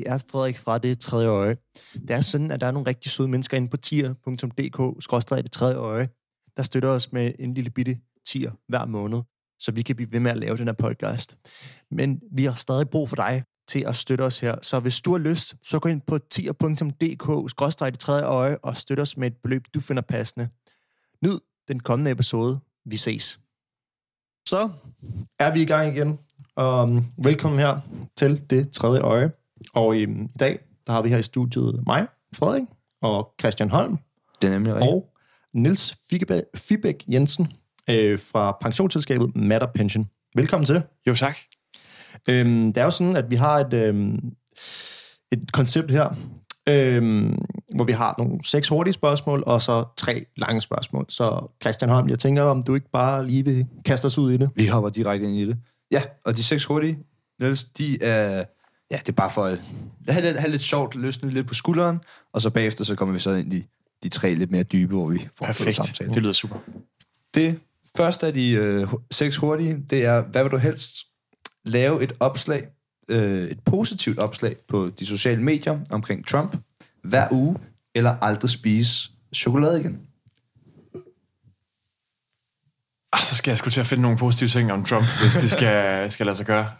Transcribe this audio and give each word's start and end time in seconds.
Det 0.00 0.10
er 0.10 0.18
Frederik 0.18 0.58
fra 0.58 0.78
Det 0.78 1.00
Tredje 1.00 1.28
Øje. 1.28 1.56
Det 1.94 2.10
er 2.10 2.20
sådan, 2.20 2.50
at 2.50 2.60
der 2.60 2.66
er 2.66 2.70
nogle 2.70 2.88
rigtig 2.88 3.10
søde 3.10 3.28
mennesker 3.28 3.56
inde 3.56 3.68
på 3.68 3.76
tier.dk, 3.76 5.30
det 5.44 5.52
tredje 5.52 5.76
øje, 5.76 6.08
der 6.56 6.62
støtter 6.62 6.88
os 6.88 7.12
med 7.12 7.32
en 7.38 7.54
lille 7.54 7.70
bitte 7.70 7.98
tier 8.26 8.52
hver 8.68 8.86
måned, 8.86 9.22
så 9.58 9.72
vi 9.72 9.82
kan 9.82 9.96
blive 9.96 10.12
ved 10.12 10.20
med 10.20 10.30
at 10.30 10.36
lave 10.36 10.56
den 10.56 10.68
her 10.68 10.72
podcast. 10.72 11.38
Men 11.90 12.20
vi 12.32 12.44
har 12.44 12.54
stadig 12.54 12.90
brug 12.90 13.08
for 13.08 13.16
dig 13.16 13.44
til 13.68 13.84
at 13.86 13.96
støtte 13.96 14.22
os 14.22 14.40
her. 14.40 14.54
Så 14.62 14.80
hvis 14.80 15.00
du 15.00 15.12
har 15.12 15.18
lyst, 15.18 15.54
så 15.62 15.78
gå 15.78 15.88
ind 15.88 16.00
på 16.00 16.18
tier.dk, 16.18 17.80
det 17.80 17.98
tredje 17.98 18.24
øje, 18.24 18.56
og 18.56 18.76
støt 18.76 19.00
os 19.00 19.16
med 19.16 19.26
et 19.26 19.36
beløb, 19.42 19.64
du 19.74 19.80
finder 19.80 20.02
passende. 20.02 20.48
Nyd 21.22 21.38
den 21.68 21.80
kommende 21.80 22.10
episode. 22.10 22.60
Vi 22.84 22.96
ses. 22.96 23.40
Så 24.48 24.70
er 25.38 25.52
vi 25.52 25.62
i 25.62 25.66
gang 25.66 25.96
igen. 25.96 26.18
Um, 26.56 27.04
velkommen 27.24 27.60
her 27.60 27.80
til 28.16 28.50
Det 28.50 28.70
Tredje 28.72 29.00
Øje. 29.00 29.39
Og 29.74 29.96
i, 29.96 30.02
i 30.02 30.38
dag, 30.40 30.58
der 30.86 30.92
har 30.92 31.02
vi 31.02 31.08
her 31.08 31.18
i 31.18 31.22
studiet 31.22 31.82
mig, 31.86 32.06
Frederik, 32.34 32.62
og 33.02 33.34
Christian 33.40 33.70
Holm, 33.70 33.98
Det 34.42 34.48
er 34.48 34.52
nemlig 34.52 34.74
rigtigt. 34.74 34.92
og 34.92 35.06
Nils 35.54 35.94
Fibæk 36.56 37.04
Jensen 37.12 37.52
øh, 37.90 38.18
fra 38.18 38.56
pensionsselskabet 38.60 39.36
Matter 39.36 39.66
Pension. 39.74 40.08
Velkommen 40.34 40.66
til. 40.66 40.82
Jo, 41.06 41.14
tak. 41.14 41.36
Øhm, 42.28 42.72
det 42.72 42.80
er 42.80 42.84
jo 42.84 42.90
sådan, 42.90 43.16
at 43.16 43.30
vi 43.30 43.36
har 43.36 43.58
et, 43.58 43.74
øhm, 43.74 44.32
et 45.32 45.52
koncept 45.52 45.90
her, 45.90 46.14
øhm, 46.68 47.38
hvor 47.74 47.84
vi 47.84 47.92
har 47.92 48.14
nogle 48.18 48.44
seks 48.44 48.68
hurtige 48.68 48.94
spørgsmål, 48.94 49.42
og 49.46 49.62
så 49.62 49.84
tre 49.96 50.26
lange 50.36 50.60
spørgsmål. 50.60 51.06
Så 51.08 51.48
Christian 51.62 51.90
Holm, 51.90 52.08
jeg 52.08 52.18
tænker, 52.18 52.42
om 52.42 52.62
du 52.62 52.74
ikke 52.74 52.90
bare 52.92 53.26
lige 53.26 53.44
vil 53.44 53.66
kaste 53.84 54.06
os 54.06 54.18
ud 54.18 54.32
i 54.32 54.36
det. 54.36 54.50
Vi 54.56 54.66
hopper 54.66 54.90
direkte 54.90 55.26
ind 55.26 55.36
i 55.36 55.46
det. 55.46 55.58
Ja, 55.90 56.02
og 56.24 56.36
de 56.36 56.44
seks 56.44 56.64
hurtige, 56.64 56.98
Niels, 57.40 57.64
de 57.64 58.02
er... 58.02 58.44
Ja, 58.90 58.96
det 58.96 59.08
er 59.08 59.12
bare 59.12 59.30
for 59.30 59.44
at 59.44 59.62
have 60.08 60.22
lidt, 60.24 60.38
have 60.38 60.50
lidt 60.50 60.62
sjovt, 60.62 60.94
løsne 60.94 61.30
lidt 61.30 61.46
på 61.46 61.54
skulderen, 61.54 62.00
og 62.32 62.40
så 62.40 62.50
bagefter 62.50 62.84
så 62.84 62.94
kommer 62.94 63.12
vi 63.12 63.18
så 63.18 63.30
ind 63.30 63.52
i 63.52 63.66
de 64.02 64.08
tre 64.08 64.34
lidt 64.34 64.50
mere 64.50 64.62
dybe, 64.62 64.94
hvor 64.94 65.06
vi 65.08 65.18
får 65.18 65.46
en 65.46 65.48
Perfekt. 65.48 65.76
samtale. 65.76 66.12
Det 66.12 66.22
lyder 66.22 66.32
super. 66.32 66.56
Det 67.34 67.60
første 67.96 68.26
af 68.26 68.34
de 68.34 68.50
øh, 68.50 68.88
seks 69.10 69.36
hurtige, 69.36 69.84
det 69.90 70.04
er, 70.04 70.22
hvad 70.22 70.42
vil 70.42 70.52
du 70.52 70.56
helst 70.56 70.96
lave 71.64 72.02
et 72.02 72.12
opslag, 72.20 72.68
øh, 73.08 73.44
et 73.50 73.60
positivt 73.64 74.18
opslag 74.18 74.56
på 74.68 74.90
de 74.98 75.06
sociale 75.06 75.42
medier 75.42 75.78
omkring 75.90 76.26
Trump, 76.26 76.56
hver 77.04 77.28
uge, 77.30 77.56
eller 77.94 78.16
aldrig 78.22 78.50
spise 78.50 79.10
chokolade 79.34 79.80
igen? 79.80 80.00
Ah, 83.12 83.20
så 83.20 83.36
skal 83.36 83.50
jeg 83.50 83.58
skulle 83.58 83.72
til 83.72 83.80
at 83.80 83.86
finde 83.86 84.02
nogle 84.02 84.18
positive 84.18 84.48
ting 84.48 84.72
om 84.72 84.84
Trump, 84.84 85.06
hvis 85.22 85.34
det 85.34 85.50
skal, 85.50 86.10
skal 86.10 86.26
lade 86.26 86.36
sig 86.36 86.46
gøre. 86.46 86.70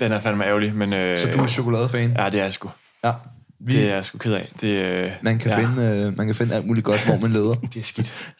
Den 0.00 0.12
er 0.12 0.20
fandme 0.20 0.44
ærgerlig, 0.44 0.74
men... 0.74 0.92
Øh, 0.92 1.18
Så 1.18 1.26
du 1.36 1.38
er 1.42 1.46
chokoladefan? 1.46 2.12
Ja, 2.18 2.30
det 2.30 2.40
er 2.40 2.44
jeg 2.44 2.52
sgu. 2.52 2.70
Ja. 3.04 3.12
Vi, 3.60 3.72
Det 3.76 3.90
er 3.90 3.94
jeg 3.94 4.04
sgu 4.04 4.18
ked 4.18 4.32
af. 4.32 4.52
Det, 4.60 4.68
øh, 4.84 5.12
man, 5.22 5.38
kan 5.38 5.50
ja, 5.50 5.58
finde, 5.58 5.82
øh, 6.06 6.16
man 6.16 6.26
kan 6.26 6.34
finde 6.34 6.54
alt 6.54 6.66
muligt 6.66 6.84
godt, 6.84 7.06
hvor 7.06 7.18
man 7.18 7.30
leder. 7.30 7.54
Det 7.74 7.76
er 7.80 7.84
skidt. 7.84 8.34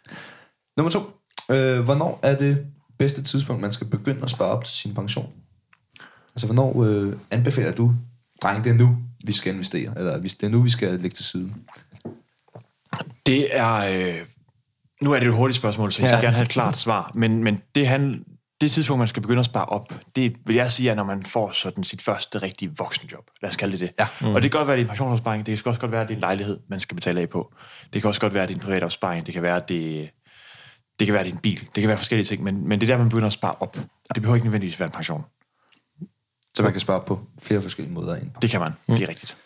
Nummer 0.76 0.90
to. 0.90 1.10
Øh, 1.50 1.80
hvornår 1.80 2.20
er 2.22 2.36
det 2.36 2.66
bedste 2.98 3.22
tidspunkt, 3.22 3.62
man 3.62 3.72
skal 3.72 3.86
begynde 3.86 4.22
at 4.22 4.30
spare 4.30 4.48
op 4.48 4.64
til 4.64 4.74
sin 4.76 4.94
pension? 4.94 5.30
Altså, 6.34 6.46
hvornår 6.46 6.84
øh, 6.84 7.12
anbefaler 7.30 7.72
du, 7.72 7.94
dreng, 8.42 8.64
det 8.64 8.70
er 8.70 8.74
nu, 8.74 8.96
vi 9.24 9.32
skal 9.32 9.54
investere, 9.54 9.92
eller 9.96 10.20
det 10.20 10.42
er 10.42 10.48
nu, 10.48 10.62
vi 10.62 10.70
skal 10.70 10.88
lægge 11.00 11.14
til 11.14 11.24
side? 11.24 11.50
Det 13.26 13.56
er... 13.56 13.74
Øh, 13.74 14.14
nu 15.02 15.12
er 15.12 15.18
det 15.18 15.28
et 15.28 15.34
hurtigt 15.34 15.56
spørgsmål, 15.56 15.92
så 15.92 16.02
jeg 16.02 16.10
Ja. 16.10 16.16
skal 16.16 16.24
gerne 16.26 16.34
have 16.36 16.44
et 16.44 16.50
klart 16.50 16.78
svar. 16.78 17.10
Men, 17.14 17.44
men 17.44 17.62
det, 17.74 17.86
han, 17.88 18.24
det 18.60 18.72
tidspunkt, 18.72 18.98
man 18.98 19.08
skal 19.08 19.22
begynde 19.22 19.40
at 19.40 19.46
spare 19.46 19.64
op, 19.64 19.94
det 20.16 20.36
vil 20.46 20.56
jeg 20.56 20.70
sige, 20.70 20.90
er, 20.90 20.94
når 20.94 21.04
man 21.04 21.22
får 21.22 21.50
sådan 21.50 21.84
sit 21.84 22.02
første 22.02 22.38
rigtige 22.42 22.72
voksenjob. 22.78 23.24
Lad 23.42 23.50
os 23.50 23.56
kalde 23.56 23.72
det 23.72 23.80
det. 23.80 23.90
Ja. 23.98 24.06
Mm. 24.20 24.34
Og 24.34 24.42
det 24.42 24.50
kan 24.50 24.58
godt 24.58 24.66
være, 24.68 24.74
at 24.74 24.78
det 24.78 24.82
er 24.82 24.86
en 24.86 24.88
pensionsopsparing. 24.88 25.46
Det 25.46 25.62
kan 25.62 25.70
også 25.70 25.80
godt 25.80 25.92
være, 25.92 26.02
at 26.02 26.08
det 26.08 26.14
er 26.14 26.16
en 26.16 26.20
lejlighed, 26.20 26.58
man 26.68 26.80
skal 26.80 26.94
betale 26.94 27.20
af 27.20 27.28
på. 27.28 27.54
Det 27.92 28.02
kan 28.02 28.08
også 28.08 28.20
godt 28.20 28.34
være, 28.34 28.42
at 28.42 28.48
det 28.48 28.54
er 28.54 28.58
en 28.58 28.64
privat 28.64 28.82
opsparing. 28.82 29.26
Det 29.26 29.34
kan 29.34 29.42
være, 29.42 29.56
at 29.56 29.68
det, 29.68 30.10
det 30.98 31.06
kan 31.06 31.12
være, 31.12 31.20
at 31.20 31.26
det 31.26 31.32
er 31.32 31.36
en 31.36 31.42
bil. 31.42 31.60
Det 31.60 31.80
kan 31.82 31.88
være 31.88 31.96
forskellige 31.96 32.26
ting. 32.26 32.42
Men, 32.42 32.68
men 32.68 32.80
det 32.80 32.90
er 32.90 32.94
der, 32.94 32.98
man 32.98 33.08
begynder 33.08 33.26
at 33.26 33.32
spare 33.32 33.54
op. 33.60 33.74
Det 34.14 34.22
behøver 34.22 34.34
ikke 34.34 34.46
nødvendigvis 34.46 34.80
være 34.80 34.86
en 34.86 34.92
pension. 34.92 35.24
Så 36.56 36.62
man 36.62 36.72
kan 36.72 36.80
spare 36.80 36.96
op 36.96 37.06
på 37.06 37.20
flere 37.38 37.62
forskellige 37.62 37.94
måder 37.94 38.16
ind. 38.16 38.30
Det 38.42 38.50
kan 38.50 38.60
man. 38.60 38.72
Mm. 38.86 38.96
Det 38.96 39.04
er 39.04 39.08
rigtigt. 39.08 39.36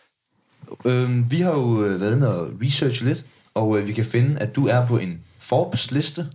Øh, 0.85 1.31
vi 1.31 1.41
har 1.41 1.53
jo 1.53 1.85
øh, 1.85 2.01
været 2.01 2.17
inde 2.17 2.41
og 2.41 2.51
researche 2.63 3.07
lidt, 3.07 3.25
og 3.55 3.79
øh, 3.79 3.87
vi 3.87 3.93
kan 3.93 4.05
finde, 4.05 4.41
at 4.41 4.57
du 4.57 4.67
er 4.67 4.87
på 4.87 4.99
en 4.99 5.25
Forbes-liste. 5.39 6.27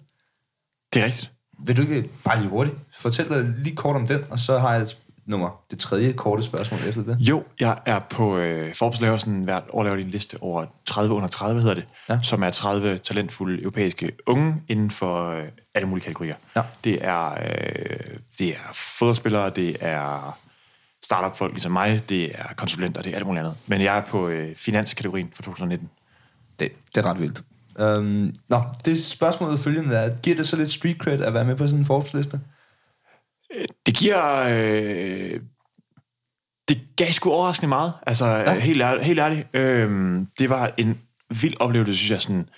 Det 0.94 1.02
er 1.02 1.06
rigtigt. 1.06 1.32
Vil 1.59 1.78
du 1.78 1.81
ikke 1.81 2.09
bare 2.23 2.40
lige 2.40 2.50
hurtigt 2.50 2.75
fortælle 3.00 3.56
lige 3.63 3.75
kort 3.75 3.95
om 3.95 4.07
den, 4.07 4.25
og 4.29 4.40
så 4.40 4.59
har 4.59 4.73
jeg 4.73 4.81
et 4.81 4.97
nummer, 5.25 5.62
det 5.72 5.79
tredje 5.79 6.12
korte 6.13 6.44
spørgsmål 6.44 6.79
efter 6.88 7.03
det. 7.03 7.18
Jo, 7.19 7.44
jeg 7.59 7.78
er 7.85 8.00
på 8.00 8.38
øh, 8.38 8.75
Forbes 8.75 9.01
laver 9.01 9.18
sådan 9.18 9.44
hvert 9.44 9.63
år 9.69 9.84
laver 9.84 9.96
de 9.96 10.01
en 10.01 10.09
liste 10.09 10.38
over 10.41 10.66
30 10.85 11.16
under 11.16 11.28
30 11.28 11.62
hedder 11.62 11.75
det, 11.75 11.85
Ja. 12.09 12.13
ja. 12.13 12.19
som 12.22 12.44
er 12.44 12.50
30 12.50 12.97
talentfulde 12.97 13.62
europæiske 13.62 14.12
unge 14.25 14.56
inden 14.67 14.91
for 14.91 15.31
øh, 15.31 15.44
alle 15.75 15.88
mulige 15.88 16.03
kategorier. 16.03 16.35
Ja. 16.56 16.62
Det 16.84 17.06
er 17.06 17.31
øh, 17.31 18.17
det 18.40 18.50
er 18.50 18.73
fodboldspillere, 18.73 19.50
det 19.50 19.78
er 19.79 20.38
startup 21.03 21.38
folk 21.38 21.51
ligesom 21.53 21.72
mig, 21.72 22.01
det 22.09 22.31
er 22.40 22.53
konsulenter, 22.56 23.01
det 23.01 23.12
er 23.12 23.16
alt 23.16 23.25
muligt 23.25 23.40
andet. 23.46 23.57
Men 23.67 23.81
jeg 23.81 23.97
er 23.97 24.01
på 24.01 24.28
øh, 24.28 24.56
finanskategorien 24.56 25.29
for 25.34 25.44
2019. 25.44 25.90
Det, 26.59 26.72
det 26.96 27.06
er 27.06 27.09
ret 27.09 27.19
vildt. 27.22 27.41
Øhm, 27.80 28.36
nå, 28.50 28.64
det 28.86 29.04
spørgsmålet 29.04 29.60
følgende 29.60 29.96
er, 29.96 30.18
giver 30.24 30.36
det 30.36 30.48
så 30.48 30.56
lidt 30.56 30.72
street 30.72 30.98
cred 30.98 31.22
at 31.22 31.34
være 31.34 31.46
med 31.46 31.56
på 31.56 31.68
sådan 31.68 31.80
en 31.80 31.86
Forbes-liste? 31.86 32.40
Det 33.86 33.96
giver... 33.96 34.44
Øh, 34.50 35.40
det 36.68 36.82
gav 36.96 37.12
sgu 37.12 37.32
overraskende 37.32 37.70
meget. 37.70 37.94
Altså, 38.08 38.26
ja. 38.26 38.60
helt, 38.60 38.82
ærligt, 38.82 39.06
helt 39.06 39.20
ærligt. 39.20 39.48
Øh, 39.54 40.22
det 40.40 40.50
var 40.50 40.72
en 40.78 41.02
vild 41.42 41.56
oplevelse, 41.60 41.96
synes 41.96 42.12
jeg. 42.12 42.22
Sådan, 42.22 42.50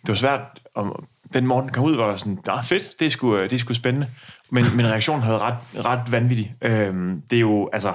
det 0.00 0.08
var 0.08 0.14
svært... 0.14 0.40
Om, 0.74 1.06
den 1.34 1.46
morgen 1.46 1.68
kom 1.68 1.84
ud, 1.84 1.96
var 1.96 2.10
jeg 2.10 2.18
sådan, 2.18 2.38
nah, 2.46 2.64
fedt, 2.64 2.90
det 2.98 3.06
er 3.06 3.10
sgu, 3.10 3.36
det 3.38 3.52
er 3.52 3.58
sgu 3.58 3.74
spændende. 3.74 4.08
Men, 4.50 4.76
men 4.76 4.86
reaktionen 4.86 5.22
har 5.22 5.30
været 5.30 5.42
ret, 5.42 5.84
ret 5.84 6.12
vanvittig. 6.12 6.54
Øh, 6.62 7.16
det 7.30 7.36
er 7.36 7.40
jo, 7.40 7.70
altså... 7.72 7.94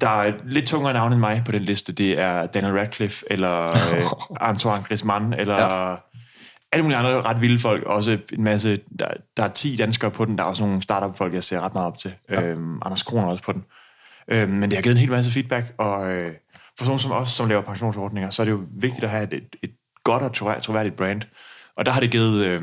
Der 0.00 0.22
er 0.22 0.32
lidt 0.44 0.66
tungere 0.66 0.92
navn 0.92 1.12
end 1.12 1.20
mig 1.20 1.42
på 1.46 1.52
den 1.52 1.62
liste. 1.62 1.92
Det 1.92 2.18
er 2.18 2.46
Daniel 2.46 2.72
Radcliffe, 2.72 3.24
eller 3.30 3.62
øh, 3.96 4.02
Antoine 4.40 4.82
Griezmann, 4.82 5.32
eller... 5.32 5.88
Ja. 5.90 5.96
Alle 6.72 6.82
mulige 6.82 6.98
andre 6.98 7.22
ret 7.22 7.40
vilde 7.40 7.58
folk. 7.58 7.82
Også 7.82 8.18
en 8.32 8.44
masse, 8.44 8.80
der, 8.98 9.08
der 9.36 9.42
er 9.42 9.48
10 9.48 9.76
danskere 9.76 10.10
på 10.10 10.24
den. 10.24 10.38
Der 10.38 10.44
er 10.44 10.48
også 10.48 10.64
nogle 10.64 10.82
startup-folk, 10.82 11.34
jeg 11.34 11.42
ser 11.44 11.60
ret 11.60 11.74
meget 11.74 11.86
op 11.86 11.96
til. 11.96 12.14
Ja. 12.30 12.42
Øhm, 12.42 12.78
Anders 12.84 13.02
Kron 13.02 13.24
er 13.24 13.28
også 13.28 13.44
på 13.44 13.52
den. 13.52 13.64
Øhm, 14.28 14.50
men 14.50 14.62
det 14.62 14.72
har 14.72 14.82
givet 14.82 14.94
en 14.94 15.00
hel 15.00 15.10
masse 15.10 15.32
feedback, 15.32 15.74
og 15.78 16.12
øh, 16.12 16.32
for 16.78 16.84
sådan 16.84 16.98
som 16.98 17.12
os, 17.12 17.30
som 17.30 17.48
laver 17.48 17.62
pensionsordninger, 17.62 18.30
så 18.30 18.42
er 18.42 18.44
det 18.44 18.52
jo 18.52 18.60
vigtigt 18.70 19.04
at 19.04 19.10
have 19.10 19.34
et, 19.34 19.56
et, 19.62 19.70
godt 20.04 20.22
og 20.22 20.34
trovær- 20.36 20.60
troværdigt 20.60 20.96
brand. 20.96 21.22
Og 21.76 21.86
der 21.86 21.92
har 21.92 22.00
det 22.00 22.10
givet 22.10 22.44
øh, 22.44 22.62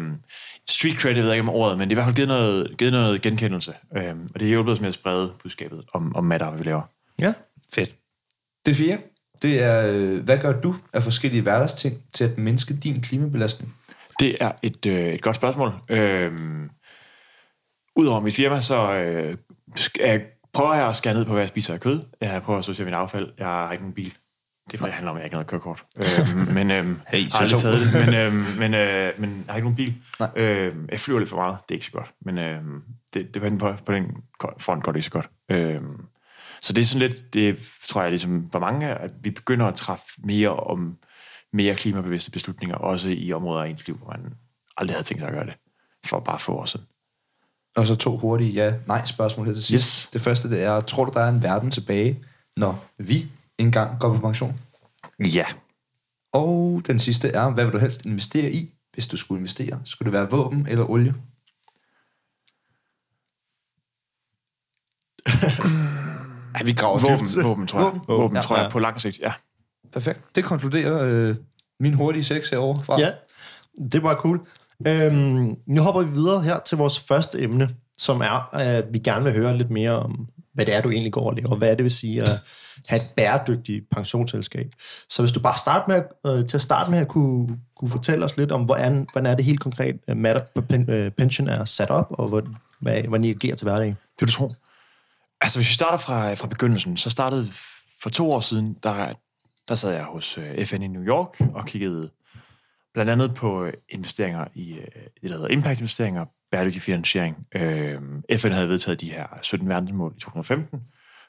street 0.69 1.01
credit, 1.01 1.17
jeg 1.17 1.23
ved 1.25 1.31
ikke 1.31 1.41
om 1.41 1.49
ordet, 1.49 1.77
men 1.77 1.89
det 1.89 1.97
har 1.97 2.01
i 2.01 2.03
hvert 2.03 2.05
fald 2.05 2.15
givet 2.15 2.27
noget, 2.27 2.77
givet 2.77 2.93
noget 2.93 3.21
genkendelse. 3.21 3.73
Øhm, 3.97 4.29
og 4.33 4.39
det 4.39 4.41
har 4.41 4.49
hjulpet 4.49 4.71
os 4.71 4.79
med 4.79 4.87
at 4.87 4.93
sprede 4.93 5.33
budskabet 5.43 5.83
om, 5.93 6.15
om 6.15 6.27
hvad 6.27 6.57
vi 6.57 6.63
laver. 6.63 6.81
Ja. 7.19 7.33
Fedt. 7.73 7.95
Det 8.65 8.75
fjerde, 8.75 9.01
det 9.41 9.63
er, 9.63 9.87
øh, 9.91 10.19
hvad 10.23 10.37
gør 10.37 10.61
du 10.61 10.75
af 10.93 11.03
forskellige 11.03 11.41
hverdagsting 11.41 12.03
til 12.13 12.23
at 12.23 12.37
mindske 12.37 12.73
din 12.73 13.01
klimabelastning? 13.01 13.75
Det 14.19 14.37
er 14.39 14.51
et, 14.61 14.85
øh, 14.85 15.07
et 15.09 15.21
godt 15.21 15.35
spørgsmål. 15.35 15.73
Øhm, 15.89 16.69
Udover 17.95 18.19
mit 18.19 18.33
firma, 18.35 18.61
så 18.61 18.93
øh, 18.93 19.37
jeg 19.99 20.25
prøver 20.53 20.73
jeg 20.73 20.87
at 20.87 20.95
skære 20.95 21.13
ned 21.13 21.25
på, 21.25 21.31
hvad 21.31 21.41
jeg 21.41 21.49
spiser 21.49 21.73
af 21.73 21.79
kød. 21.79 22.01
Jeg 22.21 22.41
prøver 22.41 22.59
at 22.59 22.65
sortere 22.65 22.85
min 22.85 22.93
affald. 22.93 23.31
Jeg 23.37 23.47
har 23.47 23.71
ikke 23.71 23.83
nogen 23.83 23.93
bil. 23.93 24.13
Det 24.67 24.73
er 24.73 24.77
fordi, 24.77 24.87
det 24.87 24.93
handler 24.93 25.11
om, 25.11 25.17
at 25.17 25.21
jeg 25.21 25.25
ikke 25.25 25.35
har 25.35 25.43
noget 25.43 25.47
kørekort. 25.49 25.85
øhm, 25.97 26.53
men 26.57 26.71
øhm, 26.71 26.99
Hey, 27.07 27.31
har 27.31 27.39
aldrig 27.39 27.59
taget 27.61 27.93
det. 27.93 28.05
Men, 28.05 28.15
øhm, 28.15 28.45
men, 28.61 28.73
øh, 28.73 29.13
men 29.17 29.43
jeg 29.45 29.53
har 29.53 29.55
ikke 29.55 29.65
nogen 29.65 29.75
bil. 29.75 29.93
Nej. 30.19 30.29
Øhm, 30.35 30.87
jeg 30.91 30.99
flyver 30.99 31.19
lidt 31.19 31.29
for 31.29 31.37
meget. 31.37 31.57
Det 31.69 31.75
er 31.75 31.77
ikke 31.77 31.85
så 31.85 31.91
godt. 31.91 32.11
Men 32.21 32.37
øhm, 32.37 32.81
det, 33.13 33.33
det 33.33 33.41
på, 33.41 33.49
på, 33.57 33.73
på 33.85 33.93
den 33.93 34.17
front 34.59 34.83
går 34.83 34.91
det 34.91 34.97
ikke 34.97 35.05
så 35.05 35.11
godt. 35.11 35.29
Øhm, 35.51 36.05
så 36.63 36.73
det 36.73 36.81
er 36.81 36.85
sådan 36.85 37.09
lidt, 37.09 37.33
det 37.33 37.57
tror 37.87 38.01
jeg 38.01 38.11
ligesom 38.11 38.49
for 38.51 38.59
mange, 38.59 38.87
at 38.87 39.11
vi 39.21 39.29
begynder 39.29 39.65
at 39.65 39.75
træffe 39.75 40.05
mere 40.23 40.55
om 40.55 40.97
mere 41.53 41.75
klimabevidste 41.75 42.31
beslutninger, 42.31 42.75
også 42.75 43.09
i 43.09 43.33
områder 43.33 43.63
af 43.63 43.69
ens 43.69 43.87
liv, 43.87 43.97
hvor 43.97 44.07
man 44.07 44.33
aldrig 44.77 44.95
havde 44.95 45.07
tænkt 45.07 45.21
sig 45.21 45.27
at 45.27 45.33
gøre 45.33 45.45
det, 45.45 45.53
for 46.05 46.19
bare 46.19 46.39
få 46.39 46.53
år 46.53 46.65
siden. 46.65 46.85
Og 47.75 47.87
så 47.87 47.95
to 47.95 48.17
hurtige 48.17 48.51
ja-nej 48.51 49.05
spørgsmål 49.05 49.45
her 49.45 49.53
til 49.53 49.63
sidst. 49.63 50.01
Yes. 50.03 50.09
Det 50.13 50.21
første, 50.21 50.49
det 50.49 50.63
er, 50.63 50.81
tror 50.81 51.05
du, 51.05 51.11
der 51.13 51.21
er 51.21 51.29
en 51.29 51.43
verden 51.43 51.71
tilbage, 51.71 52.23
når 52.57 52.85
vi 52.97 53.25
engang 53.57 53.99
går 53.99 54.13
på 54.13 54.19
pension? 54.19 54.59
Ja. 55.19 55.45
Og 56.33 56.81
den 56.87 56.99
sidste 56.99 57.29
er, 57.29 57.49
hvad 57.49 57.63
vil 57.65 57.73
du 57.73 57.79
helst 57.79 58.05
investere 58.05 58.51
i, 58.51 58.73
hvis 58.93 59.07
du 59.07 59.17
skulle 59.17 59.39
investere? 59.39 59.81
Skulle 59.85 60.11
det 60.11 60.13
være 60.13 60.29
våben 60.29 60.67
eller 60.67 60.89
olie? 60.89 61.15
ja, 66.59 66.63
vi 66.65 66.71
graver 66.73 66.99
Våben, 66.99 67.27
dybt. 67.27 67.43
våben, 67.43 67.67
tror 67.67 67.79
jeg. 67.79 67.85
Våben? 67.85 68.01
Våben, 68.07 68.21
våben 68.23 68.35
Ja. 68.37 68.41
tror 68.41 68.55
jeg, 68.55 68.63
Ja. 68.63 68.69
på 68.69 68.79
lang 68.79 69.01
sigt, 69.01 69.19
ja. 69.19 69.33
Perfekt. 69.93 70.21
Det 70.35 70.43
konkluderer 70.43 71.03
øh, 71.03 71.35
min 71.79 71.93
hurtige 71.93 72.23
seks 72.23 72.49
herovre 72.49 72.85
fra. 72.85 72.99
Ja, 72.99 73.09
det 73.91 74.03
var 74.03 74.15
cool. 74.15 74.39
Øhm, 74.87 75.55
nu 75.67 75.81
hopper 75.81 76.01
vi 76.01 76.11
videre 76.13 76.41
her 76.41 76.59
til 76.59 76.77
vores 76.77 76.99
første 76.99 77.41
emne, 77.41 77.69
som 77.97 78.21
er, 78.21 78.49
at 78.55 78.85
vi 78.91 78.99
gerne 78.99 79.23
vil 79.25 79.33
høre 79.33 79.57
lidt 79.57 79.69
mere 79.69 79.91
om 79.99 80.27
hvad 80.53 80.65
det 80.65 80.75
er, 80.75 80.81
du 80.81 80.89
egentlig 80.89 81.13
går 81.13 81.29
og 81.29 81.35
laver. 81.35 81.55
Hvad 81.55 81.69
er 81.71 81.75
det 81.75 81.83
vil 81.83 81.91
sige 81.91 82.21
at 82.21 82.29
have 82.87 82.97
et 83.01 83.07
bæredygtigt 83.17 83.85
pensionsselskab. 83.91 84.67
Så 85.09 85.21
hvis 85.21 85.31
du 85.31 85.39
bare 85.39 85.57
starter 85.57 85.87
med, 85.87 86.33
øh, 86.37 86.47
til 86.47 86.57
at 86.57 86.61
starte 86.61 86.91
med 86.91 86.99
at 86.99 87.07
kunne, 87.07 87.47
kunne 87.77 87.89
fortælle 87.91 88.25
os 88.25 88.37
lidt 88.37 88.51
om, 88.51 88.61
hvordan, 88.63 89.07
hvordan 89.11 89.31
er 89.31 89.35
det 89.35 89.45
helt 89.45 89.59
konkret, 89.59 89.95
uh, 90.11 90.17
Matter 90.17 90.41
uh, 90.55 91.11
Pension 91.17 91.47
er 91.47 91.65
sat 91.65 91.89
op, 91.89 92.07
og 92.09 92.27
hvordan, 92.27 92.55
hvordan 92.79 93.23
I 93.23 93.29
agerer 93.29 93.55
til 93.55 93.65
hverdagen? 93.65 93.97
Det 94.19 94.27
du 94.27 94.33
tror. 94.33 94.51
Altså, 95.43 95.59
hvis 95.59 95.69
vi 95.69 95.73
starter 95.73 95.97
fra, 95.97 96.33
fra 96.33 96.47
begyndelsen, 96.47 96.97
så 96.97 97.09
startede 97.09 97.51
for 98.01 98.09
to 98.09 98.31
år 98.31 98.39
siden, 98.39 98.77
der, 98.83 99.13
der 99.67 99.75
sad 99.75 99.93
jeg 99.93 100.03
hos 100.03 100.37
øh, 100.37 100.65
FN 100.65 100.81
i 100.81 100.87
New 100.87 101.03
York 101.03 101.41
og 101.53 101.65
kiggede 101.65 102.09
blandt 102.93 103.11
andet 103.11 103.35
på 103.35 103.63
øh, 103.63 103.73
investeringer 103.89 104.45
i 104.53 104.73
øh, 104.73 104.87
det, 105.21 105.29
der 105.29 105.33
hedder 105.33 105.47
impact-investeringer, 105.47 106.25
bæredygtig 106.51 106.81
finansiering. 106.81 107.47
Øh, 107.55 107.99
FN 108.37 108.51
havde 108.51 108.69
vedtaget 108.69 109.01
de 109.01 109.11
her 109.11 109.27
17 109.41 109.69
verdensmål 109.69 110.13
i 110.17 110.19
2015, 110.19 110.79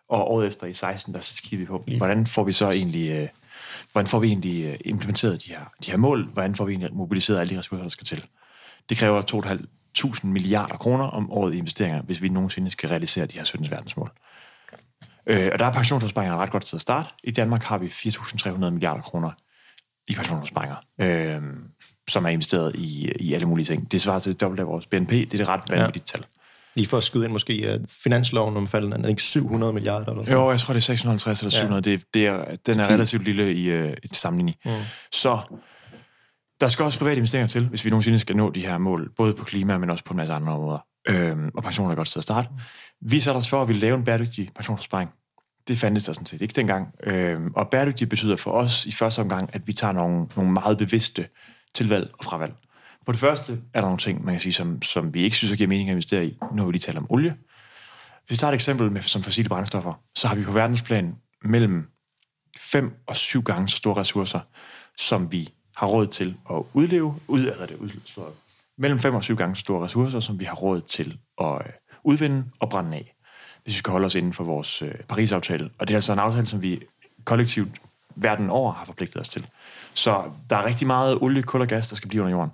og 0.09 0.31
året 0.31 0.47
efter 0.47 0.67
i 0.67 0.75
16, 0.75 1.15
der 1.15 1.39
kiggede 1.43 1.61
vi 1.61 1.67
på, 1.67 1.85
hvordan 1.97 2.27
får 2.27 2.45
vi 2.45 2.53
så 2.53 2.71
egentlig, 2.71 3.11
øh, 3.11 3.29
hvordan 3.93 4.07
får 4.07 4.19
vi 4.19 4.29
egentlig 4.29 4.77
implementeret 4.85 5.45
de 5.45 5.49
her, 5.51 5.61
de 5.85 5.91
her 5.91 5.99
mål, 5.99 6.25
hvordan 6.25 6.55
får 6.55 6.65
vi 6.65 6.73
egentlig 6.73 6.95
mobiliseret 6.95 7.41
alle 7.41 7.55
de 7.55 7.59
ressourcer, 7.59 7.83
der 7.83 7.89
skal 7.89 8.07
til. 8.07 8.25
Det 8.89 8.97
kræver 8.97 9.23
2.500 9.99 10.27
milliarder 10.27 10.77
kroner 10.77 11.05
om 11.05 11.33
året 11.33 11.55
i 11.55 11.59
investeringer, 11.59 12.03
hvis 12.03 12.23
vi 12.23 12.29
nogensinde 12.29 12.71
skal 12.71 12.89
realisere 12.89 13.27
de 13.27 13.35
her 13.35 13.45
17 13.45 13.71
verdensmål. 13.71 14.11
Øh, 15.27 15.51
og 15.53 15.59
der 15.59 15.67
er 15.67 15.73
pensionsopsparinger 15.73 16.37
ret 16.37 16.51
godt 16.51 16.65
til 16.65 16.77
at 16.77 16.83
starte. 16.83 17.09
I 17.25 17.31
Danmark 17.31 17.63
har 17.63 17.79
vi 17.79 17.87
4.300 17.87 18.71
milliarder 18.71 19.03
kroner 19.03 19.31
i 20.09 20.15
pensionsopsparinger, 20.15 20.77
øh, 21.01 21.43
som 22.09 22.25
er 22.25 22.29
investeret 22.29 22.77
i, 22.77 23.13
i 23.21 23.35
alle 23.35 23.47
mulige 23.47 23.67
ting. 23.67 23.93
Det 23.93 24.03
svarer 24.03 24.19
til 24.19 24.35
dobbelt 24.35 24.61
af 24.61 24.67
vores 24.67 24.87
BNP. 24.87 25.11
Det 25.11 25.35
er 25.35 25.39
det 25.39 25.49
ret 25.49 25.63
vanvittigt 25.71 26.13
ja. 26.15 26.19
tal. 26.19 26.27
Lige 26.75 26.87
for 26.87 26.97
at 26.97 27.05
skyde 27.05 27.25
ind 27.25 27.33
måske, 27.33 27.53
at 27.53 27.81
finansloven 27.89 28.57
omfatter 28.57 28.91
den, 28.91 29.05
ikke 29.05 29.23
700 29.23 29.73
milliarder? 29.73 30.07
Eller 30.07 30.25
sådan. 30.25 30.39
Jo, 30.39 30.51
jeg 30.51 30.61
tror, 30.61 30.75
det 30.75 30.81
er 30.81 30.85
650 30.85 31.41
eller 31.41 31.51
700. 31.51 31.91
Ja. 31.91 31.97
Det, 31.97 32.05
det 32.15 32.27
er, 32.27 32.57
den 32.67 32.81
er 32.81 32.89
relativt 32.89 33.25
lille 33.25 33.55
i, 33.55 33.85
uh, 33.85 33.93
i 34.03 34.09
sammenligning. 34.13 34.57
Mm. 34.65 34.71
Så 35.13 35.39
der 36.61 36.69
skal 36.69 36.85
også 36.85 36.99
private 36.99 37.17
investeringer 37.17 37.47
til, 37.47 37.69
hvis 37.69 37.85
vi 37.85 37.91
nogensinde 37.91 38.19
skal 38.19 38.37
nå 38.37 38.51
de 38.51 38.61
her 38.61 38.79
mål, 38.79 39.13
både 39.17 39.35
på 39.35 39.45
klima, 39.45 39.79
men 39.79 39.91
også 39.91 40.05
på 40.05 40.13
en 40.13 40.17
masse 40.17 40.35
andre 40.35 40.53
områder. 40.53 40.79
Øhm, 41.09 41.51
og 41.55 41.63
pensioner 41.63 41.91
er 41.91 41.95
godt 41.95 42.09
sted 42.09 42.19
at 42.19 42.23
starte. 42.23 42.49
Vi 43.01 43.21
satte 43.21 43.39
os 43.39 43.49
for, 43.49 43.63
at 43.63 43.69
vi 43.69 43.73
lave 43.73 43.97
en 43.97 44.05
bæredygtig 44.05 44.51
pensionsopsparing. 44.55 45.11
Det 45.69 45.79
fandtes 45.79 46.05
der 46.05 46.13
sådan 46.13 46.27
set 46.27 46.43
ikke 46.43 46.53
dengang. 46.53 46.95
Øhm, 47.03 47.53
og 47.57 47.69
bæredygtig 47.71 48.09
betyder 48.09 48.37
for 48.37 48.51
os 48.51 48.87
i 48.87 48.93
første 48.93 49.21
omgang, 49.21 49.51
at 49.53 49.67
vi 49.67 49.73
tager 49.73 49.93
nogle, 49.93 50.27
nogle 50.37 50.53
meget 50.53 50.79
bevidste 50.79 51.27
tilvalg 51.75 52.11
og 52.19 52.25
fravalg. 52.25 52.55
På 53.07 53.13
det 53.13 53.21
første 53.21 53.53
er 53.75 53.81
der 53.81 53.89
nogle 53.89 53.99
ting, 53.99 54.25
man 54.25 54.35
kan 54.35 54.41
sige, 54.41 54.53
som, 54.53 54.83
som 54.83 55.15
vi 55.15 55.23
ikke 55.23 55.37
synes, 55.37 55.53
at 55.53 55.59
giver 55.59 55.69
mening 55.69 55.89
at 55.89 55.93
investere 55.93 56.27
i. 56.27 56.39
Nu 56.55 56.67
vi 56.67 56.73
lige 56.73 56.81
taler 56.81 57.01
om 57.01 57.07
olie. 57.11 57.37
Hvis 58.27 58.31
vi 58.31 58.37
tager 58.37 58.51
et 58.51 58.55
eksempel 58.55 58.93
med 58.93 59.03
som 59.03 59.23
fossile 59.23 59.49
brændstoffer, 59.49 60.01
så 60.15 60.29
har 60.29 60.35
vi 60.35 60.45
på 60.45 60.53
verdensplan 60.53 61.15
mellem 61.45 61.87
5 62.59 62.93
og 63.07 63.17
7 63.17 63.43
gange 63.43 63.69
så 63.69 63.77
store 63.77 63.97
ressourcer, 63.97 64.41
som 64.97 65.33
vi 65.33 65.49
har 65.77 65.87
råd 65.87 66.07
til 66.07 66.37
at 66.51 66.63
udleve, 66.73 67.15
ud, 67.29 67.41
eller 67.41 67.67
det, 67.67 67.77
udleve, 67.77 68.01
mellem 68.77 68.99
5 68.99 69.15
og 69.15 69.25
7 69.25 69.37
gange 69.37 69.57
store 69.57 69.85
ressourcer, 69.85 70.21
som 70.21 70.41
vi 70.41 70.45
har 70.45 70.55
råd 70.55 70.81
til 70.81 71.19
at 71.41 71.55
øh, 71.55 71.73
udvinde 72.03 72.45
og 72.59 72.71
brænde 72.71 72.97
af, 72.97 73.15
hvis 73.65 73.75
vi 73.75 73.79
skal 73.79 73.91
holde 73.91 74.07
os 74.07 74.15
inden 74.15 74.33
for 74.33 74.45
vores 74.45 74.83
øh, 74.83 74.95
Paris-aftale. 75.09 75.71
Og 75.79 75.89
det 75.89 75.95
er 75.95 75.97
altså 75.97 76.13
en 76.13 76.19
aftale, 76.19 76.47
som 76.47 76.63
vi 76.63 76.83
kollektivt 77.25 77.81
verden 78.17 78.51
over 78.51 78.73
har 78.73 78.85
forpligtet 78.85 79.21
os 79.21 79.29
til. 79.29 79.47
Så 79.95 80.31
der 80.51 80.57
er 80.57 80.65
rigtig 80.65 80.87
meget 80.87 81.19
olie, 81.23 81.43
kul 81.43 81.61
og 81.61 81.67
gas, 81.67 81.89
der 81.89 81.97
skal 81.97 82.09
blive 82.09 82.23
under 82.23 82.37
jorden. 82.37 82.51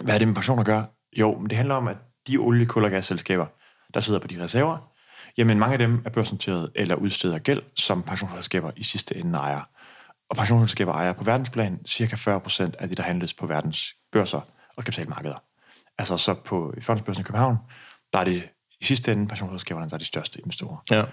Hvad 0.00 0.14
er 0.14 0.18
det 0.18 0.28
med 0.28 0.34
pensioner 0.34 0.64
gør? 0.64 0.82
Jo, 1.16 1.38
men 1.38 1.50
det 1.50 1.56
handler 1.56 1.74
om, 1.74 1.88
at 1.88 1.96
de 2.26 2.36
olie, 2.36 2.66
kul 2.66 2.84
og 2.84 2.90
gasselskaber, 2.90 3.46
der 3.94 4.00
sidder 4.00 4.20
på 4.20 4.26
de 4.26 4.42
reserver, 4.42 4.78
jamen 5.36 5.58
mange 5.58 5.72
af 5.72 5.78
dem 5.78 6.02
er 6.04 6.10
børsnoteret 6.10 6.70
eller 6.74 6.94
udsteder 6.94 7.38
gæld, 7.38 7.62
som 7.74 8.02
pensionsselskaber 8.02 8.70
i 8.76 8.82
sidste 8.82 9.16
ende 9.16 9.38
ejer. 9.38 9.60
Og 10.28 10.36
pensionsselskaber 10.36 10.92
ejer 10.92 11.12
på 11.12 11.24
verdensplan 11.24 11.80
cirka 11.86 12.16
40% 12.16 12.70
af 12.78 12.88
det, 12.88 12.96
der 12.96 13.02
handles 13.02 13.34
på 13.34 13.46
verdens 13.46 13.94
børser 14.12 14.40
og 14.76 14.84
kapitalmarkeder. 14.84 15.42
Altså 15.98 16.16
så 16.16 16.34
på 16.34 16.74
fondsbørsen 16.80 17.20
i 17.20 17.24
København, 17.24 17.56
der 18.12 18.18
er 18.18 18.24
det 18.24 18.42
i 18.80 18.84
sidste 18.84 19.12
ende 19.12 19.28
pensionsselskaberne, 19.28 19.88
der 19.88 19.94
er 19.94 19.98
de 19.98 20.04
største 20.04 20.40
investorer. 20.40 20.76
Ja. 20.90 21.04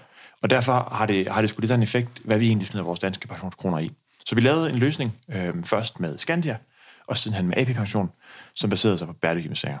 Og 0.42 0.50
derfor 0.50 0.88
har 0.92 1.06
det, 1.06 1.28
har 1.28 1.40
det 1.40 1.50
sgu 1.50 1.60
lidt 1.60 1.72
en 1.72 1.82
effekt, 1.82 2.18
hvad 2.24 2.38
vi 2.38 2.46
egentlig 2.46 2.68
smider 2.68 2.84
vores 2.84 3.00
danske 3.00 3.28
pensionskroner 3.28 3.78
i. 3.78 3.90
Så 4.26 4.34
vi 4.34 4.40
lavede 4.40 4.70
en 4.70 4.76
løsning 4.76 5.18
øh, 5.28 5.64
først 5.64 6.00
med 6.00 6.18
Scandia, 6.18 6.58
og 7.06 7.16
sidenhen 7.16 7.46
med 7.46 7.56
AP-pension, 7.56 8.10
som 8.54 8.70
baserede 8.70 8.98
sig 8.98 9.06
på 9.06 9.12
bæredygtige 9.12 9.46
investeringer. 9.46 9.80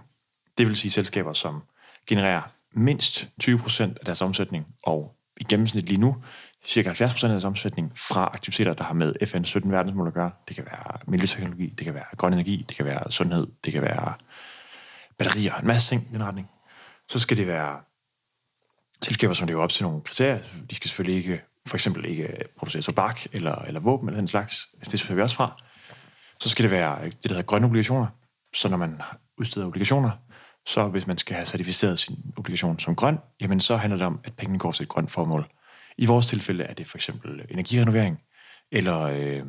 Det 0.58 0.66
vil 0.66 0.76
sige 0.76 0.90
selskaber, 0.90 1.32
som 1.32 1.62
genererer 2.06 2.42
mindst 2.72 3.28
20% 3.44 3.82
af 3.82 4.04
deres 4.06 4.22
omsætning, 4.22 4.66
og 4.82 5.14
i 5.36 5.44
gennemsnit 5.44 5.88
lige 5.88 6.00
nu, 6.00 6.16
cirka 6.66 6.88
70 6.88 7.12
procent 7.12 7.30
af 7.30 7.34
deres 7.34 7.44
omsætning 7.44 7.98
fra 7.98 8.30
aktiviteter, 8.34 8.74
der 8.74 8.84
har 8.84 8.94
med 8.94 9.26
FN 9.26 9.44
17 9.44 9.72
verdensmål 9.72 10.06
at 10.06 10.14
gøre. 10.14 10.30
Det 10.48 10.56
kan 10.56 10.64
være 10.64 10.98
miljøteknologi, 11.06 11.66
det 11.66 11.84
kan 11.84 11.94
være 11.94 12.04
grøn 12.16 12.32
energi, 12.32 12.64
det 12.68 12.76
kan 12.76 12.86
være 12.86 13.12
sundhed, 13.12 13.46
det 13.64 13.72
kan 13.72 13.82
være 13.82 14.14
batterier, 15.18 15.54
en 15.54 15.66
masse 15.66 15.90
ting 15.90 16.08
i 16.10 16.14
den 16.14 16.24
retning. 16.24 16.50
Så 17.08 17.18
skal 17.18 17.36
det 17.36 17.46
være 17.46 17.80
selskaber, 19.02 19.34
som 19.34 19.48
lever 19.48 19.62
op 19.62 19.70
til 19.70 19.82
nogle 19.84 20.00
kriterier. 20.00 20.38
De 20.70 20.74
skal 20.74 20.88
selvfølgelig 20.88 21.16
ikke, 21.18 21.42
for 21.66 21.76
eksempel 21.76 22.04
ikke 22.04 22.38
producere 22.58 22.82
tobak 22.82 23.20
eller, 23.32 23.54
eller 23.54 23.80
våben 23.80 24.08
eller 24.08 24.20
den 24.20 24.28
slags. 24.28 24.68
Det 24.90 25.00
skal 25.00 25.16
vi 25.16 25.22
også 25.22 25.36
fra. 25.36 25.62
Så 26.40 26.48
skal 26.48 26.62
det 26.62 26.70
være 26.70 27.04
det, 27.04 27.22
der 27.22 27.28
hedder 27.28 27.42
grønne 27.42 27.66
obligationer. 27.66 28.06
Så 28.54 28.68
når 28.68 28.76
man 28.76 29.00
udsteder 29.38 29.66
obligationer, 29.66 30.10
så 30.66 30.88
hvis 30.88 31.06
man 31.06 31.18
skal 31.18 31.36
have 31.36 31.46
certificeret 31.46 31.98
sin 31.98 32.32
obligation 32.36 32.78
som 32.78 32.96
grøn, 32.96 33.18
jamen 33.40 33.60
så 33.60 33.76
handler 33.76 33.96
det 33.96 34.06
om, 34.06 34.20
at 34.24 34.34
pengene 34.36 34.58
går 34.58 34.72
til 34.72 34.82
et 34.82 34.88
grønt 34.88 35.10
formål. 35.10 35.46
I 35.98 36.06
vores 36.06 36.26
tilfælde 36.26 36.64
er 36.64 36.74
det 36.74 36.86
for 36.86 36.98
eksempel 36.98 37.46
energirenovering, 37.50 38.20
eller 38.72 39.00
øh, 39.00 39.42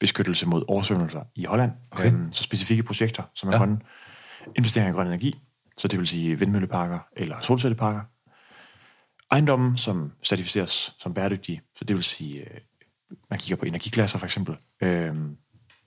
beskyttelse 0.00 0.46
mod 0.46 0.64
oversvømmelser 0.68 1.22
i 1.34 1.44
Holland. 1.44 1.72
Okay. 1.90 2.12
Øh, 2.12 2.18
så 2.32 2.42
specifikke 2.42 2.82
projekter, 2.82 3.22
som 3.34 3.48
er 3.48 3.52
ja. 3.52 3.58
grønne. 3.58 3.80
Investeringer 4.56 4.92
i 4.92 4.94
grøn 4.94 5.06
energi, 5.06 5.40
så 5.76 5.88
det 5.88 5.98
vil 5.98 6.06
sige 6.06 6.38
vindmølleparker 6.38 6.98
eller 7.16 7.40
solcelleparker. 7.40 8.00
Ejendommen, 9.30 9.76
som 9.76 10.12
certificeres 10.22 10.94
som 10.98 11.14
bæredygtige, 11.14 11.62
så 11.76 11.84
det 11.84 11.96
vil 11.96 12.04
sige, 12.04 12.40
øh, 12.40 12.60
man 13.30 13.38
kigger 13.38 13.56
på 13.56 13.64
energiklasser 13.64 14.18
for 14.18 14.26
eksempel, 14.26 14.56
øh, 14.80 15.14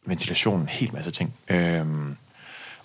ventilation, 0.06 0.62
en 0.62 0.68
hel 0.68 0.94
masse 0.94 1.12
ting. 1.12 1.34
Øh, 1.50 1.86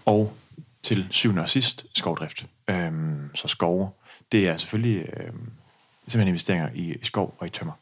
og 0.04 0.37
til 0.82 1.06
syvende 1.10 1.42
og 1.42 1.48
sidst, 1.48 1.87
skovdrift. 1.94 2.46
Øh, 2.70 2.92
så 3.34 3.48
skove, 3.48 3.90
det 4.32 4.48
er 4.48 4.56
selvfølgelig 4.56 5.08
øh, 5.16 5.32
simpelthen 6.09 6.28
investeringer 6.28 6.71
i, 6.75 6.97
skov 7.02 7.37
og 7.38 7.47
i 7.47 7.50
tømmer. 7.50 7.73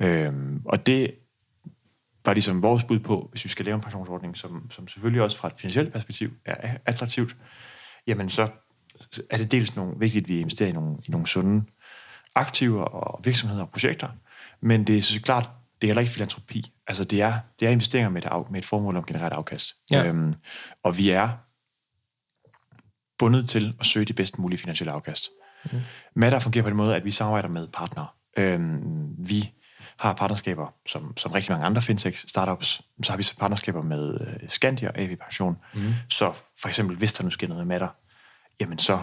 Øh, 0.00 0.32
og 0.64 0.86
det 0.86 1.14
var 2.24 2.32
ligesom 2.32 2.62
vores 2.62 2.84
bud 2.84 2.98
på, 2.98 3.28
hvis 3.30 3.44
vi 3.44 3.48
skal 3.48 3.64
lave 3.64 3.74
en 3.74 3.80
pensionsordning, 3.80 4.36
som, 4.36 4.70
som 4.70 4.88
selvfølgelig 4.88 5.22
også 5.22 5.38
fra 5.38 5.48
et 5.48 5.54
finansielt 5.58 5.92
perspektiv 5.92 6.30
er 6.44 6.76
attraktivt, 6.86 7.36
jamen 8.06 8.28
så 8.28 8.48
er 9.30 9.36
det 9.36 9.52
dels 9.52 9.76
nogle, 9.76 9.98
vigtigt, 9.98 10.24
at 10.24 10.28
vi 10.28 10.40
investerer 10.40 10.68
i 10.68 10.72
nogle, 10.72 10.96
i 11.06 11.10
nogle 11.10 11.26
sunde 11.26 11.64
aktiver 12.34 12.82
og 12.82 13.24
virksomheder 13.24 13.62
og 13.62 13.70
projekter, 13.70 14.08
men 14.60 14.84
det 14.84 14.98
er 14.98 15.02
så 15.02 15.22
klart, 15.22 15.50
det 15.80 15.86
er 15.86 15.90
heller 15.90 16.00
ikke 16.00 16.12
filantropi. 16.12 16.72
Altså 16.86 17.04
det 17.04 17.22
er, 17.22 17.34
det 17.60 17.68
er 17.68 17.72
investeringer 17.72 18.10
med 18.10 18.24
et, 18.24 18.50
med 18.50 18.58
et 18.58 18.64
formål 18.64 18.96
om 18.96 19.04
generelt 19.04 19.32
afkast. 19.32 19.74
Ja. 19.90 20.06
Øhm, 20.06 20.34
og 20.82 20.98
vi 20.98 21.10
er 21.10 21.28
bundet 23.18 23.48
til 23.48 23.74
at 23.80 23.86
søge 23.86 24.04
de 24.04 24.12
bedst 24.12 24.38
mulige 24.38 24.58
finansielle 24.58 24.92
afkast. 24.92 25.30
Mm. 25.72 25.80
Matter 26.14 26.38
fungerer 26.38 26.62
på 26.62 26.68
den 26.68 26.76
måde, 26.76 26.96
at 26.96 27.04
vi 27.04 27.10
samarbejder 27.10 27.48
med 27.48 27.68
partnere. 27.68 28.06
Øhm, 28.36 29.14
vi 29.18 29.52
har 29.98 30.12
partnerskaber, 30.12 30.74
som, 30.86 31.16
som 31.16 31.32
rigtig 31.32 31.52
mange 31.52 31.66
andre 31.66 31.82
fintech 31.82 32.28
startups, 32.28 32.82
så 33.02 33.12
har 33.12 33.16
vi 33.16 33.22
så 33.22 33.36
partnerskaber 33.36 33.82
med 33.82 34.20
uh, 34.20 34.48
Scandia 34.48 34.88
og 34.88 34.98
AP 34.98 35.18
Pension. 35.18 35.56
Mm. 35.74 35.92
Så 36.10 36.32
for 36.60 36.68
eksempel, 36.68 36.96
hvis 36.96 37.12
der 37.12 37.24
nu 37.24 37.30
sker 37.30 37.48
noget 37.48 37.66
med 37.66 37.74
Matter, 37.74 37.88
jamen 38.60 38.78
så, 38.78 39.02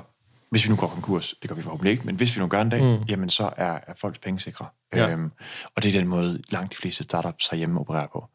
hvis 0.49 0.65
vi 0.65 0.69
nu 0.69 0.75
går 0.75 0.87
konkurs, 0.87 1.33
det 1.41 1.49
gør 1.49 1.55
vi 1.55 1.61
forhåbentlig 1.61 1.91
ikke, 1.91 2.05
men 2.05 2.15
hvis 2.15 2.35
vi 2.35 2.41
nu 2.41 2.47
gør 2.47 2.61
en 2.61 2.69
dag, 2.69 2.99
mm. 2.99 3.03
jamen 3.03 3.29
så 3.29 3.49
er, 3.57 3.79
er 3.87 3.93
folks 3.97 4.19
penge 4.19 4.39
sikre. 4.39 4.65
Ja. 4.95 5.09
Øhm, 5.09 5.31
og 5.75 5.83
det 5.83 5.89
er 5.89 5.99
den 5.99 6.07
måde, 6.07 6.41
langt 6.49 6.71
de 6.71 6.77
fleste 6.77 7.03
startups 7.03 7.47
herhjemme 7.47 7.79
opererer 7.79 8.07
på. 8.07 8.29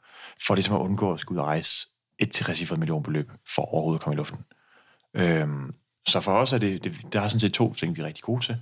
For 0.47 0.55
ligesom 0.55 0.75
at 0.75 0.81
undgå 0.81 1.13
at 1.13 1.21
skulle 1.21 1.37
ud 1.37 1.43
og 1.43 1.47
rejse 1.47 1.87
et 2.19 2.33
til 2.33 2.79
millionbeløb 2.79 3.31
for 3.55 3.63
overhovedet 3.63 4.01
at 4.01 4.05
komme 4.05 4.15
i 4.15 4.17
luften. 4.17 4.39
Øhm, 5.15 5.75
så 6.07 6.21
for 6.21 6.33
os 6.33 6.53
er 6.53 6.59
det, 6.59 6.85
det, 6.85 7.13
der 7.13 7.21
er 7.21 7.29
sådan 7.29 7.41
set 7.41 7.53
to 7.53 7.75
ting, 7.75 7.97
vi 7.97 8.01
er 8.01 8.07
rigtig 8.07 8.25
gode 8.25 8.45
til. 8.45 8.57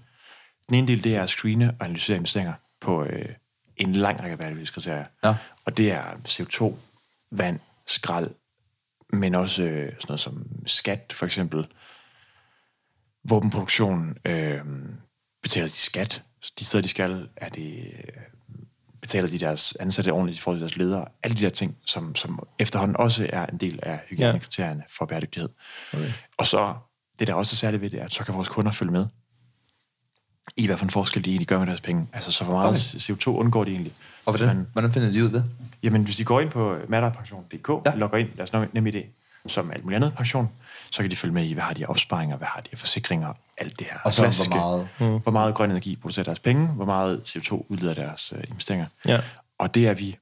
Den 0.68 0.74
ene 0.74 0.86
del, 0.86 1.04
det 1.04 1.16
er 1.16 1.22
at 1.22 1.30
screene 1.30 1.76
og 1.80 1.84
analysere 1.84 2.16
investeringer 2.16 2.54
på 2.80 3.04
øh, 3.04 3.28
en 3.76 3.92
lang 3.92 4.22
række 4.22 4.36
bæredygtighedskriterier. 4.36 5.04
Ja. 5.24 5.36
Og 5.64 5.76
det 5.76 5.92
er 5.92 6.04
CO2, 6.28 6.74
vand, 7.30 7.60
skrald, 7.86 8.30
men 9.12 9.34
også 9.34 9.62
øh, 9.62 9.92
sådan 9.92 10.06
noget 10.08 10.20
som 10.20 10.46
skat, 10.66 11.12
for 11.12 11.26
eksempel. 11.26 11.66
Våbenproduktion 13.24 14.16
øh, 14.24 14.60
betaler 15.42 15.66
de 15.66 15.72
skat. 15.72 16.22
De 16.58 16.64
steder, 16.64 16.82
de 16.82 16.88
skal, 16.88 17.28
er 17.36 17.48
det, 17.48 17.92
betaler 19.00 19.28
de 19.28 19.38
deres 19.38 19.76
ansatte 19.80 20.10
ordentligt 20.10 20.38
i 20.38 20.40
forhold 20.40 20.58
til 20.58 20.62
deres 20.68 20.76
ledere. 20.76 21.08
Alle 21.22 21.36
de 21.36 21.42
der 21.42 21.50
ting, 21.50 21.78
som, 21.84 22.14
som 22.14 22.46
efterhånden 22.58 22.96
også 22.96 23.30
er 23.32 23.46
en 23.46 23.58
del 23.58 23.80
af 23.82 24.00
hygiejnekriterierne 24.08 24.80
ja. 24.80 24.96
for 24.98 25.06
bæredygtighed. 25.06 25.48
Okay. 25.92 26.12
Og 26.36 26.46
så, 26.46 26.74
det 27.18 27.26
der 27.26 27.34
også 27.34 27.54
er 27.54 27.56
særligt 27.56 27.82
ved 27.82 27.90
det, 27.90 28.00
er, 28.00 28.04
at 28.04 28.12
så 28.12 28.24
kan 28.24 28.34
vores 28.34 28.48
kunder 28.48 28.72
følge 28.72 28.92
med. 28.92 29.06
i 30.56 30.66
hvad 30.66 30.76
for 30.76 30.84
en 30.84 30.90
forskel 30.90 31.24
de 31.24 31.30
egentlig 31.30 31.46
gør 31.48 31.58
med 31.58 31.66
deres 31.66 31.80
penge. 31.80 32.06
Altså, 32.12 32.30
så 32.32 32.44
hvor 32.44 32.54
meget 32.54 32.68
okay. 32.68 32.78
CO2 33.14 33.28
undgår 33.28 33.64
de 33.64 33.70
egentlig. 33.70 33.92
Og 34.26 34.36
hvordan, 34.36 34.56
Men- 34.56 34.66
hvordan 34.72 34.92
finder 34.92 35.10
de 35.10 35.20
ud 35.20 35.26
af 35.26 35.32
det? 35.32 35.44
Jamen, 35.82 36.02
hvis 36.04 36.16
de 36.16 36.24
går 36.24 36.40
ind 36.40 36.50
på 36.50 36.76
matterpension.dk, 36.88 37.68
Ja. 37.86 37.94
logger 37.96 38.18
ind 38.18 38.28
deres 38.36 38.52
nem 38.52 38.86
idé, 38.86 39.04
som 39.46 39.70
alt 39.70 39.84
muligt 39.84 39.96
andet 39.96 40.14
pension, 40.16 40.48
så 40.90 41.02
kan 41.02 41.10
de 41.10 41.16
følge 41.16 41.34
med 41.34 41.44
i, 41.44 41.52
hvad 41.52 41.62
har 41.62 41.74
de 41.74 41.84
af 41.84 41.90
opsparinger, 41.90 42.36
hvad 42.36 42.46
har 42.48 42.60
de 42.60 42.68
af 42.72 42.78
forsikringer, 42.78 43.32
alt 43.58 43.78
det 43.78 43.86
her. 43.86 43.98
Og 44.04 44.12
så 44.12 44.20
hvor 44.20 44.26
klassiske. 44.26 44.54
meget- 44.54 44.88
Mm. 45.00 45.18
Hvor 45.20 45.32
meget 45.32 45.54
grøn 45.54 45.70
energi 45.70 45.96
producerer 45.96 46.24
deres 46.24 46.38
penge, 46.40 46.66
hvor 46.68 46.84
meget 46.84 47.20
CO2 47.36 47.66
udleder 47.68 47.94
deres 47.94 48.32
øh, 48.36 48.44
investeringer. 48.48 48.86
Ja. 49.08 49.20
Og 49.58 49.74
det 49.74 49.86
er 49.88 49.94
vi, 49.94 50.16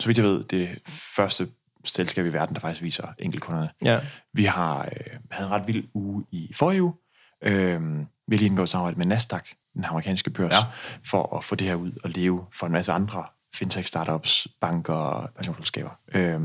så 0.00 0.06
vidt 0.06 0.18
jeg 0.18 0.24
ved, 0.26 0.44
det 0.44 0.78
første 1.16 1.48
selskab 1.88 2.26
i 2.26 2.32
verden, 2.32 2.54
der 2.54 2.60
faktisk 2.60 2.82
viser 2.82 3.08
enkeltkunderne. 3.18 3.70
Ja. 3.84 4.00
Vi 4.32 4.44
har 4.44 4.84
øh, 4.84 5.18
havde 5.30 5.46
en 5.46 5.52
ret 5.52 5.66
vild 5.66 5.84
uge 5.94 6.24
i 6.32 6.52
forrige 6.54 6.82
uge. 6.82 6.94
Øh, 7.42 7.98
vi 8.28 8.36
har 8.36 8.38
lige 8.38 8.46
indgået 8.46 8.66
et 8.66 8.70
samarbejde 8.70 8.98
med 8.98 9.06
Nasdaq, 9.06 9.44
den 9.74 9.84
amerikanske 9.84 10.30
børs, 10.30 10.52
ja. 10.52 10.58
for 11.04 11.36
at 11.36 11.44
få 11.44 11.54
det 11.54 11.66
her 11.66 11.74
ud 11.74 11.92
og 12.04 12.10
leve 12.10 12.46
for 12.52 12.66
en 12.66 12.72
masse 12.72 12.92
andre 12.92 13.24
fintech-startups, 13.54 14.46
banker 14.60 14.94
og 14.94 15.30
pensionsselskaber. 15.34 15.90
Øh, 16.14 16.40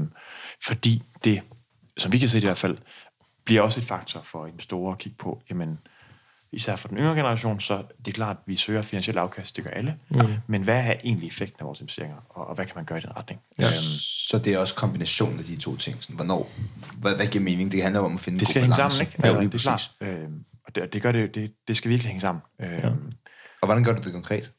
fordi 0.68 1.04
det, 1.24 1.42
som 1.98 2.12
vi 2.12 2.20
kan 2.20 2.30
se 2.30 2.38
det 2.38 2.44
i 2.44 2.46
hvert 2.46 2.58
fald, 2.58 2.78
bliver 3.46 3.62
også 3.62 3.80
et 3.80 3.86
faktor 3.86 4.22
for 4.22 4.46
investorer 4.46 4.94
at 4.94 5.00
kigge 5.00 5.18
på, 5.18 5.42
jamen, 5.50 5.80
især 6.54 6.76
for 6.76 6.88
den 6.88 6.98
yngre 6.98 7.16
generation, 7.16 7.60
så 7.60 7.84
det 8.06 8.08
er 8.08 8.12
klart, 8.16 8.38
at 8.38 8.44
vi 8.46 8.56
søger 8.56 8.82
finansiel 8.82 9.18
afkast, 9.18 9.56
det 9.56 9.64
gør 9.64 9.72
alle. 9.72 9.96
Mm. 10.10 10.20
Men 10.48 10.64
hvad 10.64 10.78
er 10.78 10.94
egentlig 11.04 11.28
effekten 11.28 11.58
af 11.60 11.66
vores 11.68 11.80
investeringer, 11.82 12.18
og, 12.30 12.48
og 12.48 12.56
hvad 12.56 12.66
kan 12.66 12.74
man 12.76 12.86
gøre 12.86 12.98
i 12.98 13.02
den 13.02 13.18
retning? 13.18 13.40
Ja. 13.60 13.64
Øhm, 13.66 13.72
Så 14.30 14.42
det 14.46 14.54
er 14.54 14.58
også 14.58 14.76
kombinationen 14.76 15.40
af 15.40 15.46
de 15.46 15.56
to 15.56 15.76
ting. 15.78 15.98
Sådan, 16.04 16.16
hvornår, 16.16 16.50
hvad, 16.98 17.16
hvad 17.16 17.28
giver 17.28 17.44
mening? 17.44 17.72
Det 17.72 17.84
handler 17.84 18.00
om 18.02 18.14
at 18.16 18.22
finde 18.22 18.40
det 18.40 18.48
skal 18.48 18.62
hænge 18.62 18.76
balance. 18.76 18.98
sammen, 18.98 19.12
ikke? 19.12 19.20
Ja, 19.20 19.28
Altså, 19.28 19.40
lige 19.40 19.52
det 19.52 19.58
er 19.58 19.62
klart. 19.64 19.92
Øhm, 20.02 20.44
og 20.68 20.76
det, 20.76 20.94
det 20.94 21.02
gør 21.02 21.12
det, 21.12 21.36
det, 21.36 21.52
det 21.68 21.78
skal 21.78 21.90
virkelig 21.90 22.08
hænge 22.10 22.22
sammen. 22.22 22.42
Øhm, 22.62 22.74
ja. 22.74 22.88
Og 23.62 23.66
hvordan 23.66 23.84
gør 23.84 23.94
du 23.94 24.02
det 24.02 24.14
konkret? 24.14 24.52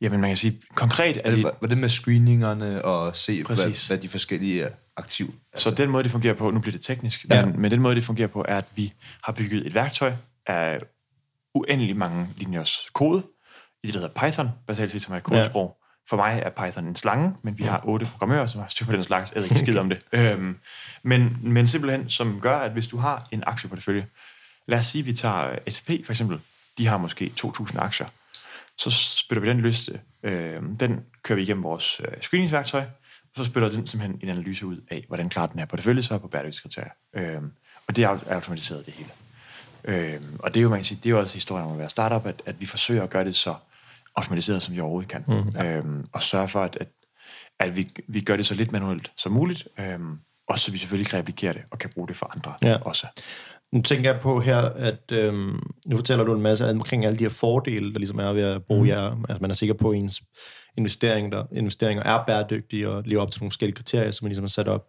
Jamen, 0.00 0.20
man 0.20 0.30
kan 0.30 0.36
sige, 0.36 0.60
konkret 0.74 1.20
er 1.24 1.30
det, 1.30 1.44
var 1.60 1.68
det 1.68 1.78
med 1.78 1.88
screeningerne 1.88 2.84
og 2.84 3.16
se, 3.16 3.42
hvad, 3.44 3.56
Præcis. 3.56 3.86
hvad 3.86 3.98
de 3.98 4.08
forskellige 4.08 4.68
aktiv? 4.96 5.34
Så 5.56 5.70
den 5.70 5.90
måde, 5.90 6.02
det 6.04 6.12
fungerer 6.12 6.34
på, 6.34 6.50
nu 6.50 6.60
bliver 6.60 6.72
det 6.72 6.82
teknisk, 6.82 7.26
Ja. 7.30 7.36
ja. 7.36 7.44
men, 7.46 7.60
men 7.60 7.70
den 7.70 7.80
måde, 7.80 7.94
det 7.94 8.04
fungerer 8.04 8.28
på, 8.28 8.44
er, 8.48 8.58
at 8.58 8.64
vi 8.76 8.92
har 9.22 9.32
bygget 9.32 9.66
et 9.66 9.74
værktøj 9.74 10.12
af 10.46 10.78
uendelig 11.54 11.96
mange 11.96 12.28
linjers 12.36 12.88
kode, 12.92 13.22
i 13.82 13.86
det, 13.86 13.94
der 13.94 14.00
hedder 14.00 14.20
Python, 14.28 14.48
basalt 14.66 14.92
set 14.92 15.02
som 15.02 15.14
er 15.14 15.18
et 15.18 15.22
kodesprog. 15.22 15.76
Ja. 15.80 15.86
For 16.10 16.16
mig 16.16 16.42
er 16.44 16.50
Python 16.50 16.86
en 16.86 16.96
slange, 16.96 17.34
men 17.42 17.58
vi 17.58 17.62
har 17.62 17.80
otte 17.84 18.06
programmører, 18.06 18.46
som 18.46 18.60
har 18.60 18.68
styr 18.68 18.86
på 18.86 18.92
den 18.92 19.04
slags. 19.04 19.32
Jeg 19.32 19.42
ved 19.42 19.44
ikke 19.44 19.58
skid 19.58 19.76
om 19.78 19.88
det. 19.88 19.98
Øhm, 20.12 20.58
men, 21.02 21.38
men 21.42 21.66
simpelthen, 21.66 22.08
som 22.08 22.40
gør, 22.40 22.58
at 22.58 22.72
hvis 22.72 22.86
du 22.86 22.96
har 22.96 23.28
en 23.30 23.44
aktieportefølje, 23.46 24.06
lad 24.66 24.78
os 24.78 24.86
sige, 24.86 25.02
at 25.02 25.06
vi 25.06 25.12
tager 25.12 25.58
SP 25.76 25.88
for 26.04 26.12
eksempel, 26.12 26.40
de 26.78 26.86
har 26.86 26.98
måske 26.98 27.32
2.000 27.40 27.78
aktier, 27.78 28.06
så 28.78 28.90
spytter 28.90 29.40
vi 29.42 29.48
den 29.48 29.60
liste, 29.60 30.00
øh, 30.22 30.62
den 30.80 31.00
kører 31.22 31.36
vi 31.36 31.42
igennem 31.42 31.62
vores 31.62 32.00
øh, 32.00 32.20
screeningsværktøj, 32.20 32.80
og 32.80 33.36
så 33.36 33.44
spytter 33.44 33.68
den 33.68 33.86
simpelthen 33.86 34.20
en 34.22 34.28
analyse 34.28 34.66
ud 34.66 34.76
af, 34.90 35.04
hvordan 35.08 35.28
klarer 35.28 35.46
den 35.46 35.58
her 35.58 35.66
portefølje 35.66 36.02
så 36.02 36.18
på 36.18 36.28
bæredygtighedskriterier. 36.28 36.90
Øh, 37.16 37.42
og 37.88 37.96
det 37.96 38.04
er 38.04 38.16
au- 38.16 38.34
automatiseret 38.34 38.86
det 38.86 38.94
hele. 38.94 39.10
Øh, 39.84 40.20
og 40.38 40.54
det 40.54 40.60
er 40.60 40.62
jo, 40.62 40.68
man 40.68 40.78
kan 40.78 40.84
sige, 40.84 40.98
det 41.02 41.06
er 41.06 41.10
jo 41.10 41.18
også 41.18 41.34
historien 41.34 41.66
om 41.66 41.72
at 41.72 41.78
være 41.78 41.90
startup, 41.90 42.26
at, 42.26 42.42
at 42.46 42.60
vi 42.60 42.66
forsøger 42.66 43.02
at 43.02 43.10
gøre 43.10 43.24
det 43.24 43.34
så 43.34 43.54
automatiseret, 44.16 44.62
som 44.62 44.74
vi 44.74 44.80
overhovedet 44.80 45.10
kan. 45.10 45.24
Mm, 45.28 45.48
ja. 45.54 45.76
øh, 45.76 45.84
og 46.12 46.22
sørge 46.22 46.48
for, 46.48 46.62
at, 46.62 46.78
at, 46.80 46.88
at 47.60 47.76
vi, 47.76 47.88
vi 48.08 48.20
gør 48.20 48.36
det 48.36 48.46
så 48.46 48.54
lidt 48.54 48.72
manuelt 48.72 49.12
som 49.16 49.32
muligt, 49.32 49.68
øh, 49.78 49.98
og 50.48 50.58
så 50.58 50.72
vi 50.72 50.78
selvfølgelig 50.78 51.10
kan 51.10 51.18
replikere 51.18 51.52
det 51.52 51.62
og 51.70 51.78
kan 51.78 51.90
bruge 51.94 52.08
det 52.08 52.16
for 52.16 52.32
andre 52.36 52.54
Ja. 52.62 52.76
også. 52.82 53.06
Nu 53.72 53.82
tænker 53.82 54.10
jeg 54.12 54.20
på 54.20 54.40
her, 54.40 54.58
at 54.60 55.12
øhm, 55.12 55.60
nu 55.86 55.96
fortæller 55.96 56.24
du 56.24 56.34
en 56.34 56.42
masse 56.42 56.70
omkring 56.70 57.04
alle 57.06 57.18
de 57.18 57.24
her 57.24 57.30
fordele, 57.30 57.92
der 57.92 57.98
ligesom 57.98 58.18
er 58.18 58.32
ved 58.32 58.42
at 58.42 58.64
bruge 58.64 58.82
mm. 58.82 58.88
jer. 58.88 59.16
Altså 59.28 59.38
man 59.40 59.50
er 59.50 59.54
sikker 59.54 59.74
på, 59.74 59.90
at 59.90 59.96
ens 59.98 60.22
investering 60.78 61.32
der, 61.32 61.44
investeringer 61.52 62.02
er 62.02 62.24
bæredygtige 62.26 62.88
og 62.88 63.02
lever 63.06 63.22
op 63.22 63.30
til 63.30 63.40
nogle 63.42 63.50
forskellige 63.50 63.76
kriterier, 63.76 64.10
som 64.10 64.24
man 64.24 64.28
ligesom 64.28 64.44
har 64.44 64.48
sat 64.48 64.68
op. 64.68 64.84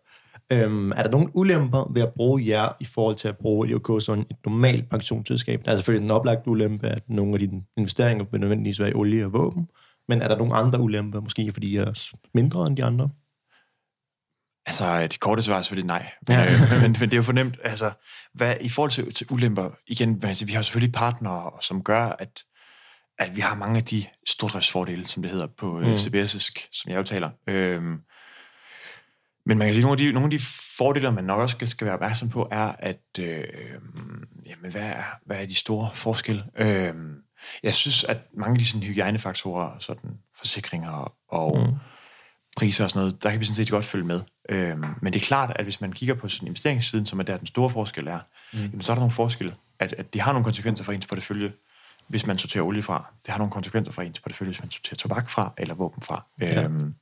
Øhm, 0.52 0.92
er 0.92 1.04
der 1.04 1.10
nogle 1.10 1.36
ulemper 1.36 1.92
ved 1.94 2.02
at 2.02 2.14
bruge 2.14 2.48
jer 2.48 2.70
i 2.80 2.86
forhold 2.86 3.16
til 3.16 3.28
at 3.28 3.38
bruge 3.38 3.70
IOK 3.70 4.02
som 4.02 4.20
et 4.20 4.38
normalt 4.46 4.90
pensionsselskab? 4.90 5.66
Der 5.66 5.72
er 5.72 5.76
selvfølgelig 5.76 6.06
en 6.06 6.12
oplagt 6.12 6.48
ulempe, 6.48 6.88
at 6.88 7.04
nogle 7.10 7.34
af 7.34 7.40
dine 7.40 7.64
investeringer 7.78 8.26
vil 8.32 8.40
nødvendigvis 8.40 8.80
være 8.80 8.90
i 8.90 8.94
olie 8.94 9.26
og 9.26 9.34
våben, 9.34 9.68
men 10.08 10.22
er 10.22 10.28
der 10.28 10.38
nogle 10.38 10.56
andre 10.56 10.80
ulemper, 10.82 11.22
måske 11.22 11.52
fordi 11.54 11.68
I 11.68 11.76
er 11.76 12.10
mindre 12.34 12.68
end 12.68 12.78
de 12.78 12.84
andre? 12.84 13.10
Altså, 14.66 15.02
det 15.02 15.20
korte 15.20 15.42
svar 15.42 15.58
er 15.58 15.62
selvfølgelig 15.62 15.88
nej. 15.88 16.12
Men, 16.28 16.38
Ja. 16.38 16.46
øh, 16.46 16.72
men, 16.82 16.96
men 17.00 17.10
det 17.10 17.14
er 17.14 17.18
jo 17.18 17.24
fornemt. 17.24 17.60
Altså, 17.64 17.92
hvad, 18.34 18.56
I 18.62 18.70
forhold 18.70 18.92
til, 18.92 19.14
til 19.14 19.28
ulemper, 19.30 19.70
igen, 19.88 20.22
altså, 20.24 20.46
vi 20.46 20.52
har 20.52 20.62
selvfølgelig 20.62 20.94
partnere, 20.94 21.52
som 21.62 21.84
gør, 21.84 22.06
at, 22.20 22.44
at 23.20 23.36
vi 23.36 23.42
har 23.42 23.56
mange 23.56 23.78
af 23.78 23.84
de 23.86 24.06
stordriftsfordele, 24.30 25.08
som 25.08 25.24
det 25.24 25.32
hedder 25.32 25.48
på 25.58 25.80
mm. 25.80 25.84
CBS'isk, 25.96 26.70
som 26.72 26.92
jeg 26.92 26.98
jo 26.98 27.04
taler. 27.04 27.30
Øhm, 27.48 27.98
men 29.46 29.58
man 29.58 29.68
kan 29.68 29.74
sige, 29.74 29.82
at 29.82 29.84
nogle 29.84 30.02
af 30.02 30.08
de, 30.08 30.12
nogle 30.12 30.26
af 30.26 30.40
de 30.40 30.46
fordele, 30.78 31.12
man 31.12 31.24
nok 31.24 31.40
også 31.40 31.56
skal, 31.56 31.68
skal 31.68 31.86
være 31.86 31.94
opmærksom 31.94 32.30
på, 32.30 32.48
er, 32.52 32.72
at 32.80 33.02
øh, 33.20 33.44
jamen, 34.50 34.72
hvad, 34.72 34.82
er, 34.82 35.04
hvad 35.26 35.42
er 35.42 35.46
de 35.46 35.56
store 35.56 35.90
forskelle? 35.94 36.44
Øh, 36.58 36.94
jeg 37.64 37.74
synes, 37.74 38.04
at 38.04 38.18
mange 38.34 38.54
af 38.54 38.60
de 38.60 38.66
sådan, 38.66 38.84
hygiejnefaktorer, 38.84 39.80
sådan 39.80 40.10
forsikringer 40.38 41.14
og 41.28 41.60
mm. 41.60 41.76
priser 42.58 42.84
og 42.84 42.90
sådan 42.90 43.00
noget, 43.00 43.24
der 43.24 43.32
kan 43.32 43.40
vi 43.40 43.46
sådan 43.46 43.56
set 43.56 43.70
godt 43.70 43.86
følge 43.86 44.06
med. 44.06 44.22
Øh, 44.50 44.78
men 45.02 45.14
det 45.14 45.22
er 45.22 45.26
klart, 45.26 45.52
at 45.56 45.66
hvis 45.66 45.82
man 45.82 45.92
kigger 45.92 46.16
på 46.16 46.28
sådan 46.28 46.48
investeringssiden, 46.48 47.06
som 47.06 47.20
er 47.20 47.24
der 47.24 47.38
den 47.38 47.48
store 47.48 47.70
forskel 47.70 48.08
er, 48.08 48.20
mm. 48.54 48.60
jamen, 48.60 48.82
så 48.82 48.92
er 48.92 48.96
der 48.96 49.02
nogle 49.02 49.12
forskelle, 49.12 49.56
at, 49.80 49.94
at 49.98 50.14
det 50.14 50.22
har 50.22 50.32
nogle 50.32 50.44
konsekvenser 50.44 50.84
for 50.84 50.92
ens 50.92 51.06
portefølje, 51.06 51.52
hvis 52.08 52.26
man 52.26 52.38
sorterer 52.38 52.64
olie 52.64 52.84
fra. 52.84 53.14
Det 53.26 53.32
har 53.32 53.38
nogle 53.38 53.52
konsekvenser 53.52 53.94
for 53.94 54.02
ens 54.02 54.20
portefølje, 54.20 54.52
hvis 54.52 54.62
man 54.62 54.72
sorterer 54.72 54.96
tobak 54.96 55.30
fra 55.30 55.54
eller 55.58 55.76
våben 55.76 56.02
fra. 56.02 56.26
Ja. 56.42 56.64
Øhm, 56.64 56.96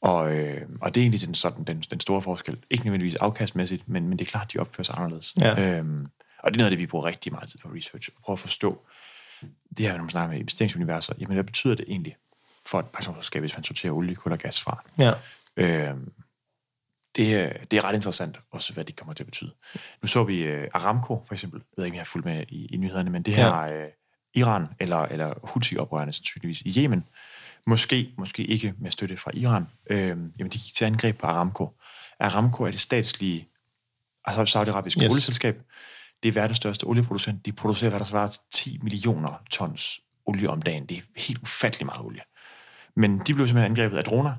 og, 0.00 0.36
øh, 0.36 0.62
og 0.80 0.94
det 0.94 1.00
er 1.00 1.04
egentlig 1.04 1.26
den, 1.26 1.34
sådan, 1.34 1.64
den, 1.64 1.80
den 1.80 2.00
store 2.00 2.22
forskel. 2.22 2.58
Ikke 2.70 2.84
nødvendigvis 2.84 3.14
afkastmæssigt, 3.14 3.88
men, 3.88 4.08
men 4.08 4.18
det 4.18 4.24
er 4.24 4.30
klart, 4.30 4.52
de 4.52 4.58
opfører 4.58 4.84
sig 4.84 4.94
anderledes. 4.98 5.34
Ja. 5.40 5.78
Øhm, 5.78 6.06
og 6.38 6.50
det 6.50 6.56
er 6.56 6.58
noget 6.58 6.66
af 6.66 6.70
det, 6.70 6.78
vi 6.78 6.86
bruger 6.86 7.04
rigtig 7.04 7.32
meget 7.32 7.48
tid 7.48 7.58
på 7.58 7.68
research. 7.68 8.08
At 8.16 8.22
prøve 8.22 8.34
at 8.34 8.38
forstå 8.38 8.86
det 9.76 9.86
her, 9.86 9.92
når 9.92 10.02
man 10.02 10.10
snakker 10.10 10.32
med 10.32 10.40
investeringsuniverser. 10.40 11.14
Jamen, 11.20 11.34
hvad 11.34 11.44
betyder 11.44 11.74
det 11.74 11.84
egentlig 11.88 12.16
for 12.66 12.78
et 12.78 12.86
pensionsselskab, 12.86 13.40
hvis 13.40 13.56
man 13.56 13.64
sorterer 13.64 13.92
olie, 13.92 14.14
kul 14.14 14.32
og 14.32 14.38
gas 14.38 14.60
fra? 14.60 14.84
Ja. 14.98 15.12
Øhm, 15.56 16.12
det, 17.16 17.56
det 17.70 17.76
er 17.76 17.84
ret 17.84 17.94
interessant 17.94 18.40
også, 18.50 18.72
hvad 18.72 18.84
det 18.84 18.96
kommer 18.96 19.14
til 19.14 19.22
at 19.22 19.26
betyde. 19.26 19.50
Nu 20.02 20.08
så 20.08 20.24
vi 20.24 20.56
uh, 20.56 20.64
Aramco, 20.74 21.24
for 21.26 21.34
eksempel. 21.34 21.60
Jeg 21.60 21.74
ved 21.76 21.84
ikke, 21.84 21.94
om 21.94 21.96
jeg 21.96 22.00
har 22.00 22.04
fulgt 22.04 22.24
med 22.24 22.44
i, 22.48 22.66
i 22.66 22.76
nyhederne, 22.76 23.10
men 23.10 23.22
det 23.22 23.34
her 23.34 23.56
ja. 23.56 23.84
uh, 23.84 23.90
Iran, 24.34 24.66
eller, 24.80 24.98
eller 24.98 25.34
Houthi-oprørerne 25.42 26.12
sandsynligvis 26.12 26.60
i 26.60 26.82
Yemen, 26.82 27.04
måske, 27.66 28.12
måske 28.18 28.44
ikke 28.44 28.74
med 28.78 28.90
støtte 28.90 29.16
fra 29.16 29.30
Iran, 29.34 29.66
øhm, 29.90 30.32
jamen 30.38 30.52
de 30.52 30.58
gik 30.58 30.74
til 30.76 30.84
angreb 30.84 31.18
på 31.18 31.26
Aramco. 31.26 31.80
Aramco 32.20 32.64
er 32.64 32.70
det 32.70 32.80
statslige, 32.80 33.48
altså 34.24 34.44
saudiarabiske 34.46 35.00
Yes. 35.00 35.10
olieselskab. 35.12 35.60
Det 36.22 36.28
er 36.28 36.32
verdens 36.32 36.56
største 36.56 36.84
olieproducent. 36.84 37.46
De 37.46 37.52
producerer, 37.52 37.90
hvad 37.90 38.00
der 38.00 38.06
svarer 38.06 38.28
til 38.28 38.40
10 38.52 38.78
millioner 38.82 39.42
tons 39.50 40.00
olie 40.26 40.50
om 40.50 40.62
dagen. 40.62 40.86
Det 40.86 40.96
er 40.96 41.02
helt 41.16 41.38
ufattelig 41.42 41.86
meget 41.86 42.00
olie. 42.00 42.20
Men 42.96 43.18
de 43.18 43.34
blev 43.34 43.46
simpelthen 43.46 43.70
angrebet 43.72 43.98
af 43.98 44.04
droner, 44.04 44.34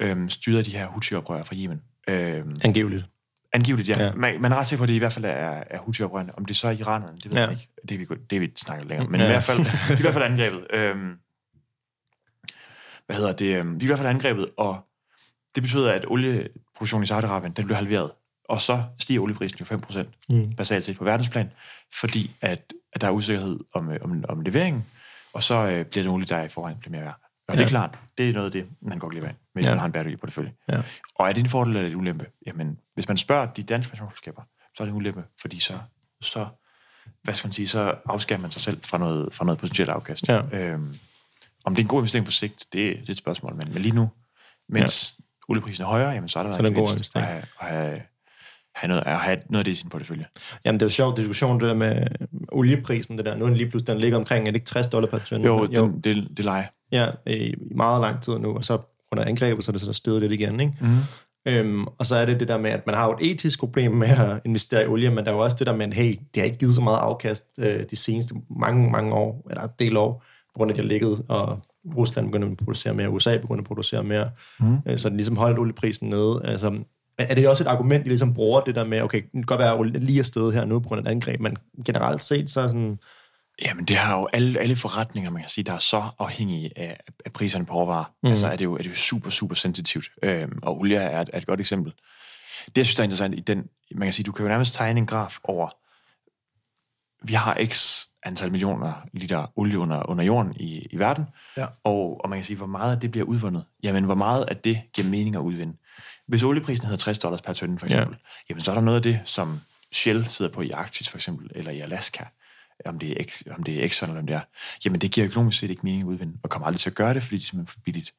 øhm, 0.00 0.28
styret 0.28 0.58
af 0.58 0.64
de 0.64 0.70
her 0.70 0.86
Houthi-oprørere 0.86 1.44
fra 1.44 1.54
Yemen. 1.56 1.82
Øhm, 2.08 2.54
Angiveligt. 2.64 3.04
angiveligt, 3.52 3.88
ja. 3.88 4.04
Ja. 4.04 4.12
Man, 4.14 4.40
man 4.40 4.52
er 4.52 4.56
ret 4.56 4.68
sikker 4.68 4.80
på, 4.80 4.82
at 4.84 4.88
det 4.88 4.94
i 4.94 4.98
hvert 4.98 5.12
fald 5.12 5.24
er, 5.24 5.62
er 5.70 5.78
Houthi-oprørerne. 5.78 6.38
Om 6.38 6.44
det 6.44 6.56
så 6.56 6.68
er 6.68 6.72
iranerne, 6.72 7.16
det 7.16 7.24
ved 7.24 7.32
Ja. 7.32 7.40
jeg 7.42 7.50
ikke. 7.52 7.68
Det, 7.88 7.94
er 7.94 7.98
vi, 7.98 8.06
det 8.30 8.36
er 8.36 8.40
vi 8.40 8.52
snakket 8.56 8.86
længere. 8.88 9.08
Men 9.10 9.20
Ja. 9.20 9.26
i 9.26 9.30
hvert 9.30 9.44
fald, 9.44 9.58
i 9.98 10.00
hvert 10.00 10.12
fald 10.14 10.24
angrebet. 10.24 10.66
Øhm, 10.72 11.12
hvad 13.06 13.16
hedder 13.16 13.32
det? 13.32 13.56
øhm, 13.56 13.78
De 13.78 13.84
er 13.84 13.86
i 13.86 13.86
hvert 13.86 13.98
fald 13.98 14.08
angrebet, 14.08 14.48
og 14.56 14.80
det 15.54 15.62
betyder, 15.62 15.92
at 15.92 16.04
olieproduktionen 16.08 17.04
i 17.04 17.06
Saudi-Arabien, 17.12 17.52
den 17.52 17.64
bliver 17.64 17.74
halveret. 17.74 18.10
Og 18.48 18.60
så 18.60 18.82
stiger 18.98 19.20
olieprisen 19.20 19.58
jo 19.58 19.64
5% 19.76 20.04
Mm. 20.28 20.52
basalt 20.56 20.84
set 20.84 20.96
på 20.98 21.04
verdensplan, 21.04 21.50
fordi 22.00 22.30
at, 22.40 22.72
at 22.92 23.00
der 23.00 23.06
er 23.06 23.10
usikkerhed 23.10 23.58
om, 23.74 23.90
øh, 23.90 23.98
om, 24.02 24.24
om 24.28 24.40
leveringen, 24.40 24.86
og 25.32 25.42
så 25.42 25.54
øh, 25.54 25.84
bliver 25.84 26.02
det 26.04 26.12
olie, 26.12 26.26
der 26.26 26.36
er 26.36 26.44
i 26.44 26.48
forvejen, 26.48 26.78
bliver 26.78 26.90
mere 26.92 27.02
værd. 27.04 27.20
Og 27.48 27.54
ja. 27.54 27.58
det 27.58 27.64
er 27.64 27.68
klart, 27.68 27.98
det 28.18 28.28
er 28.28 28.32
noget 28.32 28.46
af 28.46 28.52
det, 28.52 28.66
man 28.82 28.98
godt 28.98 29.14
lide 29.14 29.26
af, 29.26 29.34
hvis 29.52 29.64
ja. 29.64 29.70
man 29.70 29.78
har 29.78 29.86
en 29.86 29.92
bæredygtig 29.92 30.20
portefølje. 30.20 30.52
Ja. 30.68 30.82
Og 31.14 31.28
er 31.28 31.32
det 31.32 31.40
en 31.40 31.48
fordel 31.48 31.76
eller 31.76 31.90
en 31.90 31.96
ulempe? 31.96 32.26
Jamen, 32.46 32.78
hvis 32.94 33.08
man 33.08 33.16
spørger 33.16 33.46
de 33.46 33.62
danske 33.62 33.90
pensionsselskaber, 33.90 34.42
så 34.76 34.82
er 34.82 34.84
det 34.84 34.92
en 34.92 34.96
ulempe, 34.96 35.24
fordi 35.40 35.58
så, 35.60 35.78
så 36.20 36.46
hvad 37.22 37.34
skal 37.34 37.46
man 37.48 37.52
sige, 37.52 37.68
så 37.68 37.94
afskærer 38.06 38.40
man 38.40 38.50
sig 38.50 38.62
selv 38.62 38.80
fra 38.84 38.98
noget, 38.98 39.34
fra 39.34 39.44
noget 39.44 39.58
potentielt 39.58 39.90
afkast. 39.90 40.28
Ja. 40.28 40.42
Øhm, 40.52 40.96
om 41.66 41.74
det 41.74 41.82
er 41.82 41.84
en 41.84 41.88
god 41.88 42.00
investering 42.00 42.26
på 42.26 42.32
sigt, 42.32 42.66
det, 42.72 42.96
det 42.96 43.08
er 43.08 43.12
et 43.12 43.16
spørgsmål, 43.16 43.54
men, 43.54 43.68
men 43.72 43.82
lige 43.82 43.94
nu, 43.94 44.10
mens 44.68 45.14
ja. 45.18 45.24
olieprisen 45.52 45.84
er 45.84 45.88
højere, 45.88 46.10
jamen, 46.10 46.28
så 46.28 46.38
er 46.38 46.42
der 46.42 46.52
Så 46.52 46.62
det 46.62 46.68
en 46.68 46.74
god 46.74 46.88
gevinst 46.88 47.16
at 47.16 47.22
investering. 47.22 47.26
have, 47.26 47.42
at 47.60 47.88
have, 47.88 48.02
have, 48.74 48.88
noget, 48.88 49.02
at 49.06 49.18
have 49.18 49.38
noget 49.50 49.60
af 49.60 49.64
det 49.64 49.72
i 49.72 49.74
sin 49.74 49.88
portefølje. 49.88 50.26
Jamen, 50.64 50.80
det 50.80 50.82
er 50.82 50.86
jo 50.86 50.90
sjovt 50.90 51.16
diskussion, 51.16 51.60
det 51.60 51.68
der 51.68 51.74
med 51.74 52.06
olieprisen, 52.52 53.18
det 53.18 53.26
der. 53.26 53.36
Nu 53.36 53.44
er 53.44 53.48
den 53.48 53.56
lige 53.56 53.70
pludselig, 53.70 53.92
den 53.92 54.00
ligger 54.00 54.18
omkring, 54.18 54.48
er 54.48 54.50
det 54.50 54.56
ikke 54.56 54.66
60 54.66 54.86
dollar 54.86 55.08
per 55.08 55.18
tønde? 55.18 55.46
Jo, 55.46 55.66
den, 55.66 56.00
det, 56.00 56.28
det 56.36 56.44
leger. 56.44 56.66
Ja, 56.92 57.10
i 57.26 57.54
meget 57.76 58.00
lang 58.00 58.22
tid 58.22 58.38
nu, 58.38 58.54
og 58.54 58.64
så 58.64 58.78
under 59.12 59.24
angrebet, 59.24 59.64
så 59.64 59.70
er 59.70 59.72
det 59.72 59.80
så 59.80 59.86
der 59.86 59.92
stedet 59.92 60.20
lidt 60.20 60.32
igen, 60.32 60.60
ikke? 60.60 60.72
Mm. 60.80 60.98
Øhm, 61.46 61.86
og 61.86 62.06
så 62.06 62.16
er 62.16 62.26
det 62.26 62.40
det 62.40 62.48
der 62.48 62.58
med, 62.58 62.70
at 62.70 62.86
man 62.86 62.94
har 62.94 63.06
jo 63.06 63.12
et 63.12 63.30
etisk 63.30 63.58
problem 63.58 63.92
med 63.92 64.08
at 64.08 64.40
investere 64.44 64.84
i 64.84 64.86
olie, 64.86 65.10
men 65.10 65.24
der 65.24 65.30
er 65.30 65.34
jo 65.34 65.40
også 65.40 65.56
det 65.58 65.66
der 65.66 65.76
med, 65.76 65.86
at 65.86 65.94
hey, 65.94 66.18
det 66.34 66.40
har 66.40 66.44
ikke 66.44 66.58
givet 66.58 66.74
så 66.74 66.80
meget 66.80 66.98
afkast 66.98 67.44
øh, 67.58 67.84
de 67.90 67.96
seneste 67.96 68.34
mange, 68.50 68.90
mange 68.90 69.14
år, 69.14 69.46
eller 69.50 69.62
en 69.62 69.70
del 69.78 69.96
år, 69.96 70.24
på 70.56 70.58
grund 70.58 70.70
af, 70.70 70.74
at 70.74 70.76
de 70.76 70.82
har 70.82 70.88
ligget, 70.88 71.24
og 71.28 71.60
Rusland 71.96 72.26
begynder 72.26 72.50
at 72.50 72.56
producere 72.56 72.94
mere, 72.94 73.10
USA 73.10 73.36
begynder 73.38 73.60
at 73.60 73.66
producere 73.66 74.04
mere, 74.04 74.30
mm. 74.60 74.78
øh, 74.86 74.98
så 74.98 75.08
den 75.08 75.16
ligesom 75.16 75.36
holdt 75.36 75.58
olieprisen 75.58 76.08
nede. 76.08 76.40
Altså, 76.44 76.78
er 77.18 77.34
det 77.34 77.48
også 77.48 77.64
et 77.64 77.68
argument, 77.68 78.04
de 78.04 78.08
ligesom 78.08 78.34
bruger 78.34 78.60
det 78.60 78.74
der 78.74 78.84
med, 78.84 79.02
okay, 79.02 79.22
det 79.22 79.32
kan 79.32 79.42
godt 79.42 79.60
være, 79.60 79.78
at 79.78 80.02
lige 80.02 80.18
er 80.18 80.22
stedet 80.22 80.54
her 80.54 80.64
nu 80.64 80.78
på 80.80 80.88
grund 80.88 81.06
af 81.06 81.10
et 81.10 81.14
angreb, 81.14 81.40
men 81.40 81.56
generelt 81.84 82.24
set, 82.24 82.50
så 82.50 82.60
er 82.60 82.66
sådan... 82.66 82.98
Jamen, 83.62 83.84
det 83.84 83.96
har 83.96 84.18
jo 84.18 84.28
alle, 84.32 84.60
alle 84.60 84.76
forretninger, 84.76 85.30
man 85.30 85.42
kan 85.42 85.50
sige, 85.50 85.64
der 85.64 85.72
er 85.72 85.78
så 85.78 86.02
afhængige 86.18 86.70
af, 86.76 87.00
af 87.24 87.32
priserne 87.32 87.66
på 87.66 87.74
råvarer. 87.74 88.04
Mm. 88.22 88.30
Altså, 88.30 88.46
er 88.46 88.56
det, 88.56 88.64
jo, 88.64 88.74
er 88.74 88.82
det 88.82 88.90
jo 88.90 88.94
super, 88.94 89.30
super 89.30 89.54
sensitivt. 89.54 90.10
Øhm, 90.22 90.58
og 90.62 90.78
olie 90.78 90.96
er 90.96 91.20
et, 91.20 91.30
er 91.32 91.38
et 91.38 91.46
godt 91.46 91.60
eksempel. 91.60 91.92
Det, 92.66 92.76
jeg 92.76 92.86
synes, 92.86 92.94
der 92.96 93.02
er 93.02 93.04
interessant 93.04 93.34
i 93.34 93.40
den, 93.40 93.64
man 93.94 94.06
kan 94.06 94.12
sige, 94.12 94.24
du 94.24 94.32
kan 94.32 94.44
jo 94.44 94.48
nærmest 94.48 94.74
tegne 94.74 95.00
en 95.00 95.06
graf 95.06 95.38
over, 95.44 95.68
vi 97.28 97.34
har 97.34 97.58
x 97.64 98.04
antal 98.22 98.50
millioner 98.50 98.92
liter 99.12 99.52
olie 99.56 99.78
under, 99.78 100.10
under 100.10 100.24
jorden 100.24 100.56
i, 100.56 100.86
i 100.90 100.98
verden, 100.98 101.24
ja. 101.56 101.66
og, 101.84 102.20
og 102.24 102.30
man 102.30 102.38
kan 102.38 102.44
sige, 102.44 102.56
hvor 102.56 102.66
meget 102.66 102.94
af 102.94 103.00
det 103.00 103.10
bliver 103.10 103.26
udvundet. 103.26 103.64
Jamen, 103.82 104.04
hvor 104.04 104.14
meget 104.14 104.44
af 104.44 104.56
det 104.56 104.82
giver 104.92 105.08
mening 105.08 105.36
at 105.36 105.40
udvinde. 105.40 105.76
Hvis 106.26 106.42
olieprisen 106.42 106.84
hedder 106.86 106.98
60 106.98 107.18
dollars 107.18 107.42
per 107.42 107.52
tønde, 107.52 107.78
for 107.78 107.86
eksempel, 107.86 108.16
ja. 108.16 108.44
jamen 108.50 108.62
så 108.62 108.70
er 108.70 108.74
der 108.74 108.82
noget 108.82 108.96
af 108.96 109.02
det, 109.02 109.20
som 109.24 109.60
Shell 109.92 110.26
sidder 110.28 110.52
på 110.52 110.62
i 110.62 110.70
Arktis, 110.70 111.08
for 111.08 111.18
eksempel, 111.18 111.50
eller 111.54 111.70
i 111.70 111.80
Alaska, 111.80 112.24
om 112.84 112.98
det 112.98 113.20
er, 113.20 113.52
om 113.54 113.62
det 113.62 113.80
er 113.80 113.84
Exxon 113.84 114.08
eller 114.08 114.20
om 114.20 114.26
det 114.26 114.36
er, 114.36 114.40
jamen 114.84 115.00
det 115.00 115.10
giver 115.10 115.26
økonomisk 115.26 115.58
set 115.58 115.70
ikke 115.70 115.82
mening 115.82 116.02
at 116.02 116.06
udvinde, 116.06 116.38
og 116.42 116.50
kommer 116.50 116.66
aldrig 116.66 116.80
til 116.80 116.90
at 116.90 116.96
gøre 116.96 117.14
det, 117.14 117.22
fordi 117.22 117.36
det 117.36 117.42
er 117.42 117.46
simpelthen 117.46 117.72
for 117.72 117.80
billigt. 117.84 118.14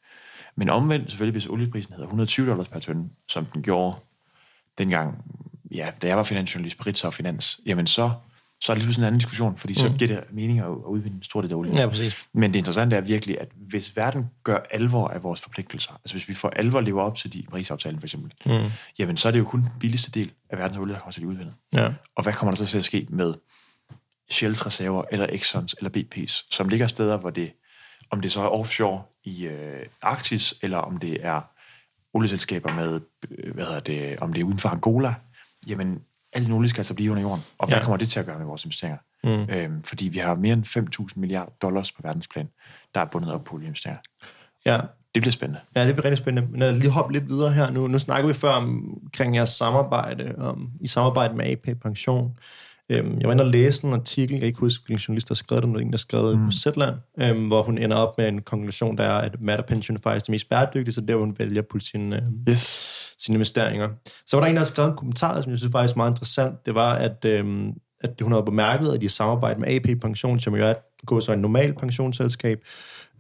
Men 0.56 0.70
omvendt, 0.70 1.12
selvfølgelig, 1.12 1.32
hvis 1.32 1.48
olieprisen 1.48 1.94
hedder 1.94 2.06
120 2.06 2.50
dollars 2.50 2.68
per 2.68 2.80
tønde, 2.80 3.10
som 3.28 3.46
den 3.46 3.64
gjorde 3.64 3.96
dengang, 4.78 5.24
ja, 5.72 5.92
da 6.02 6.08
jeg 6.08 6.18
var 6.18 6.24
finansjournalist 6.24 6.78
på 6.78 6.84
Ritzau 6.88 7.12
Finans, 7.12 7.60
jamen 7.66 7.88
så 7.88 8.12
så 8.62 8.72
er 8.72 8.76
det 8.76 8.86
lige 8.86 8.98
en 8.98 9.04
anden 9.04 9.20
diskussion, 9.20 9.58
fordi 9.58 9.74
så 9.74 9.90
mm. 9.90 9.98
giver 9.98 10.16
det 10.16 10.24
mening 10.32 10.60
at 10.60 10.68
udvinde 10.68 11.18
en 11.18 11.24
stor 11.24 11.42
del 11.42 11.52
af 11.52 11.56
olie. 11.56 11.80
Ja, 11.80 11.88
præcis. 11.88 12.16
Men 12.34 12.54
det 12.54 12.60
interessante 12.60 12.96
er 12.96 13.02
virkelig, 13.02 13.42
at 13.42 13.48
hvis 13.56 13.98
verden 13.98 14.26
gør 14.44 14.58
alvor 14.72 15.08
af 15.08 15.24
vores 15.24 15.42
forpligtelser, 15.42 15.92
altså 15.92 16.14
hvis 16.14 16.30
vi 16.30 16.34
for 16.34 16.50
alvor 16.50 16.82
lever 16.82 17.04
op 17.04 17.16
til 17.16 17.34
de 17.34 17.44
Paris-aftalen 17.52 18.00
for 18.00 18.06
eksempel, 18.06 18.34
mm. 18.46 18.72
jamen 19.00 19.18
så 19.18 19.28
er 19.28 19.32
det 19.32 19.40
jo 19.40 19.46
kun 19.46 19.62
den 19.62 19.70
billigste 19.80 20.12
del 20.12 20.32
af 20.50 20.58
verdens 20.58 20.78
olie, 20.78 20.94
der 20.94 21.00
kommer 21.00 21.12
til 21.12 21.22
at 21.22 21.26
udvinde. 21.26 21.54
Ja. 21.74 21.92
Og 22.16 22.24
hvad 22.24 22.34
kommer 22.34 22.52
der 22.52 22.58
så 22.58 22.66
til 22.66 22.78
at 22.78 22.86
ske 22.86 23.08
med 23.10 23.34
Shells 24.30 24.66
reserver, 24.66 25.04
eller 25.12 25.28
Exxons, 25.32 25.76
eller 25.78 25.90
BP's, 25.98 26.48
som 26.52 26.70
ligger 26.70 26.88
steder, 26.88 27.18
hvor 27.18 27.30
det, 27.30 27.52
om 28.10 28.22
det 28.22 28.32
så 28.32 28.42
er 28.42 28.48
offshore 28.48 29.04
i 29.24 29.46
øh, 29.46 29.86
Arktis, 30.02 30.56
eller 30.62 30.78
om 30.78 30.98
det 30.98 31.26
er 31.26 31.42
olieselskaber 32.14 32.74
med, 32.74 33.02
øh, 33.32 33.54
hvad 33.54 33.66
hedder 33.66 33.80
det, 33.80 34.18
om 34.20 34.34
det 34.34 34.40
er 34.40 34.46
uden 34.46 34.60
for 34.60 34.70
Angola, 34.70 35.16
jamen 35.68 36.02
al 36.38 36.46
din 36.46 36.54
olie 36.54 36.70
skal 36.70 36.80
altså 36.80 36.94
blive 36.94 37.12
under 37.12 37.24
jorden. 37.24 37.44
Og 37.58 37.68
hvad 37.68 37.78
ja. 37.78 37.84
kommer 37.84 37.98
det 37.98 38.10
til 38.10 38.20
at 38.20 38.26
gøre 38.26 38.38
med 38.38 38.46
vores 38.46 38.66
investeringer? 38.66 38.98
Mm. 39.24 39.50
Øhm, 39.50 39.84
fordi 39.84 40.08
vi 40.08 40.18
har 40.18 40.36
mere 40.36 40.54
end 40.54 40.66
5.000 41.10 41.20
milliarder 41.20 41.52
dollars 41.62 41.92
på 41.92 42.02
verdensplan, 42.04 42.50
der 42.96 43.02
er 43.02 43.06
bundet 43.06 43.34
op 43.34 43.44
på 43.44 43.56
olieinvesteringer. 43.56 44.02
Ja. 44.66 44.80
Det 45.16 45.22
bliver 45.22 45.32
spændende. 45.32 45.62
Ja, 45.76 45.88
det 45.88 45.96
bliver 45.96 46.06
rigtig 46.06 46.18
spændende. 46.18 46.50
Men 46.52 46.76
lige 46.76 46.92
hoppe 46.92 47.14
lidt 47.14 47.30
videre 47.30 47.54
her 47.54 47.72
nu. 47.72 47.88
Nu 47.88 48.00
snakker 48.00 48.28
vi 48.28 48.34
før 48.34 48.52
omkring 48.52 49.36
jeres 49.36 49.50
samarbejde, 49.50 50.36
om, 50.38 50.72
i 50.82 50.88
samarbejde 50.88 51.36
med 51.36 51.46
AP 51.46 51.82
Pension. 51.82 52.38
Øhm, 52.90 53.20
jeg 53.20 53.28
var 53.28 53.32
inde 53.32 53.44
og 53.44 53.50
læse 53.50 53.88
en 53.88 53.94
artikel, 53.94 54.34
jeg 54.34 54.40
kan 54.40 54.48
ikke 54.48 54.60
huske, 54.60 54.86
hvilken 54.86 55.02
journalist 55.02 55.30
der 55.30 55.36
skrev 55.36 55.62
det, 55.62 55.70
men 55.70 55.82
en, 55.82 55.92
der 55.92 55.98
skrev 55.98 56.38
mm. 56.38 56.46
på 56.46 56.52
Zetland, 56.52 56.96
øhm, 57.20 57.48
hvor 57.48 57.64
hun 57.64 57.78
ender 57.78 57.98
op 57.98 58.18
med 58.18 58.28
en 58.28 58.42
konklusion, 58.42 58.98
der 58.98 59.04
er, 59.04 59.18
at 59.18 59.42
Matter 59.42 59.66
Pension 59.66 59.98
er 59.98 60.02
faktisk 60.02 60.26
det 60.26 60.32
mest 60.32 60.50
bæredygtige, 60.50 60.94
så 60.94 61.02
der 61.02 61.16
hun 61.16 61.36
vælger 61.40 61.62
på 61.62 61.80
sine, 61.80 62.16
øhm, 62.16 62.46
yes. 62.50 63.16
sine 63.20 63.36
investeringer. 63.36 63.90
Så 64.26 64.38
var 64.38 64.44
der 64.44 64.50
en, 64.50 64.58
der 64.58 64.64
skrev 64.64 64.86
en 64.86 64.96
kommentar, 64.96 65.42
som 65.42 65.52
jeg 65.52 65.60
synes 65.60 65.72
faktisk 65.72 65.96
meget 65.96 66.12
interessant. 66.12 66.66
Det 66.66 66.76
var, 66.76 66.94
at, 66.94 67.26
øhm, 67.26 67.72
at 68.02 68.22
hun 68.22 68.32
havde 68.32 68.46
bemærket, 68.46 68.94
at 68.94 69.02
de 69.02 69.10
samarbejder 69.10 69.60
med 69.60 69.68
AP 69.68 70.02
Pension, 70.02 70.40
som 70.40 70.56
jo 70.56 70.64
er 70.64 70.74
går 71.06 71.20
så 71.20 71.32
en 71.32 71.40
normal 71.40 71.74
pensionsselskab, 71.74 72.60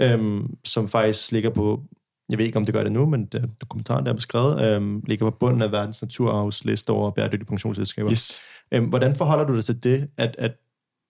øhm, 0.01 0.55
som 0.65 0.87
faktisk 0.87 1.31
ligger 1.31 1.49
på 1.49 1.81
jeg 2.29 2.37
ved 2.37 2.45
ikke, 2.45 2.57
om 2.57 2.65
det 2.65 2.73
gør 2.73 2.83
det 2.83 2.91
nu, 2.91 3.05
men 3.05 3.25
det, 3.25 3.49
dokumentaren, 3.61 4.05
der 4.05 4.11
er 4.11 4.15
beskrevet, 4.15 4.61
øhm, 4.61 5.03
ligger 5.07 5.29
på 5.29 5.37
bunden 5.39 5.61
af 5.61 5.71
verdens 5.71 6.01
naturarvsliste 6.01 6.89
over 6.89 7.11
bæredygtige 7.11 7.45
pensionsselskaber. 7.45 8.11
Yes. 8.11 8.41
Øhm, 8.71 8.85
hvordan 8.85 9.15
forholder 9.15 9.45
du 9.45 9.55
dig 9.55 9.65
til 9.65 9.83
det, 9.83 10.09
at, 10.17 10.35
at 10.37 10.51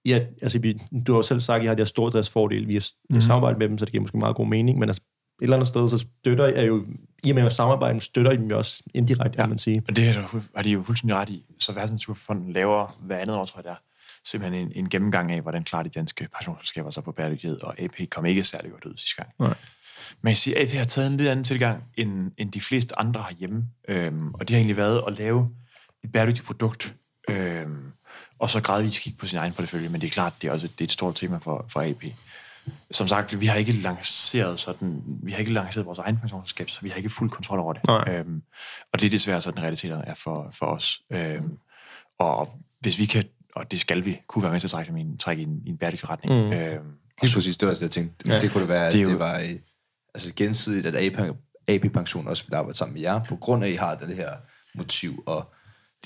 ja, 0.05 0.19
altså, 0.41 0.59
du 1.07 1.11
har 1.11 1.19
jo 1.19 1.23
selv 1.23 1.39
sagt, 1.39 1.57
at 1.57 1.63
I 1.63 1.67
har 1.67 1.75
de 1.75 1.79
her 1.79 1.85
stordriftsfordele, 1.85 2.65
vi 2.65 2.73
har 2.73 2.85
mm. 3.09 3.21
samarbejdet 3.21 3.59
med 3.59 3.69
dem, 3.69 3.77
så 3.77 3.85
det 3.85 3.91
giver 3.91 4.01
måske 4.01 4.17
meget 4.17 4.35
god 4.35 4.47
mening, 4.47 4.79
men 4.79 4.89
altså, 4.89 5.01
et 5.41 5.43
eller 5.43 5.55
andet 5.55 5.67
sted, 5.67 5.89
så 5.89 5.97
støtter 5.97 6.45
jeg 6.45 6.67
jo, 6.67 6.85
i 7.23 7.29
og 7.29 7.35
med 7.35 7.45
at 7.45 7.53
samarbejde, 7.53 8.01
støtter 8.01 8.31
I 8.31 8.37
dem 8.37 8.49
jo 8.49 8.57
også 8.57 8.83
indirekte, 8.93 9.35
ja. 9.37 9.43
kan 9.43 9.49
man 9.49 9.57
sige. 9.57 9.83
Og 9.87 9.95
det 9.95 10.05
har 10.55 10.61
de 10.63 10.69
jo 10.69 10.83
fuldstændig 10.83 11.15
ret 11.15 11.29
i. 11.29 11.45
Så 11.59 11.73
Verdensnaturfonden 11.73 12.53
laver 12.53 12.97
hver 13.01 13.17
andet 13.17 13.35
år, 13.35 13.45
tror 13.45 13.59
jeg 13.59 13.63
det 13.63 13.71
er, 13.71 13.75
simpelthen 14.25 14.67
en, 14.67 14.71
en 14.75 14.89
gennemgang 14.89 15.31
af, 15.31 15.41
hvordan 15.41 15.63
klarer 15.63 15.83
de 15.83 15.89
danske 15.89 16.27
pensionsselskaber 16.35 16.91
sig 16.91 17.03
på 17.03 17.11
bæredygtighed, 17.11 17.63
og 17.63 17.79
AP 17.79 17.95
kom 18.09 18.25
ikke 18.25 18.43
særlig 18.43 18.71
godt 18.71 18.85
ud 18.85 18.93
sidste 18.97 19.15
gang. 19.15 19.29
Nej. 19.39 19.55
Man 20.21 20.31
kan 20.31 20.37
sige, 20.37 20.57
at 20.57 20.67
AP 20.67 20.73
har 20.73 20.85
taget 20.85 21.11
en 21.11 21.17
lidt 21.17 21.29
anden 21.29 21.43
tilgang, 21.43 21.83
end, 21.97 22.31
end 22.37 22.51
de 22.51 22.61
fleste 22.61 22.99
andre 22.99 23.25
herhjemme. 23.29 23.65
Øhm, 23.87 24.33
og 24.33 24.39
det 24.39 24.49
har 24.49 24.57
egentlig 24.57 24.77
været 24.77 25.03
at 25.07 25.17
lave 25.17 25.49
et 26.03 26.11
bæredygtigt 26.11 26.45
produkt, 26.45 26.93
øhm, 27.29 27.77
og 28.39 28.49
så 28.49 28.61
gradvist 28.61 28.99
kigge 28.99 29.19
på 29.19 29.27
sin 29.27 29.37
egen 29.37 29.53
portefølje. 29.53 29.89
Men 29.89 30.01
det 30.01 30.07
er 30.07 30.11
klart, 30.11 30.33
det 30.41 30.47
er 30.47 30.51
også 30.51 30.67
det 30.67 30.81
er 30.81 30.85
et 30.85 30.91
stort 30.91 31.15
tema 31.15 31.37
for, 31.37 31.65
for 31.69 31.81
AP. 31.81 32.03
Som 32.91 33.07
sagt, 33.07 33.39
vi 33.39 33.45
har 33.45 33.55
ikke 33.55 33.71
lanceret 33.71 34.59
sådan, 34.59 35.01
vi 35.23 35.31
har 35.31 35.39
ikke 35.39 35.53
lanceret 35.53 35.85
vores 35.85 35.99
egen 35.99 36.17
pensionsselskab, 36.17 36.69
så 36.69 36.79
vi 36.81 36.89
har 36.89 36.97
ikke 36.97 37.09
fuld 37.09 37.29
kontrol 37.29 37.59
over 37.59 37.73
det. 37.73 37.81
Øhm, 38.07 38.41
og 38.93 39.01
det 39.01 39.05
er 39.05 39.09
desværre 39.09 39.41
sådan, 39.41 39.63
realiteten 39.63 40.01
er 40.03 40.13
for, 40.13 40.49
for 40.51 40.65
os. 40.65 41.01
Øhm, 41.11 41.57
og 42.19 42.59
hvis 42.79 42.97
vi 42.97 43.05
kan, 43.05 43.23
og 43.55 43.71
det 43.71 43.79
skal 43.79 44.05
vi, 44.05 44.19
kunne 44.27 44.43
være 44.43 44.51
med 44.51 44.59
til 44.59 44.67
at 44.67 44.71
trække, 44.71 44.91
min, 44.93 45.17
trække 45.17 45.43
i 45.43 45.45
en, 45.45 45.61
i 45.65 45.69
en 45.69 45.77
bæredygtig 45.77 46.09
retning. 46.09 46.45
Mm. 46.45 46.53
Øhm, 46.53 46.85
Lige 47.21 47.33
præcis, 47.33 47.57
det 47.57 47.65
var 47.65 47.71
også 47.71 47.79
det, 47.79 47.83
jeg 47.83 47.91
tænkte. 47.91 48.33
Ja. 48.33 48.39
Det 48.39 48.51
kunne 48.51 48.61
det 48.61 48.69
være, 48.69 48.87
at 48.87 48.93
det, 48.93 49.03
jo, 49.03 49.09
det 49.09 49.19
var 49.19 49.57
altså 50.13 50.33
gensidigt, 50.35 50.85
at 50.85 50.95
AP, 50.95 51.35
AP 51.67 51.93
Pension 51.93 52.27
også 52.27 52.43
vil 52.47 52.55
arbejde 52.55 52.77
sammen 52.77 52.93
med 52.93 53.01
jer, 53.01 53.23
på 53.23 53.35
grund 53.35 53.63
af, 53.63 53.67
at 53.67 53.73
I 53.73 53.77
har 53.77 53.95
det 53.95 54.15
her 54.15 54.31
motiv 54.75 55.23
og 55.25 55.53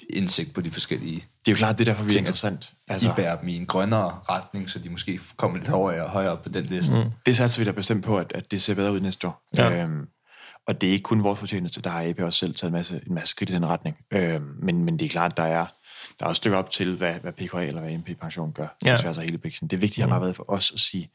indsigt 0.10 0.54
på 0.54 0.62
de 0.62 0.72
forskellige 0.72 1.16
Det 1.16 1.48
er 1.48 1.52
jo 1.52 1.56
klart, 1.56 1.78
det 1.78 1.88
er 1.88 1.92
derfor, 1.92 2.04
vi 2.04 2.14
er 2.14 2.18
interessant. 2.18 2.74
Altså, 2.88 3.08
I 3.08 3.12
bærer 3.16 3.40
dem 3.40 3.50
i 3.50 3.56
en 3.56 3.66
grønnere 3.66 4.20
retning, 4.30 4.70
så 4.70 4.80
de 4.80 4.90
måske 4.90 5.20
kommer 5.38 5.58
lidt 5.58 5.70
højere 5.70 6.04
og 6.04 6.10
højere 6.10 6.38
på 6.38 6.50
den 6.50 6.64
liste. 6.64 7.04
Mm. 7.04 7.12
Det 7.26 7.38
satser 7.38 7.62
vi 7.62 7.66
da 7.66 7.72
bestemt 7.72 8.06
på, 8.06 8.18
at, 8.18 8.32
at 8.36 8.52
det 8.52 8.62
ser 8.62 8.74
bedre 8.74 8.92
ud 8.92 9.00
næste 9.00 9.28
år. 9.28 9.44
Ja. 9.58 9.72
Øhm, 9.72 10.08
og 10.68 10.82
det 10.82 10.88
er 10.88 10.92
ikke 10.92 11.04
kun 11.04 11.24
vores 11.24 11.40
fortjeneste, 11.40 11.82
der 11.82 11.90
har 11.90 12.10
AP 12.10 12.20
også 12.20 12.40
selv 12.40 12.56
taget 12.56 12.70
en 12.70 12.74
masse, 12.74 13.02
en 13.08 13.14
masse 13.14 13.28
skridt 13.28 13.50
i 13.50 13.54
den 13.54 13.66
retning. 13.66 13.98
Øhm, 14.12 14.56
men, 14.64 14.86
men 14.86 15.00
det 15.00 15.06
er 15.06 15.10
klart, 15.10 15.38
der 15.38 15.44
er, 15.44 15.66
der 16.20 16.26
er 16.26 16.30
også 16.30 16.40
stykker 16.40 16.58
op 16.60 16.72
til, 16.72 16.96
hvad, 16.96 17.14
hvad 17.14 17.32
PKA 17.34 17.66
eller 17.66 17.82
hvad 17.82 17.98
MP 17.98 18.20
Pension 18.22 18.54
gør. 18.54 18.68
Ja. 18.86 18.98
Det 18.98 19.18
er 19.18 19.22
hele 19.22 19.38
biksen. 19.38 19.68
Det 19.68 19.76
er 19.76 19.82
vigtigt, 19.82 20.06
mm. 20.06 20.12
har 20.12 20.20
været 20.20 20.36
for 20.36 20.46
os 20.48 20.72
at 20.72 20.80
sige, 20.80 21.12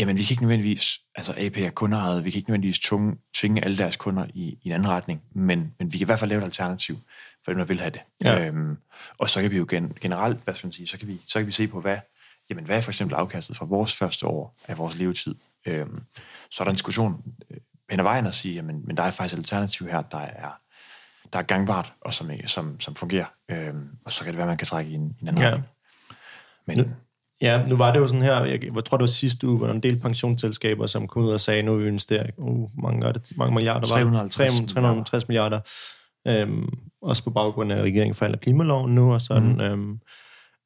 jamen 0.00 0.18
vi 0.18 0.24
kan 0.24 0.32
ikke 0.32 0.42
nødvendigvis, 0.42 0.98
altså 1.14 1.34
AP 1.38 1.56
er 1.56 1.70
kundeejet, 1.70 2.24
vi 2.24 2.30
kan 2.30 2.38
ikke 2.38 2.50
nødvendigvis 2.50 2.78
tvinge, 2.78 3.16
tvinge 3.34 3.64
alle 3.64 3.78
deres 3.78 3.96
kunder 3.96 4.26
i, 4.34 4.58
i 4.62 4.66
en 4.66 4.72
anden 4.72 4.88
retning, 4.88 5.22
men, 5.34 5.74
men 5.78 5.92
vi 5.92 5.98
kan 5.98 6.04
i 6.04 6.06
hvert 6.06 6.18
fald 6.18 6.28
lave 6.28 6.38
et 6.38 6.44
alternativ 6.44 6.98
for 7.44 7.52
dem, 7.52 7.58
der 7.58 7.64
vil 7.64 7.80
have 7.80 7.90
det. 7.90 8.00
Ja. 8.24 8.46
Øhm, 8.46 8.76
og 9.18 9.30
så 9.30 9.42
kan 9.42 9.50
vi 9.50 9.56
jo 9.56 9.66
gen, 9.70 9.92
generelt, 10.00 10.44
hvad 10.44 10.54
skal 10.54 10.66
man 10.66 10.72
sige, 10.72 10.86
så 10.86 10.98
kan 10.98 11.08
vi, 11.08 11.20
så 11.26 11.38
kan 11.38 11.46
vi 11.46 11.52
se 11.52 11.68
på, 11.68 11.80
hvad, 11.80 11.98
jamen, 12.50 12.64
hvad 12.64 12.76
er 12.76 12.80
for 12.80 12.90
eksempel 12.90 13.16
afkastet 13.16 13.56
fra 13.56 13.64
vores 13.64 13.96
første 13.96 14.26
år 14.26 14.56
af 14.68 14.78
vores 14.78 14.96
levetid. 14.96 15.34
Øhm, 15.66 16.02
så 16.50 16.62
er 16.62 16.64
der 16.64 16.70
en 16.70 16.76
diskussion 16.76 17.22
øh, 17.50 17.56
hen 17.90 18.00
ad 18.00 18.04
vejen 18.04 18.26
at 18.26 18.34
sige, 18.34 18.54
jamen, 18.54 18.82
men 18.86 18.96
der 18.96 19.02
er 19.02 19.10
faktisk 19.10 19.34
et 19.34 19.38
alternativ 19.38 19.86
her, 19.86 20.02
der 20.02 20.18
er, 20.18 20.50
der 21.32 21.38
er 21.38 21.42
gangbart, 21.42 21.92
og 22.00 22.14
som, 22.14 22.30
som, 22.46 22.80
som 22.80 22.94
fungerer. 22.94 23.26
Øhm, 23.50 23.88
og 24.04 24.12
så 24.12 24.24
kan 24.24 24.32
det 24.32 24.36
være, 24.36 24.46
at 24.46 24.50
man 24.50 24.58
kan 24.58 24.66
trække 24.66 24.90
i 24.90 24.94
en, 24.94 25.16
en 25.22 25.28
anden 25.28 25.42
ja. 25.42 25.48
retning. 25.48 25.68
Men, 26.66 26.76
Ja, 27.42 27.66
nu 27.66 27.76
var 27.76 27.92
det 27.92 28.00
jo 28.00 28.08
sådan 28.08 28.22
her, 28.22 28.44
jeg, 28.44 28.64
jeg 28.74 28.84
tror 28.84 28.96
det 28.96 29.02
var 29.02 29.06
sidste 29.06 29.48
uge, 29.48 29.56
hvor 29.56 29.66
der 29.66 29.74
en 29.74 29.82
del 29.82 29.98
pensionsselskaber, 29.98 30.86
som 30.86 31.08
kom 31.08 31.22
ud 31.22 31.30
og 31.30 31.40
sagde, 31.40 31.62
nu 31.62 31.74
vil 31.74 31.84
vi 31.84 31.88
investere, 31.88 32.26
uh, 32.36 32.82
mange, 32.82 33.12
det, 33.12 33.22
mange 33.36 33.54
milliarder, 33.54 33.86
350, 33.86 34.72
350 34.72 35.28
milliarder. 35.28 35.60
Øhm, 36.28 36.68
også 37.02 37.24
på 37.24 37.30
baggrund 37.30 37.72
af, 37.72 37.76
at 37.76 37.82
regeringen 37.82 38.14
forhandler 38.14 38.38
klimaloven 38.38 38.94
nu, 38.94 39.12
og 39.12 39.22
sådan. 39.22 39.52
Mm. 39.52 39.60
Øhm, 39.60 39.98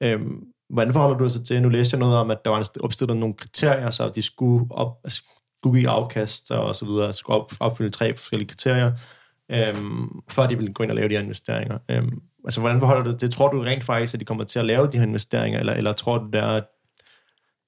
øhm, 0.02 0.42
hvordan 0.70 0.92
forholder 0.92 1.18
du 1.18 1.24
dig 1.24 1.46
til, 1.46 1.62
nu 1.62 1.68
læste 1.68 1.94
jeg 1.94 1.98
noget 1.98 2.16
om, 2.16 2.30
at 2.30 2.44
der 2.44 2.50
var 2.50 2.68
opstillet 2.80 3.16
nogle 3.16 3.34
kriterier, 3.34 3.90
så 3.90 4.08
de 4.08 4.22
skulle, 4.22 4.66
op, 4.70 4.96
altså, 5.04 5.22
skulle 5.60 5.80
give 5.80 5.90
afkast 5.90 6.50
og 6.50 6.74
så 6.74 6.86
videre, 6.86 7.12
skulle 7.12 7.36
op, 7.36 7.52
opfylde 7.60 7.90
tre 7.90 8.14
forskellige 8.14 8.48
kriterier, 8.48 8.92
øhm, 9.50 10.08
før 10.30 10.46
de 10.46 10.56
ville 10.56 10.72
gå 10.72 10.82
ind 10.82 10.90
og 10.90 10.96
lave 10.96 11.08
de 11.08 11.14
her 11.14 11.22
investeringer. 11.22 11.78
Øhm, 11.90 12.20
Altså, 12.44 12.60
hvordan 12.60 12.80
beholder 12.80 13.02
du 13.02 13.16
det? 13.20 13.32
Tror 13.32 13.50
du 13.50 13.60
rent 13.60 13.84
faktisk, 13.84 14.14
at 14.14 14.20
de 14.20 14.24
kommer 14.24 14.44
til 14.44 14.58
at 14.58 14.64
lave 14.64 14.86
de 14.86 14.96
her 14.96 15.06
investeringer, 15.06 15.60
eller, 15.60 15.72
eller 15.72 15.92
tror 15.92 16.18
du, 16.18 16.30
der 16.32 16.42
er 16.42 16.56
et 16.56 16.64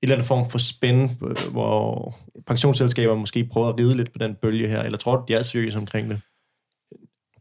eller 0.03 0.15
andet 0.15 0.29
form 0.29 0.51
for 0.51 0.59
spænd, 0.59 1.11
øh, 1.25 1.53
hvor 1.53 2.17
pensionsselskaber 2.47 3.15
måske 3.15 3.49
prøver 3.53 3.69
at 3.69 3.81
ride 3.81 3.97
lidt 3.97 4.12
på 4.12 4.19
den 4.19 4.35
bølge 4.43 4.69
her, 4.69 4.83
eller 4.83 4.99
tror 4.99 5.17
du, 5.17 5.25
de 5.29 5.35
er 5.35 5.43
seriøse 5.43 5.79
omkring 5.79 6.11
det? 6.11 6.21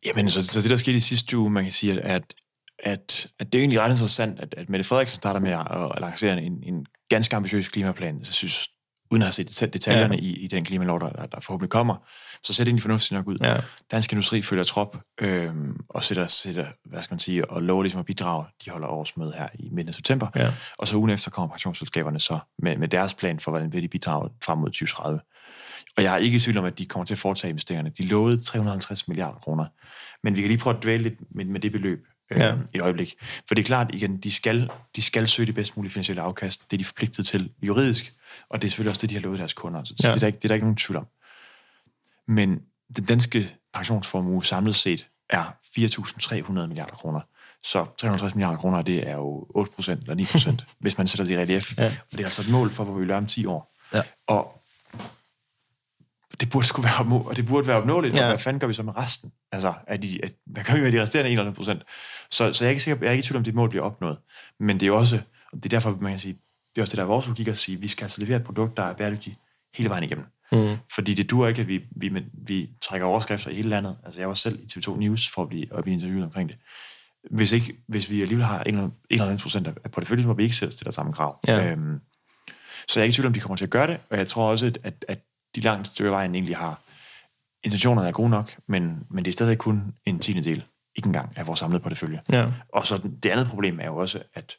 Jamen, 0.05 0.29
så, 0.29 0.45
så 0.45 0.61
det, 0.61 0.69
der 0.69 0.77
skete 0.77 0.97
i 0.97 0.99
sidste 0.99 1.37
uge, 1.37 1.49
man 1.49 1.63
kan 1.63 1.71
sige, 1.71 2.01
at, 2.01 2.33
at, 2.79 3.27
at 3.39 3.53
det 3.53 3.59
er 3.59 3.61
egentlig 3.61 3.79
ret 3.79 3.91
interessant, 3.91 4.39
at, 4.39 4.55
at 4.57 4.69
Mette 4.69 4.83
Frederiksen 4.83 5.17
starter 5.17 5.39
med 5.39 5.51
at, 5.51 5.91
at 5.95 6.01
lancere 6.01 6.41
en, 6.41 6.63
en 6.63 6.85
ganske 7.09 7.35
ambitiøs 7.35 7.67
klimaplan. 7.67 8.19
Så 8.23 8.29
jeg 8.29 8.33
synes, 8.33 8.69
uden 9.11 9.21
at 9.21 9.25
have 9.25 9.31
set 9.31 9.59
det- 9.59 9.73
detaljerne 9.73 10.15
Ja. 10.15 10.21
i, 10.21 10.25
i 10.33 10.47
den 10.47 10.63
klimalov, 10.65 10.99
der, 10.99 11.09
der 11.25 11.39
forhåbentlig 11.41 11.69
kommer, 11.69 11.95
så 12.43 12.53
ser 12.53 12.63
det 12.63 12.67
egentlig 12.69 12.81
fornuftigt 12.81 13.11
nok 13.11 13.27
ud. 13.27 13.37
Ja. 13.41 13.57
Dansk 13.91 14.11
Industri 14.11 14.41
følger 14.41 14.63
trop 14.63 14.97
øhm, 15.21 15.77
og 15.89 16.03
sætter, 16.03 16.27
sætter, 16.27 16.65
hvad 16.85 17.01
skal 17.01 17.13
man 17.13 17.19
sige, 17.19 17.49
og 17.51 17.61
lover 17.63 17.83
ligesom 17.83 17.99
at 17.99 18.05
bidrage. 18.05 18.45
De 18.65 18.69
holder 18.69 18.87
årsmøde 18.87 19.33
her 19.37 19.47
i 19.59 19.69
midten 19.71 19.87
af 19.87 19.93
september. 19.93 20.27
Ja. 20.35 20.51
Og 20.79 20.87
så 20.87 20.97
ugen 20.97 21.09
efter 21.11 21.31
kommer 21.31 21.49
pensionsselskaberne 21.49 22.19
så 22.19 22.39
med, 22.59 22.77
med 22.77 22.87
deres 22.87 23.13
plan 23.13 23.39
for, 23.39 23.51
hvordan 23.51 23.73
vil 23.73 23.83
de 23.83 23.87
bidrage 23.87 24.29
frem 24.43 24.57
mod 24.57 24.69
2030. 24.69 25.19
Og 25.97 26.03
jeg 26.03 26.13
er 26.13 26.17
ikke 26.17 26.35
i 26.37 26.39
tvivl 26.39 26.57
om, 26.57 26.65
at 26.65 26.77
de 26.79 26.85
kommer 26.85 27.05
til 27.05 27.13
at 27.13 27.17
foretage 27.17 27.49
investeringerne. 27.49 27.89
De 27.97 28.03
lovede 28.03 28.43
350 28.43 29.07
milliarder 29.07 29.39
kroner. 29.39 29.65
Men 30.23 30.35
vi 30.35 30.41
kan 30.41 30.47
lige 30.49 30.57
prøve 30.59 30.75
at 30.77 30.83
dvæle 30.83 31.03
lidt 31.03 31.15
med, 31.35 31.45
med 31.45 31.59
det 31.59 31.71
beløb 31.71 32.05
øh, 32.31 32.39
Ja. 32.39 32.55
et 32.73 32.81
øjeblik. 32.81 33.15
For 33.47 33.55
det 33.55 33.61
er 33.61 33.65
klart, 33.65 33.89
igen, 33.93 34.17
de 34.17 34.31
skal, 34.31 34.69
de 34.95 35.01
skal 35.01 35.27
søge 35.27 35.45
det 35.45 35.55
bedst 35.55 35.77
mulige 35.77 35.91
finansielle 35.91 36.21
afkast. 36.21 36.71
Det 36.71 36.77
er 36.77 36.77
de 36.77 36.85
forpligtet 36.85 37.27
til 37.27 37.51
juridisk, 37.61 38.13
og 38.49 38.61
det 38.61 38.67
er 38.67 38.71
selvfølgelig 38.71 38.89
også 38.89 39.01
det, 39.01 39.09
de 39.09 39.15
har 39.15 39.21
lovet 39.21 39.39
deres 39.39 39.53
kunder. 39.53 39.83
Så 39.83 39.93
Ja. 40.03 40.07
det, 40.07 40.15
er 40.15 40.19
der 40.19 40.27
ikke, 40.27 40.37
det 40.37 40.43
er 40.45 40.47
der 40.47 40.55
ikke 40.55 40.65
nogen 40.65 40.77
tvivl 40.77 40.97
om. 40.97 41.07
Men 42.27 42.61
den 42.95 43.05
danske 43.05 43.55
pensionsformue 43.73 44.45
samlet 44.45 44.75
set 44.75 45.07
er 45.29 45.43
4.300 45.77 46.51
milliarder 46.67 46.93
kroner. 46.95 47.21
Så 47.63 47.85
350 47.97 48.35
milliarder 48.35 48.57
kroner, 48.57 48.81
det 48.81 49.07
er 49.09 49.13
jo 49.15 49.47
8 49.49 49.71
procent 49.75 50.01
eller 50.01 50.15
9 50.15 50.25
procent, 50.31 50.63
hvis 50.79 50.97
man 50.97 51.07
sætter 51.07 51.25
det 51.25 51.33
i 51.33 51.37
relief. 51.37 51.77
Ja. 51.77 51.85
Og 51.85 51.91
det 52.11 52.19
er 52.19 52.23
altså 52.25 52.41
et 52.41 52.49
mål 52.49 52.71
for, 52.71 52.83
hvor 52.83 52.93
vi 52.93 52.99
vil 53.05 53.11
om 53.11 53.25
10 53.25 53.45
år. 53.45 53.73
Ja. 53.93 54.01
Og 54.27 54.61
det 56.39 56.49
burde 56.49 56.65
sgu 56.67 56.81
være, 56.81 56.91
opnå- 56.93 57.29
og 57.29 57.35
det 57.35 57.47
burde 57.47 57.67
være 57.67 57.77
opnåeligt, 57.77 58.15
Ja. 58.15 58.21
og 58.21 58.27
hvad 58.27 58.37
fanden 58.37 58.59
gør 58.59 58.67
vi 58.67 58.73
så 58.73 58.83
med 58.83 58.97
resten? 58.97 59.31
Altså, 59.51 59.73
er 59.87 59.97
de, 59.97 60.19
er, 60.23 60.27
hvad 60.45 60.63
gør 60.63 60.73
vi 60.73 60.81
med 60.81 60.91
de 60.91 61.01
resterende 61.01 61.31
91 61.31 61.55
procent? 61.55 61.83
Så, 62.31 62.53
så 62.53 62.63
jeg 62.65 62.67
er 62.67 62.69
ikke 62.69 62.83
sikker, 62.83 62.99
jeg 63.01 63.07
er 63.07 63.11
ikke 63.11 63.19
i 63.19 63.23
tvivl 63.23 63.37
om, 63.37 63.43
det 63.43 63.55
mål 63.55 63.69
bliver 63.69 63.85
opnået. 63.85 64.17
Men 64.59 64.79
det 64.79 64.83
er 64.83 64.87
jo 64.87 64.97
også, 64.97 65.15
og 65.51 65.57
det 65.57 65.65
er 65.65 65.69
derfor, 65.69 65.97
man 66.01 66.11
kan 66.11 66.19
sige, 66.19 66.33
det 66.69 66.77
er 66.77 66.81
også 66.81 66.91
det, 66.91 66.97
der 66.97 67.03
er 67.03 67.07
vores 67.07 67.27
logik 67.27 67.47
at 67.47 67.57
sige, 67.57 67.79
vi 67.79 67.87
skal 67.87 68.03
altså 68.05 68.21
levere 68.21 68.37
et 68.37 68.43
produkt, 68.43 68.77
der 68.77 68.83
er 68.83 68.93
bæredygtigt 68.93 69.35
hele 69.75 69.89
vejen 69.89 70.03
igennem. 70.03 70.25
Mm. 70.51 70.75
Fordi 70.95 71.13
det 71.13 71.29
dur 71.29 71.47
ikke, 71.47 71.61
at 71.61 71.67
vi, 71.67 71.81
vi, 71.95 72.07
vi, 72.09 72.23
vi 72.33 72.69
trækker 72.81 73.07
overskrifter 73.07 73.51
i 73.51 73.55
hele 73.55 73.69
landet. 73.69 73.97
Altså, 74.05 74.21
jeg 74.21 74.27
var 74.27 74.33
selv 74.33 74.59
i 74.59 74.67
TV2 74.79 74.97
News 74.99 75.29
for 75.29 75.41
at 75.41 75.49
blive, 75.49 75.77
at 75.77 75.83
blive 75.83 75.93
interviewet 75.93 76.23
omkring 76.23 76.49
det. 76.49 76.57
Hvis, 77.31 77.51
ikke, 77.51 77.77
hvis 77.87 78.09
vi 78.09 78.21
alligevel 78.21 78.45
har 78.45 78.63
91 79.09 79.41
procent 79.41 79.67
af 79.67 79.91
porteføljen, 79.91 80.25
hvor 80.25 80.33
vi 80.33 80.43
ikke 80.43 80.55
selv 80.55 80.71
stiller 80.71 80.91
samme 80.91 81.13
krav. 81.13 81.39
Ja. 81.47 81.71
Øhm, 81.71 81.99
så 82.87 82.99
jeg 82.99 83.01
er 83.01 83.03
ikke 83.03 83.13
i 83.13 83.15
tvivl 83.15 83.27
om, 83.27 83.33
de 83.33 83.39
kommer 83.39 83.55
til 83.55 83.63
at 83.65 83.69
gøre 83.69 83.87
det, 83.87 83.97
og 84.09 84.17
jeg 84.17 84.27
tror 84.27 84.51
også, 84.51 84.65
at, 84.65 84.77
at, 84.83 85.05
at 85.07 85.19
de 85.55 85.61
langt 85.61 85.87
stykke 85.87 86.11
vejen 86.11 86.35
egentlig 86.35 86.57
har 86.57 86.81
intentionerne 87.63 88.07
er 88.07 88.11
gode 88.11 88.29
nok, 88.29 88.57
men, 88.67 89.07
men 89.09 89.25
det 89.25 89.31
er 89.31 89.33
stadig 89.33 89.57
kun 89.57 89.93
en 90.05 90.19
tiende 90.19 90.43
del, 90.43 90.63
ikke 90.95 91.07
engang 91.07 91.37
af 91.37 91.47
vores 91.47 91.59
samlede 91.59 91.83
portefølje. 91.83 92.21
Ja. 92.31 92.51
Og 92.69 92.87
så 92.87 93.09
det 93.23 93.29
andet 93.29 93.47
problem 93.47 93.79
er 93.79 93.85
jo 93.85 93.97
også, 93.97 94.23
at 94.33 94.57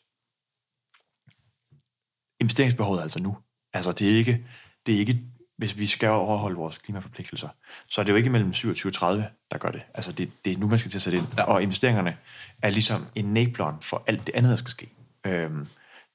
investeringsbehovet 2.40 2.98
er 2.98 3.02
altså 3.02 3.22
nu. 3.22 3.36
Altså 3.72 3.92
det 3.92 4.10
er 4.10 4.16
ikke, 4.16 4.46
det 4.86 4.94
er 4.94 4.98
ikke 4.98 5.22
hvis 5.58 5.78
vi 5.78 5.86
skal 5.86 6.08
overholde 6.08 6.56
vores 6.56 6.78
klimaforpligtelser, 6.78 7.48
så 7.88 8.00
er 8.00 8.04
det 8.04 8.12
jo 8.12 8.16
ikke 8.16 8.30
mellem 8.30 8.52
27 8.52 8.90
og 8.90 8.94
30, 8.94 9.28
der 9.50 9.58
gør 9.58 9.70
det. 9.70 9.82
Altså 9.94 10.12
det, 10.12 10.30
det 10.44 10.52
er 10.52 10.56
nu, 10.58 10.68
man 10.68 10.78
skal 10.78 10.90
til 10.90 10.98
at 10.98 11.02
sætte 11.02 11.18
ind. 11.18 11.26
Ja. 11.36 11.42
Og 11.42 11.62
investeringerne 11.62 12.16
er 12.62 12.70
ligesom 12.70 13.06
enableren 13.14 13.76
for 13.80 14.02
alt 14.06 14.26
det 14.26 14.34
andet, 14.34 14.50
der 14.50 14.56
skal 14.56 14.70
ske. 14.70 14.88
Øhm, 15.26 15.66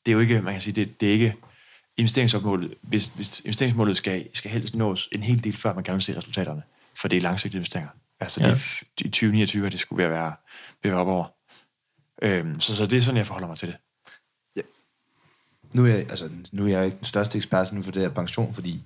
det 0.06 0.12
er 0.12 0.14
jo 0.14 0.20
ikke, 0.20 0.42
man 0.42 0.54
kan 0.54 0.62
sige, 0.62 0.74
det, 0.74 1.02
det 1.02 1.10
er 1.10 1.14
ikke 1.14 1.36
investeringsopmålet. 2.02 2.74
Hvis, 2.82 3.08
hvis 3.08 3.40
investeringsmålet 3.40 3.98
skal, 3.98 4.28
skal 4.34 4.52
helst 4.52 4.76
nås 4.76 5.10
en 5.12 5.24
hel 5.24 5.44
del, 5.44 5.58
før 5.58 5.74
man 5.74 5.84
gerne 5.84 5.96
vil 5.96 6.04
se 6.04 6.18
resultaterne. 6.18 6.64
For 6.96 7.08
det 7.08 7.18
er 7.18 7.22
langsigtede 7.22 7.58
investeringer. 7.58 7.90
Altså 8.20 8.42
Ja. 8.42 8.48
ja. 8.48 8.54
det, 9.00 9.06
i 9.06 9.10
2029 9.10 9.66
er 9.66 9.70
det 9.70 9.80
skulle 9.80 10.10
være, 10.10 10.34
være 10.84 10.96
op 10.96 11.08
over. 11.08 11.26
Øhm, 12.22 12.60
så, 12.60 12.76
så 12.76 12.86
det 12.86 12.98
er 12.98 13.02
sådan, 13.02 13.18
jeg 13.18 13.28
forholder 13.28 13.48
mig 13.48 13.58
til 13.58 13.68
det. 13.68 13.78
Nu 15.74 15.86
er, 15.86 15.90
jeg, 15.90 16.00
altså, 16.10 16.30
nu 16.52 16.66
er 16.66 16.70
jeg 16.70 16.86
ikke 16.86 16.98
den 16.98 17.06
største 17.06 17.38
ekspert 17.38 17.70
inden 17.70 17.84
for 17.84 17.92
det 17.92 18.02
her 18.02 18.10
pension, 18.10 18.54
fordi 18.54 18.84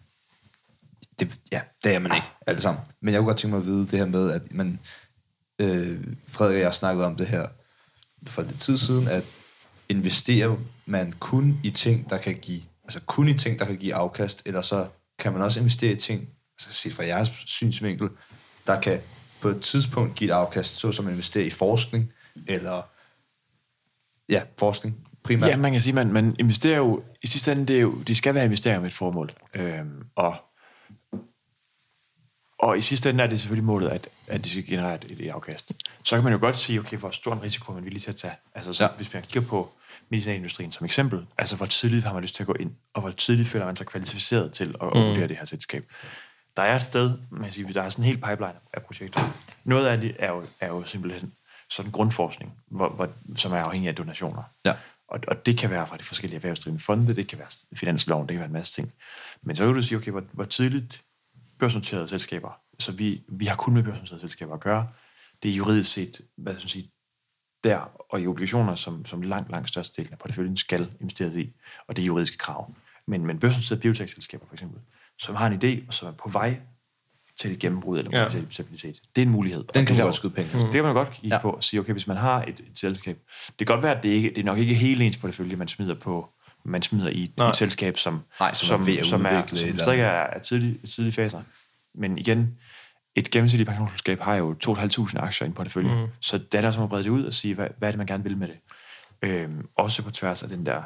det, 1.19 1.39
ja, 1.51 1.61
det 1.83 1.95
er 1.95 1.99
man 1.99 2.15
ikke 2.15 2.27
alle 2.47 2.61
sammen. 2.61 2.83
Men 3.01 3.13
jeg 3.13 3.19
kunne 3.19 3.27
godt 3.27 3.37
tænke 3.37 3.55
mig 3.55 3.61
at 3.61 3.65
vide 3.65 3.87
det 3.87 3.99
her 3.99 4.05
med, 4.05 4.31
at 4.31 4.53
man, 4.53 4.79
øh, 5.59 6.03
Frederik 6.27 6.55
og 6.55 6.61
jeg 6.61 6.73
snakkede 6.73 7.05
om 7.05 7.15
det 7.15 7.27
her 7.27 7.47
for 8.27 8.41
lidt 8.41 8.59
tid 8.59 8.77
siden, 8.77 9.07
at 9.07 9.23
investerer 9.89 10.55
man 10.85 11.13
kun 11.19 11.59
i 11.63 11.69
ting, 11.69 12.09
der 12.09 12.17
kan 12.17 12.35
give, 12.35 12.61
altså 12.85 12.99
kun 13.05 13.27
i 13.27 13.37
ting, 13.37 13.59
der 13.59 13.65
kan 13.65 13.77
give 13.77 13.95
afkast, 13.95 14.41
eller 14.45 14.61
så 14.61 14.87
kan 15.19 15.33
man 15.33 15.41
også 15.41 15.59
investere 15.59 15.91
i 15.91 15.95
ting, 15.95 16.29
altså 16.57 16.73
set 16.73 16.93
fra 16.93 17.05
jeres 17.05 17.29
synsvinkel, 17.45 18.09
der 18.67 18.81
kan 18.81 18.99
på 19.41 19.49
et 19.49 19.61
tidspunkt 19.61 20.15
give 20.15 20.29
et 20.29 20.33
afkast, 20.33 20.75
såsom 20.75 21.07
at 21.07 21.11
investere 21.11 21.43
i 21.43 21.49
forskning, 21.49 22.13
eller 22.47 22.81
ja, 24.29 24.41
forskning 24.59 25.07
primært. 25.23 25.49
Ja, 25.49 25.57
man 25.57 25.71
kan 25.71 25.81
sige, 25.81 25.93
man, 25.93 26.13
man 26.13 26.35
investerer 26.39 26.77
jo, 26.77 27.03
i 27.23 27.27
sidste 27.27 27.51
ende, 27.51 27.65
det 27.65 27.77
er 27.77 27.81
jo, 27.81 28.01
de 28.07 28.15
skal 28.15 28.35
være 28.35 28.45
investeringer 28.45 28.79
med 28.79 28.87
et 28.87 28.93
formål. 28.93 29.31
Øhm, 29.53 30.03
og, 30.15 30.35
og 32.59 32.77
i 32.77 32.81
sidste 32.81 33.09
ende 33.09 33.23
er 33.23 33.27
det 33.27 33.39
selvfølgelig 33.39 33.65
målet, 33.65 33.89
at, 33.89 34.09
at 34.27 34.43
de 34.43 34.49
skal 34.49 34.65
generere 34.65 34.95
et, 34.95 35.11
et 35.19 35.29
afkast. 35.29 35.73
Så 36.03 36.15
kan 36.15 36.23
man 36.23 36.33
jo 36.33 36.39
godt 36.39 36.57
sige, 36.57 36.79
okay, 36.79 36.97
hvor 36.97 37.09
stor 37.09 37.33
en 37.33 37.41
risiko 37.41 37.71
man 37.71 37.83
villig 37.83 38.01
til 38.01 38.09
at 38.09 38.15
tage. 38.15 38.33
Altså, 38.55 38.73
så, 38.73 38.83
ja. 38.83 38.89
hvis 38.89 39.13
man 39.13 39.23
kigger 39.23 39.49
på 39.49 39.71
medicinalindustrien 40.09 40.71
som 40.71 40.85
eksempel, 40.85 41.25
altså 41.37 41.55
hvor 41.55 41.65
tidligt 41.65 42.05
har 42.05 42.13
man 42.13 42.21
lyst 42.21 42.35
til 42.35 42.43
at 42.43 42.47
gå 42.47 42.53
ind, 42.53 42.71
og 42.93 43.01
hvor 43.01 43.11
tidligt 43.11 43.47
føler 43.47 43.65
man 43.65 43.75
sig 43.75 43.85
kvalificeret 43.87 44.51
til 44.51 44.75
at, 44.81 44.87
at 44.87 44.93
vurdere 44.93 45.27
det 45.27 45.37
her 45.37 45.45
selskab. 45.45 45.85
Der 46.57 46.63
er 46.63 46.75
et 46.75 46.81
sted, 46.81 47.17
man 47.31 47.43
kan 47.43 47.53
sige, 47.53 47.73
der 47.73 47.81
er 47.81 47.89
sådan 47.89 48.03
en 48.03 48.07
hel 48.07 48.17
pipeline 48.17 48.53
af 48.73 48.81
projekter. 48.81 49.37
Noget 49.63 49.87
af 49.87 49.97
det 49.97 50.15
er 50.19 50.31
jo, 50.31 50.43
er 50.59 50.67
jo 50.67 50.83
simpelthen 50.83 51.33
sådan 51.69 51.91
grundforskning, 51.91 52.53
hvor, 52.67 52.89
hvor, 52.89 53.09
som 53.35 53.53
er 53.53 53.57
afhængig 53.57 53.89
af 53.89 53.95
donationer. 53.95 54.43
Ja. 54.65 54.73
Og, 55.07 55.19
og 55.27 55.45
det 55.45 55.57
kan 55.57 55.69
være 55.69 55.87
fra 55.87 55.97
de 55.97 56.03
forskellige 56.03 56.35
erhvervsdrivende 56.35 56.83
fonde, 56.83 57.15
det 57.15 57.27
kan 57.27 57.39
være 57.39 57.47
finansloven, 57.75 58.27
det 58.27 58.33
kan 58.33 58.39
være 58.39 58.47
en 58.47 58.53
masse 58.53 58.73
ting. 58.73 58.93
Men 59.41 59.55
så 59.55 59.65
kan 59.65 59.73
du 59.73 59.81
sige, 59.81 59.97
okay, 59.97 60.11
hvor, 60.11 60.23
hvor 60.31 60.43
tidligt 60.43 61.01
børsnoterede 61.59 62.07
selskaber, 62.07 62.59
så 62.79 62.91
vi, 62.91 63.23
vi 63.27 63.45
har 63.45 63.55
kun 63.55 63.73
med 63.73 63.83
børsnoterede 63.83 64.21
selskaber 64.21 64.53
at 64.53 64.59
gøre, 64.59 64.87
det 65.43 65.51
er 65.51 65.55
juridisk 65.55 65.93
set, 65.93 66.21
hvad 66.37 66.53
skal 66.53 66.63
man 66.63 66.69
sige, 66.69 66.91
der 67.69 67.91
og 68.09 68.21
i 68.21 68.27
obligationer, 68.27 68.75
som, 68.75 69.05
som 69.05 69.21
langt, 69.21 69.51
langt 69.51 69.67
største 69.69 70.01
del 70.01 70.11
af 70.11 70.17
porteføljen 70.17 70.57
skal 70.57 70.87
investeres 71.01 71.35
i, 71.35 71.53
og 71.87 71.95
det 71.95 72.01
er 72.01 72.05
juridiske 72.05 72.37
krav. 72.37 72.73
Men, 73.07 73.25
men 73.25 73.39
børsnoterede 73.39 73.81
biotech-selskaber 73.81 74.45
for 74.47 74.53
eksempel, 74.55 74.79
som 75.19 75.35
har 75.35 75.47
en 75.47 75.53
idé, 75.63 75.87
og 75.87 75.93
som 75.93 76.07
er 76.07 76.11
på 76.11 76.29
vej 76.29 76.57
til 77.37 77.51
et 77.51 77.59
gennembrud 77.59 77.97
eller 77.99 78.19
Ja. 78.19 78.29
stabilitet, 78.49 79.01
det 79.15 79.21
er 79.21 79.25
en 79.25 79.31
mulighed. 79.31 79.59
Og 79.67 79.73
Den 79.73 79.79
det 79.79 79.87
kan 79.87 79.95
er 79.95 79.97
man 79.99 80.05
godt 80.05 80.15
jo- 80.15 80.17
skyde 80.17 80.33
penge. 80.33 80.51
det 80.65 80.71
kan 80.71 80.83
man 80.83 80.93
godt 80.93 81.11
kigge 81.11 81.35
Ja. 81.35 81.41
på 81.41 81.51
og 81.51 81.63
sige, 81.63 81.79
okay, 81.79 81.91
hvis 81.91 82.07
man 82.07 82.17
har 82.17 82.41
et, 82.43 82.49
et 82.59 82.65
selskab, 82.79 83.19
det 83.59 83.67
kan 83.67 83.75
godt 83.75 83.83
være, 83.83 83.97
at 83.97 84.03
det, 84.03 84.09
ikke, 84.09 84.29
det 84.29 84.37
er 84.37 84.43
nok 84.43 84.57
ikke 84.57 84.73
hele 84.75 85.05
ens 85.05 85.17
portefølje, 85.17 85.55
man 85.55 85.67
smider 85.67 85.93
på, 85.95 86.29
man 86.63 86.81
smider 86.81 87.09
i 87.09 87.23
et, 87.23 87.37
Nej. 87.37 87.49
et 87.49 87.55
selskab, 87.55 87.97
som, 87.97 88.21
Nej, 88.39 88.53
som 88.53 88.81
er 88.81 88.99
at 88.99 89.05
som, 89.05 89.25
er, 89.25 89.45
som 89.47 89.79
stadig 89.79 89.99
er, 89.99 90.05
er 90.07 90.39
tidlig, 90.39 90.89
tidlige 90.89 91.13
faser. 91.13 91.41
Men 91.93 92.17
igen, 92.17 92.57
et 93.15 93.31
gennemsnitligt 93.31 93.67
pensionsselskab 93.67 94.19
har 94.19 94.35
jo 94.35 94.55
2.500 94.67 95.17
aktier 95.17 95.45
i 95.45 95.47
en 95.47 95.53
portefølje, 95.53 95.95
mm. 96.05 96.07
så 96.19 96.37
det 96.37 96.53
er 96.53 96.61
der 96.61 96.69
som 96.69 96.83
at 96.83 96.89
brede 96.89 97.03
det 97.03 97.09
ud 97.09 97.23
og 97.25 97.33
sige, 97.33 97.53
hvad, 97.53 97.67
hvad 97.77 97.89
er 97.89 97.91
det, 97.91 97.97
man 97.97 98.07
gerne 98.07 98.23
vil 98.23 98.37
med 98.37 98.47
det. 98.47 98.57
Øhm, 99.21 99.67
også 99.75 100.03
på 100.03 100.11
tværs 100.11 100.43
af 100.43 100.49
den 100.49 100.65
der 100.65 100.83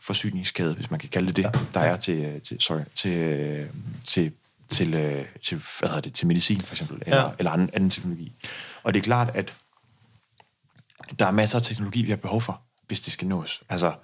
forsyningskæde, 0.00 0.74
hvis 0.74 0.90
man 0.90 1.00
kan 1.00 1.08
kalde 1.08 1.26
det 1.26 1.36
det, 1.36 1.42
ja. 1.42 1.50
der 1.74 1.80
er 1.80 1.96
til, 1.96 2.40
til, 2.40 2.60
sorry, 2.60 2.80
til, 2.94 3.68
til, 4.04 4.32
til, 4.68 4.94
øh, 4.94 5.24
til, 5.42 5.62
hvad 5.78 5.88
hedder 5.88 6.00
det, 6.00 6.14
til 6.14 6.26
medicin 6.26 6.60
for 6.60 6.74
eksempel, 6.74 7.02
eller, 7.06 7.22
Ja. 7.24 7.30
eller 7.38 7.50
anden, 7.50 7.70
anden 7.72 7.90
teknologi. 7.90 8.32
Og 8.82 8.94
det 8.94 9.00
er 9.00 9.04
klart, 9.04 9.30
at 9.34 9.54
der 11.18 11.26
er 11.26 11.30
masser 11.30 11.58
af 11.58 11.62
teknologi, 11.62 12.02
vi 12.02 12.10
har 12.10 12.16
behov 12.16 12.40
for, 12.40 12.62
hvis 12.86 13.00
det 13.00 13.12
skal 13.12 13.28
nås. 13.28 13.62
Altså, 13.68 13.94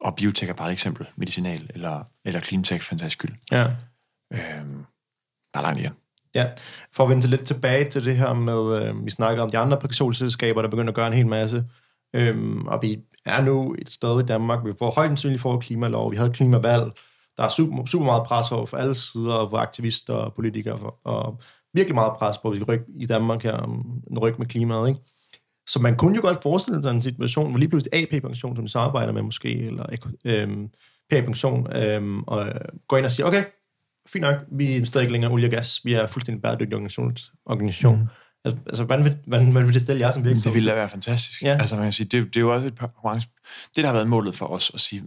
og 0.00 0.16
biotech 0.16 0.50
er 0.50 0.54
bare 0.54 0.68
et 0.68 0.72
eksempel, 0.72 1.06
medicinal 1.16 1.70
eller, 1.74 2.04
eller 2.24 2.40
cleantech 2.40 2.82
for 2.82 2.94
en 2.94 3.10
skyld. 3.10 3.34
Ja. 3.50 3.66
Øhm, 4.30 4.84
der 5.54 5.60
er 5.60 5.62
langt 5.62 5.80
igen. 5.80 5.92
Ja, 6.34 6.46
for 6.92 7.04
at 7.04 7.10
vende 7.10 7.26
lidt 7.26 7.46
tilbage 7.46 7.84
til 7.84 8.04
det 8.04 8.16
her 8.16 8.32
med, 8.32 8.82
øh, 8.82 9.04
vi 9.04 9.10
snakker 9.10 9.42
om 9.42 9.50
de 9.50 9.58
andre 9.58 9.78
pensionsselskaber, 9.78 10.62
der 10.62 10.68
begynder 10.68 10.88
at 10.88 10.94
gøre 10.94 11.06
en 11.06 11.12
hel 11.12 11.26
masse, 11.26 11.64
øhm, 12.14 12.66
og 12.66 12.78
vi 12.82 12.98
er 13.24 13.40
nu 13.40 13.74
et 13.78 13.90
sted 13.90 14.20
i 14.20 14.26
Danmark, 14.26 14.64
vi 14.64 14.72
får 14.78 14.90
højt 14.90 15.08
sandsynligt 15.08 15.42
for 15.42 15.60
klimalov, 15.60 16.10
vi 16.10 16.16
havde 16.16 16.32
klimavalg, 16.32 16.92
der 17.36 17.44
er 17.44 17.48
super, 17.48 17.86
super 17.86 18.06
meget 18.06 18.22
pres 18.26 18.52
over 18.52 18.66
for 18.66 18.76
alle 18.76 18.94
sider, 18.94 19.48
for 19.50 19.56
aktivister 19.56 20.14
og 20.14 20.34
politikere, 20.34 20.78
for, 20.78 20.98
og 21.04 21.40
virkelig 21.74 21.94
meget 21.94 22.12
pres 22.18 22.38
på, 22.38 22.48
at 22.48 22.52
vi 22.52 22.56
skal 22.56 22.72
rykke 22.72 22.84
i 22.96 23.06
Danmark 23.06 23.42
her, 23.42 23.52
om 23.52 24.02
en 24.10 24.18
ryg 24.18 24.34
med 24.38 24.46
klimaet, 24.46 24.88
ikke? 24.88 25.00
Så 25.66 25.78
man 25.78 25.96
kunne 25.96 26.16
jo 26.16 26.22
godt 26.22 26.42
forestille 26.42 26.82
sig 26.82 26.90
en 26.90 27.02
situation, 27.02 27.50
hvor 27.50 27.58
lige 27.58 27.68
pludselig 27.68 28.02
AP-pension, 28.02 28.56
som 28.56 28.64
vi 28.64 28.68
samarbejder 28.68 29.12
med 29.12 29.22
måske, 29.22 29.66
eller 29.66 29.84
øhm, 30.24 30.68
P-pension, 31.10 31.76
øhm, 31.76 32.22
og 32.22 32.46
går 32.88 32.96
ind 32.96 33.06
og 33.06 33.12
siger, 33.12 33.26
okay, 33.26 33.44
fint 34.08 34.22
nok, 34.22 34.36
vi 34.52 34.74
investerer 34.74 35.00
ikke 35.00 35.12
længere 35.12 35.30
i 35.30 35.32
olie 35.32 35.46
og 35.46 35.50
gas, 35.50 35.80
vi 35.84 35.94
er 35.94 36.06
fuldstændig 36.06 36.42
bæredygtig 36.42 36.74
organisation. 36.74 37.16
organisation. 37.46 37.98
Mm. 37.98 38.08
Altså, 38.44 38.60
altså, 38.66 38.84
hvordan 38.84 39.04
vil, 39.04 39.16
hvordan, 39.26 39.50
hvordan 39.50 39.66
vil 39.66 39.74
det 39.74 39.82
stille 39.82 40.00
jer 40.00 40.10
som 40.10 40.24
virksomhed? 40.24 40.44
Det 40.44 40.54
ville 40.54 40.70
da 40.70 40.74
være 40.74 40.88
fantastisk. 40.88 41.42
Ja. 41.42 41.58
Altså 41.60 41.76
man 41.76 41.84
kan 41.84 41.92
sige, 41.92 42.06
det, 42.06 42.26
det 42.26 42.36
er 42.36 42.40
jo 42.40 42.54
også 42.54 42.66
et 42.66 42.78
konkurrence. 42.78 43.28
Det, 43.76 43.84
der 43.84 43.86
har 43.86 43.94
været 43.94 44.08
målet 44.08 44.34
for 44.34 44.46
os 44.46 44.70
at 44.74 44.80
sige, 44.80 45.02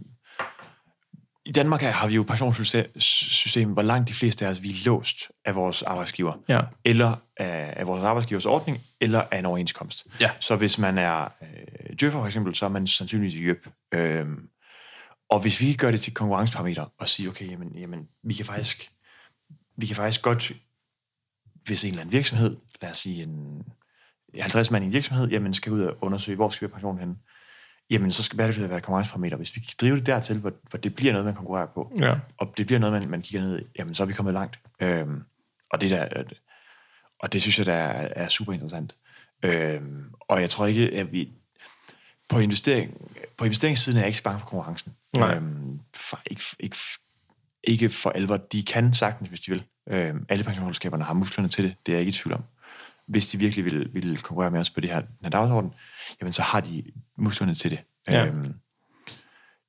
i 1.46 1.52
Danmark 1.52 1.82
har 1.82 2.06
vi 2.06 2.14
jo 2.14 2.22
pensionssystem, 2.22 3.72
hvor 3.72 3.82
langt 3.82 4.08
de 4.08 4.14
fleste 4.14 4.46
af 4.46 4.50
os, 4.50 4.62
vi 4.62 4.70
er 4.70 4.84
låst 4.84 5.30
af 5.44 5.54
vores 5.54 5.82
arbejdsgiver. 5.82 6.32
Ja. 6.48 6.60
Eller 6.84 7.16
af, 7.36 7.74
af 7.76 7.86
vores 7.86 8.04
arbejdsgivers 8.04 8.46
ordning, 8.46 8.78
eller 9.00 9.22
af 9.30 9.38
en 9.38 9.46
overenskomst. 9.46 10.06
Ja. 10.20 10.30
Så 10.40 10.56
hvis 10.56 10.78
man 10.78 10.98
er 10.98 11.22
øh, 11.22 11.96
djøffer 12.00 12.18
for 12.18 12.26
eksempel, 12.26 12.54
så 12.54 12.64
er 12.64 12.68
man 12.68 12.86
sandsynligvis 12.86 13.34
i 13.34 13.44
Jøb. 13.44 13.66
Øhm, 13.94 14.48
Og 15.30 15.40
hvis 15.40 15.60
vi 15.60 15.74
gør 15.74 15.90
det 15.90 16.00
til 16.00 16.14
konkurrenceparameter 16.14 16.92
og 16.98 17.08
siger, 17.08 17.30
okay, 17.30 17.50
jamen, 17.50 17.78
jamen, 17.78 18.08
vi 18.22 18.34
kan 18.34 18.44
faktisk, 18.44 18.90
vi 19.76 19.86
kan 19.86 19.96
faktisk 19.96 20.22
godt, 20.22 20.52
hvis 21.64 21.84
en 21.84 21.88
eller 21.90 22.00
anden 22.00 22.12
virksomhed, 22.12 22.56
lad 22.82 22.90
os 22.90 22.96
sige 22.96 23.22
en 23.22 23.62
50 24.40 24.70
mand 24.70 24.84
i 24.84 24.86
en 24.86 24.92
virksomhed, 24.92 25.28
jamen 25.28 25.54
skal 25.54 25.72
ud 25.72 25.82
og 25.82 25.96
undersøge, 26.00 26.36
hvor 26.36 26.48
skal 26.48 26.68
vi 26.68 26.70
have 26.70 26.74
pension 26.74 26.98
henne, 26.98 27.16
jamen 27.90 28.10
så 28.12 28.22
skal 28.22 28.38
det 28.38 28.70
være 28.70 28.80
konkurrenceparameter. 28.80 29.36
Hvis 29.36 29.56
vi 29.56 29.60
kan 29.60 29.74
drive 29.80 29.96
det 29.96 30.06
dertil, 30.06 30.38
hvor, 30.38 30.52
hvor 30.70 30.78
det 30.78 30.94
bliver 30.94 31.12
noget, 31.12 31.24
man 31.24 31.34
konkurrerer 31.34 31.66
på, 31.74 31.92
Ja. 31.98 32.18
og 32.38 32.54
det 32.56 32.66
bliver 32.66 32.78
noget, 32.78 33.00
man, 33.00 33.10
man 33.10 33.22
kigger 33.22 33.48
ned 33.48 33.58
i, 33.60 33.62
jamen 33.78 33.94
så 33.94 34.02
er 34.02 34.06
vi 34.06 34.12
kommet 34.12 34.34
langt. 34.34 34.58
Øhm, 34.82 35.22
og 35.70 35.80
det 35.80 35.90
der, 35.90 36.22
og 37.20 37.32
det 37.32 37.42
synes 37.42 37.58
jeg, 37.58 37.66
der 37.66 37.72
er, 37.72 38.08
er 38.24 38.28
super 38.28 38.52
interessant. 38.52 38.96
Øhm, 39.42 40.04
og 40.20 40.40
jeg 40.40 40.50
tror 40.50 40.66
ikke, 40.66 40.90
at 40.98 41.12
vi 41.12 41.32
på, 42.28 42.38
investering, 42.38 43.10
på 43.36 43.44
investeringssiden 43.44 43.96
er 43.96 44.02
jeg 44.02 44.08
ikke 44.08 44.18
så 44.18 44.24
bange 44.24 44.40
for 44.40 44.46
konkurrencen. 44.46 44.94
Nej. 45.14 45.34
Øhm, 45.34 45.80
for, 45.96 46.20
ikke, 46.26 46.42
ikke, 46.60 46.76
ikke 47.64 47.88
for 47.88 48.10
alvor. 48.10 48.36
De 48.36 48.62
kan 48.62 48.94
sagtens, 48.94 49.28
hvis 49.28 49.40
de 49.40 49.50
vil. 49.50 49.64
Øhm, 49.88 50.26
alle 50.28 50.44
pensionsselskaberne 50.44 51.04
har 51.04 51.14
musklerne 51.14 51.48
til 51.48 51.64
det. 51.64 51.76
Det 51.86 51.92
er 51.92 51.96
jeg 51.96 52.00
ikke 52.00 52.10
i 52.10 52.12
tvivl 52.12 52.34
om. 52.34 52.42
Hvis 53.06 53.26
de 53.26 53.38
virkelig 53.38 53.64
vil, 53.64 53.94
vil 53.94 54.22
konkurrere 54.22 54.50
med 54.50 54.60
os 54.60 54.70
på 54.70 54.80
det 54.80 54.90
her, 54.90 55.00
den 55.00 55.16
her 55.22 55.30
dagsorden, 55.30 55.74
jamen 56.20 56.32
så 56.32 56.42
har 56.42 56.60
de 56.60 56.84
musklerne 57.16 57.54
til 57.54 57.70
det. 57.70 57.82
Ja. 58.08 58.26
Øhm, 58.26 58.54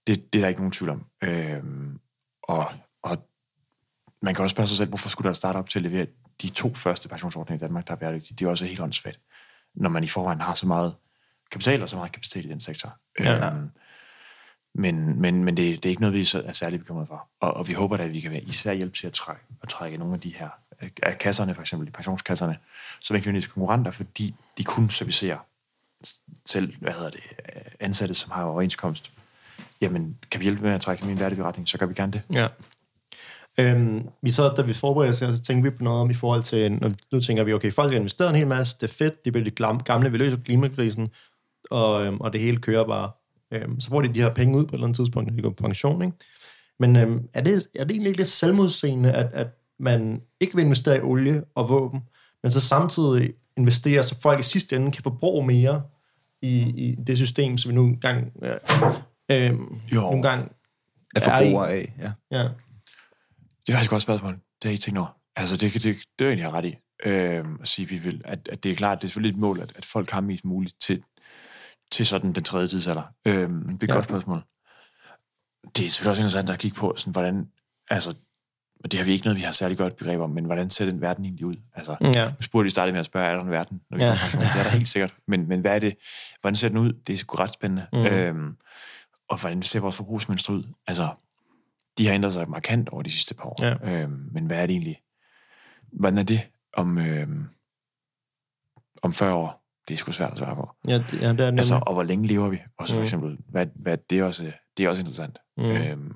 det, 0.07 0.33
det 0.33 0.39
er 0.39 0.43
der 0.43 0.47
ikke 0.47 0.61
nogen 0.61 0.71
tvivl 0.71 0.89
om. 0.89 1.05
Øhm, 1.23 1.99
og, 2.43 2.71
og 3.03 3.27
man 4.21 4.35
kan 4.35 4.43
også 4.43 4.53
spørge 4.53 4.67
sig 4.67 4.77
selv, 4.77 4.89
hvorfor 4.89 5.09
skulle 5.09 5.27
der 5.27 5.33
starte 5.33 5.57
op 5.57 5.69
til 5.69 5.79
at 5.79 5.83
levere 5.83 6.07
de 6.41 6.49
to 6.49 6.73
første 6.73 7.09
pensionsordninger 7.09 7.65
i 7.65 7.67
Danmark, 7.67 7.87
der 7.87 7.93
er 7.93 7.97
bæredygtige? 7.97 8.35
Det 8.35 8.45
er 8.45 8.49
også 8.49 8.65
helt 8.65 8.79
åndssvagt, 8.79 9.19
når 9.75 9.89
man 9.89 10.03
i 10.03 10.07
forvejen 10.07 10.41
har 10.41 10.53
så 10.53 10.67
meget 10.67 10.95
kapital 11.51 11.81
og 11.81 11.89
så 11.89 11.95
meget 11.95 12.11
kapacitet 12.11 12.45
i 12.45 12.49
den 12.49 12.61
sektor. 12.61 12.97
Ja. 13.19 13.47
Øhm, 13.47 13.69
men, 14.75 15.21
men, 15.21 15.43
men 15.43 15.57
det, 15.57 15.83
det 15.83 15.85
er 15.85 15.89
ikke 15.89 16.01
noget, 16.01 16.13
vi 16.13 16.19
er 16.45 16.53
særlig 16.53 16.79
bekymret 16.79 17.07
for. 17.07 17.27
Og, 17.39 17.53
og 17.53 17.67
vi 17.67 17.73
håber 17.73 17.97
da, 17.97 18.03
at 18.03 18.13
vi 18.13 18.19
kan 18.19 18.31
være 18.31 18.41
især 18.41 18.73
hjælp 18.73 18.93
til 18.93 19.07
at 19.07 19.13
trække, 19.13 19.41
at 19.63 19.69
trække 19.69 19.97
nogle 19.97 20.13
af 20.13 20.19
de 20.19 20.33
her 20.35 20.49
af 21.03 21.17
kasserne, 21.17 21.53
for 21.53 21.61
eksempel 21.61 21.87
de 21.87 21.91
pensionskasserne, 21.91 22.57
som 23.01 23.15
ikke 23.15 23.27
nødvendigvis 23.27 23.53
konkurrenter, 23.53 23.91
fordi 23.91 24.35
de 24.57 24.63
kun 24.63 24.89
servicerer 24.89 25.37
selv, 26.45 26.77
hvad 26.79 26.93
hedder 26.93 27.09
det, 27.09 27.21
ansatte, 27.79 28.13
som 28.13 28.31
har 28.31 28.43
overenskomst. 28.43 29.11
Jamen, 29.81 30.17
kan 30.31 30.39
vi 30.39 30.45
hjælpe 30.45 30.63
med 30.63 30.71
at 30.71 30.81
trække 30.81 31.01
dem 31.01 31.09
i 31.09 31.13
en 31.13 31.19
værdig 31.19 31.43
retning, 31.43 31.67
så 31.67 31.77
gør 31.77 31.85
vi 31.85 31.93
gerne 31.93 32.11
det. 32.11 32.21
Ja. 32.33 32.47
Øhm, 33.59 34.09
vi 34.21 34.31
så, 34.31 34.53
da 34.57 34.61
vi 34.61 34.73
forberedte 34.73 35.27
os, 35.27 35.37
så 35.37 35.43
tænkte 35.43 35.71
vi 35.71 35.77
på 35.77 35.83
noget 35.83 36.01
om 36.01 36.09
i 36.09 36.13
forhold 36.13 36.43
til, 36.43 36.71
når, 36.71 36.91
nu 37.11 37.21
tænker 37.21 37.43
vi, 37.43 37.53
okay, 37.53 37.71
folk 37.71 37.91
har 37.91 37.99
investeret 37.99 38.29
en 38.29 38.35
hel 38.35 38.47
masse, 38.47 38.77
det 38.81 38.89
er 38.89 38.93
fedt, 38.93 39.25
de 39.25 39.31
bliver 39.31 39.49
glam- 39.59 39.83
gamle, 39.83 40.11
vi 40.11 40.17
løser 40.17 40.37
klimakrisen, 40.37 41.09
og, 41.71 42.05
øhm, 42.05 42.17
og 42.21 42.33
det 42.33 42.41
hele 42.41 42.57
kører 42.57 42.83
bare. 42.87 43.11
Øhm, 43.51 43.79
så 43.79 43.89
får 43.89 44.01
de 44.01 44.13
de 44.13 44.21
her 44.21 44.33
penge 44.33 44.57
ud 44.57 44.63
på 44.65 44.69
et 44.69 44.73
eller 44.73 44.85
andet 44.87 44.95
tidspunkt, 44.95 45.29
når 45.29 45.35
de 45.35 45.41
går 45.41 45.49
på 45.49 45.63
pension, 45.63 46.01
ikke? 46.01 46.17
Men 46.79 46.95
øhm, 46.95 47.27
er, 47.33 47.41
det, 47.41 47.67
er 47.75 47.83
det 47.83 47.91
egentlig 47.91 48.07
ikke 48.09 48.19
lidt 48.19 48.29
selvmodsigende, 48.29 49.11
at, 49.11 49.29
at 49.33 49.47
man 49.79 50.21
ikke 50.39 50.55
vil 50.55 50.65
investere 50.65 50.97
i 50.97 51.01
olie 51.01 51.43
og 51.55 51.69
våben, 51.69 52.01
men 52.43 52.51
så 52.51 52.59
samtidig 52.59 53.33
investere, 53.57 54.03
så 54.03 54.15
folk 54.21 54.39
i 54.39 54.43
sidste 54.43 54.75
ende 54.75 54.91
kan 54.91 55.03
forbruge 55.03 55.47
mere 55.47 55.83
i, 56.41 56.59
i 56.59 56.95
det 57.07 57.17
system, 57.17 57.57
som 57.57 57.69
vi 57.69 57.75
nu 57.75 57.83
engang, 57.83 58.31
ja, 58.41 58.53
øhm, 59.31 59.79
Jo. 59.91 60.01
nogle 60.01 60.23
gange 60.23 60.49
er 61.15 61.19
i- 61.19 61.23
forbrugere 61.23 61.71
af, 61.71 61.93
ja. 61.99 62.11
Ja, 62.31 62.43
Det 62.43 62.49
er 63.67 63.71
faktisk 63.71 63.87
et 63.87 63.89
godt 63.89 64.01
spørgsmål. 64.01 64.31
Det 64.33 64.39
har 64.63 64.69
jeg 64.69 64.71
ikke 64.73 64.81
tænkt 64.83 64.99
over. 64.99 65.17
Altså, 65.35 65.57
det, 65.57 65.73
det, 65.73 65.83
det, 65.83 65.95
det 66.19 66.25
er 66.25 66.29
egentlig, 66.29 66.51
ret 66.53 66.65
i. 66.65 66.75
Øhm, 67.05 67.57
at 67.61 67.67
sige, 67.67 67.87
vi 67.89 67.97
vil, 67.97 68.21
at, 68.25 68.49
at 68.51 68.63
det 68.63 68.71
er 68.71 68.75
klart, 68.75 68.97
det 68.97 69.03
er 69.03 69.07
selvfølgelig 69.09 69.35
et 69.35 69.41
mål, 69.41 69.59
at, 69.59 69.71
at 69.77 69.85
folk 69.85 70.09
har 70.09 70.21
mest 70.21 70.45
muligt 70.45 70.75
til, 70.81 71.03
til 71.91 72.05
sådan 72.05 72.33
den 72.33 72.43
tredje 72.43 72.67
tidsalder. 72.67 73.03
Øhm, 73.25 73.63
det 73.63 73.71
er 73.71 73.75
et 73.83 73.87
Ja. 73.89 73.93
godt 73.93 74.05
spørgsmål. 74.05 74.41
Det 75.75 75.85
er 75.85 75.89
selvfølgelig 75.91 76.09
også 76.09 76.21
interessant 76.21 76.49
at 76.49 76.59
kigge 76.59 76.77
på, 76.77 76.93
sådan, 76.97 77.11
hvordan, 77.11 77.51
altså, 77.89 78.15
og 78.83 78.91
det 78.91 78.99
har 78.99 79.05
vi 79.05 79.11
ikke 79.11 79.25
noget, 79.25 79.37
vi 79.37 79.41
har 79.41 79.51
særlig 79.51 79.77
godt 79.77 79.95
begreb 79.95 80.19
om, 80.19 80.29
men 80.29 80.45
hvordan 80.45 80.69
ser 80.69 80.85
den 80.85 81.01
verden 81.01 81.25
egentlig 81.25 81.45
ud? 81.45 81.55
Altså, 81.73 81.95
ja. 82.01 82.27
nu 82.29 82.41
spurgte 82.41 82.63
vi 82.63 82.69
startede 82.69 82.91
med 82.93 82.99
at 82.99 83.05
spørge, 83.05 83.27
er 83.27 83.33
der 83.35 83.41
en 83.43 83.49
verden? 83.49 83.81
Når 83.89 83.97
vi 83.97 84.03
Ja. 84.03 84.11
pension? 84.11 84.41
Det 84.41 84.49
er 84.59 84.63
der 84.63 84.69
helt 84.69 84.89
sikkert. 84.89 85.13
Men, 85.27 85.47
men 85.47 85.61
hvad 85.61 85.75
er 85.75 85.79
det? 85.79 85.97
Hvordan 86.41 86.55
ser 86.55 86.67
den 86.69 86.77
ud? 86.77 86.93
Det 86.93 87.13
er 87.13 87.17
sgu 87.17 87.35
ret 87.35 87.51
spændende. 87.51 87.87
Mm. 87.93 87.99
Mm. 87.99 88.05
Øhm, 88.05 88.57
og 89.29 89.39
hvordan 89.39 89.61
ser 89.61 89.79
vores 89.79 89.95
forbrugsmønstre 89.97 90.53
ud? 90.53 90.63
Altså, 90.87 91.09
de 91.97 92.07
har 92.07 92.13
ændret 92.13 92.33
sig 92.33 92.49
markant 92.49 92.89
over 92.89 93.01
de 93.03 93.11
sidste 93.11 93.33
par 93.33 93.45
år. 93.45 93.63
Ja. 93.63 93.75
Øhm, 93.91 94.29
men 94.31 94.45
hvad 94.45 94.57
er 94.61 94.65
det 94.65 94.73
egentlig? 94.73 95.01
Hvordan 95.91 96.17
er 96.17 96.23
det 96.23 96.47
om, 96.73 96.97
øhm, 96.97 97.45
om 99.01 99.13
40 99.13 99.33
år? 99.33 99.66
Det 99.87 99.93
er 99.93 99.97
sgu 99.97 100.11
svært 100.11 100.31
at 100.31 100.37
svare 100.37 100.55
på. 100.55 100.69
Ja, 100.87 100.93
det, 100.97 101.13
ja, 101.13 101.17
det 101.17 101.21
er 101.21 101.31
nemlig. 101.31 101.47
Altså, 101.59 101.79
og 101.87 101.93
hvor 101.93 102.03
længe 102.03 102.27
lever 102.27 102.49
vi? 102.49 102.57
Også 102.79 102.93
for 102.93 102.99
Mm. 102.99 103.03
eksempel, 103.03 103.37
hvad, 103.49 103.65
hvad 103.75 103.97
det, 104.09 104.19
er 104.19 104.23
også, 104.23 104.51
det 104.77 104.85
er 104.85 104.89
også 104.89 104.99
interessant. 104.99 105.37
Mm. 105.57 105.63
Øhm, 105.63 106.11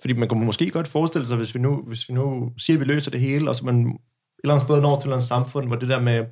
Fordi 0.00 0.14
man 0.14 0.28
kunne 0.28 0.44
måske 0.46 0.70
godt 0.70 0.88
forestille 0.88 1.26
sig, 1.26 1.36
hvis 1.36 1.54
vi 1.54 1.60
nu, 1.60 1.82
hvis 1.86 2.08
vi 2.08 2.14
nu 2.14 2.52
siger, 2.58 2.76
at 2.76 2.80
vi 2.80 2.84
løser 2.84 3.10
det 3.10 3.20
hele, 3.20 3.48
og 3.48 3.56
så 3.56 3.64
man 3.64 3.86
et 3.86 3.98
eller 4.44 4.54
andet 4.54 4.62
sted 4.62 4.80
når 4.80 4.94
til 4.94 4.98
et 4.98 5.02
eller 5.04 5.16
andet 5.16 5.28
samfund, 5.28 5.66
hvor 5.66 5.76
det 5.76 5.88
der 5.88 6.00
med, 6.00 6.24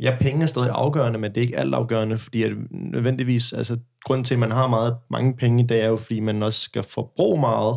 ja, 0.00 0.16
penge 0.20 0.42
er 0.42 0.46
stadig 0.46 0.70
afgørende, 0.72 1.18
men 1.18 1.30
det 1.30 1.36
er 1.36 1.42
ikke 1.42 1.58
alt 1.58 1.74
afgørende, 1.74 2.18
fordi 2.18 2.42
at 2.42 2.52
nødvendigvis, 2.70 3.52
altså 3.52 3.78
grunden 4.04 4.24
til, 4.24 4.34
at 4.34 4.40
man 4.40 4.50
har 4.50 4.66
meget, 4.66 4.96
mange 5.10 5.36
penge 5.36 5.64
i 5.64 5.66
dag, 5.66 5.80
er 5.80 5.88
jo, 5.88 5.96
fordi 5.96 6.20
man 6.20 6.42
også 6.42 6.60
skal 6.60 6.82
forbruge 6.82 7.40
meget. 7.40 7.76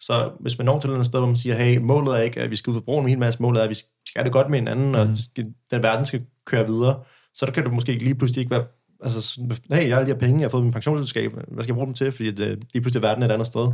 Så 0.00 0.30
hvis 0.40 0.58
man 0.58 0.64
når 0.64 0.78
til 0.80 0.86
et 0.86 0.90
eller 0.90 0.96
andet 0.96 1.06
sted, 1.06 1.18
hvor 1.20 1.26
man 1.26 1.36
siger, 1.36 1.56
hey, 1.56 1.76
målet 1.78 2.18
er 2.18 2.22
ikke, 2.22 2.40
at 2.40 2.50
vi 2.50 2.56
skal 2.56 2.72
forbruge 2.72 3.02
en 3.02 3.08
hel 3.08 3.18
masse, 3.18 3.42
målet 3.42 3.60
er, 3.60 3.64
at 3.64 3.70
vi 3.70 3.74
skal 3.74 3.90
have 4.16 4.24
det 4.24 4.32
godt 4.32 4.50
med 4.50 4.58
hinanden, 4.58 4.88
mm. 4.88 4.94
og 4.94 5.06
det 5.36 5.54
den 5.70 5.82
verden 5.82 6.04
skal 6.04 6.26
køre 6.46 6.66
videre, 6.66 7.02
så 7.34 7.46
der 7.46 7.52
kan 7.52 7.64
du 7.64 7.70
måske 7.70 7.92
lige 7.92 8.14
pludselig 8.14 8.40
ikke 8.40 8.50
være, 8.50 8.64
altså, 9.02 9.40
hey, 9.72 9.88
jeg 9.88 9.96
har 9.96 10.04
her 10.04 10.14
penge, 10.14 10.40
jeg 10.40 10.44
har 10.44 10.50
fået 10.50 10.64
min 10.64 10.72
pensionsselskab, 10.72 11.32
hvad 11.32 11.64
skal 11.64 11.72
jeg 11.72 11.74
bruge 11.74 11.86
dem 11.86 11.94
til, 11.94 12.12
fordi 12.12 12.30
det, 12.30 12.64
lige 12.72 12.82
pludselig 12.82 13.04
er 13.04 13.08
verden 13.08 13.22
et 13.22 13.30
andet 13.32 13.46
sted. 13.46 13.72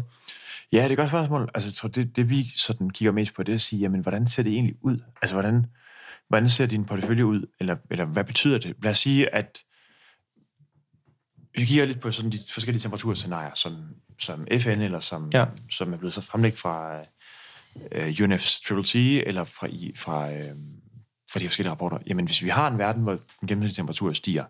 Ja, 0.73 0.79
det 0.79 0.85
er 0.87 0.91
et 0.91 0.97
godt 0.97 1.09
spørgsmål. 1.09 1.51
Altså, 1.55 1.69
jeg 1.69 1.75
tror, 1.75 1.89
det, 1.89 2.17
det 2.17 2.31
vi 2.31 2.53
sådan 2.57 2.91
kigger 2.91 3.13
mest 3.13 3.35
på, 3.35 3.43
det 3.43 3.53
er 3.53 3.57
at 3.57 3.61
sige, 3.61 3.81
jamen, 3.81 4.01
hvordan 4.01 4.27
ser 4.27 4.43
det 4.43 4.53
egentlig 4.53 4.75
ud? 4.83 4.99
Altså, 5.23 5.35
hvordan, 5.35 5.67
hvordan 6.29 6.49
ser 6.49 6.67
din 6.67 6.85
portefølje 6.85 7.27
ud? 7.27 7.47
Eller, 7.61 7.77
eller 7.91 8.05
hvad 8.05 8.25
betyder 8.25 8.59
det? 8.59 8.77
Lad 8.83 8.91
os 8.91 8.99
sige, 8.99 9.35
at 9.35 9.59
vi 11.55 11.65
kigger 11.65 11.85
lidt 11.85 12.01
på 12.01 12.11
sådan 12.11 12.33
de 12.33 12.39
forskellige 12.53 12.83
temperaturscenarier, 12.83 13.55
som, 13.55 13.77
som 14.19 14.47
FN, 14.61 14.69
eller 14.69 15.01
som, 15.01 15.31
Ja. 15.35 15.47
som 15.71 15.93
er 15.93 15.97
blevet 15.97 16.15
så 16.15 16.21
fremlægt 16.21 16.59
fra 16.59 17.01
uh, 17.75 18.09
UNF's 18.09 18.67
Triple 18.69 18.85
T, 18.85 18.95
eller 19.27 19.45
fra, 19.45 19.67
fra, 19.97 20.29
uh, 20.29 20.59
fra 21.33 21.41
de 21.41 21.49
forskellige 21.49 21.71
rapporter. 21.71 21.99
Jamen, 22.07 22.25
hvis 22.27 22.43
vi 22.43 22.49
har 22.49 22.69
en 22.69 22.79
verden, 22.79 23.03
hvor 23.03 23.13
den 23.41 23.49
gennemsnitlige 23.49 23.77
temperatur 23.77 24.13
stiger 24.13 24.45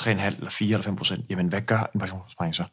3,5 0.00 0.10
eller 0.10 0.50
4 0.50 0.68
eller 0.68 0.82
5 0.82 0.96
procent, 0.96 1.24
jamen, 1.30 1.48
hvad 1.48 1.60
gør 1.62 1.90
en 1.94 2.00
pensionsopsparing 2.00 2.54
så? 2.54 2.64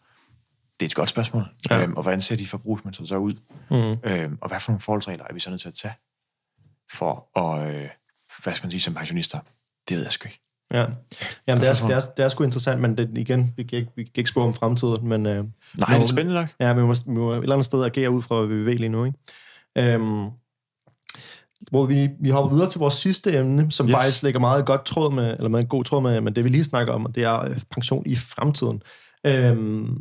Det 0.79 0.85
er 0.85 0.89
et 0.89 0.95
godt 0.95 1.09
spørgsmål. 1.09 1.43
Ja. 1.69 1.81
Øhm, 1.83 1.93
og 1.93 2.01
hvordan 2.01 2.21
ser 2.21 2.35
de 2.35 2.47
forbrugsmønstre 2.47 3.07
så 3.07 3.17
ud? 3.17 3.31
Mm. 3.71 4.09
Øhm, 4.09 4.37
og 4.41 4.49
hvad 4.49 4.59
for 4.59 4.71
nogle 4.71 4.81
forholdsregler 4.81 5.23
er 5.29 5.33
vi 5.33 5.39
så 5.39 5.49
nødt 5.49 5.61
til 5.61 5.67
at 5.67 5.73
tage 5.73 5.93
for 6.91 7.39
at, 7.39 7.75
øh, 7.75 7.89
hvad 8.43 8.53
skal 8.53 8.65
man 8.65 8.71
sige, 8.71 8.81
som 8.81 8.93
pensionister? 8.93 9.39
Det 9.89 9.97
ved 9.97 10.03
jeg 10.03 10.11
sgu 10.11 10.27
ikke. 10.27 10.39
Ja, 10.73 10.85
Jamen, 11.47 11.61
det, 11.61 11.69
er, 11.69 11.73
det, 11.87 11.95
er, 11.95 11.99
det 12.17 12.25
er 12.25 12.29
sgu 12.29 12.43
interessant, 12.43 12.81
men 12.81 12.97
det, 12.97 13.17
igen, 13.17 13.53
vi 13.57 13.63
kan 13.63 13.79
ikke, 13.79 13.91
vi 13.95 14.03
kan 14.03 14.11
ikke 14.15 14.29
spå 14.29 14.43
om 14.43 14.53
fremtiden, 14.53 15.07
men 15.07 15.25
øh, 15.25 15.33
Nej, 15.33 15.43
Jo. 15.79 15.85
det 15.95 16.01
er 16.01 16.05
spændende 16.05 16.33
nok. 16.33 16.47
ja, 16.59 16.73
vi 16.73 16.81
må, 16.81 16.93
vi 17.05 17.11
må 17.11 17.31
et 17.33 17.37
eller 17.37 17.55
andet 17.55 17.65
sted 17.65 17.83
agere 17.83 18.09
ud 18.11 18.21
fra, 18.21 18.45
hvad 18.45 18.55
vi 18.57 18.65
ved 18.65 18.77
lige 18.77 18.89
nu. 18.89 19.05
Ikke? 19.05 19.93
Øhm, 19.93 20.29
hvor 21.71 21.85
vi, 21.85 22.09
vi 22.21 22.29
hopper 22.29 22.55
videre 22.55 22.69
til 22.69 22.79
vores 22.79 22.93
sidste 22.93 23.37
emne, 23.37 23.71
som 23.71 23.87
yes. 23.87 23.93
Faktisk 23.93 24.23
ligger 24.23 24.39
meget 24.39 24.65
godt 24.65 24.85
tråd 24.85 25.13
med, 25.13 25.33
eller 25.33 25.49
med 25.49 25.59
en 25.59 25.67
god 25.67 25.83
tråd 25.83 26.01
med, 26.01 26.21
med 26.21 26.31
det, 26.31 26.43
vi 26.43 26.49
lige 26.49 26.63
snakker 26.63 26.93
om, 26.93 27.05
og 27.05 27.15
det 27.15 27.23
er 27.23 27.39
øh, 27.39 27.59
pension 27.71 28.03
i 28.05 28.15
fremtiden. 28.15 28.81
Øhm, 29.25 29.97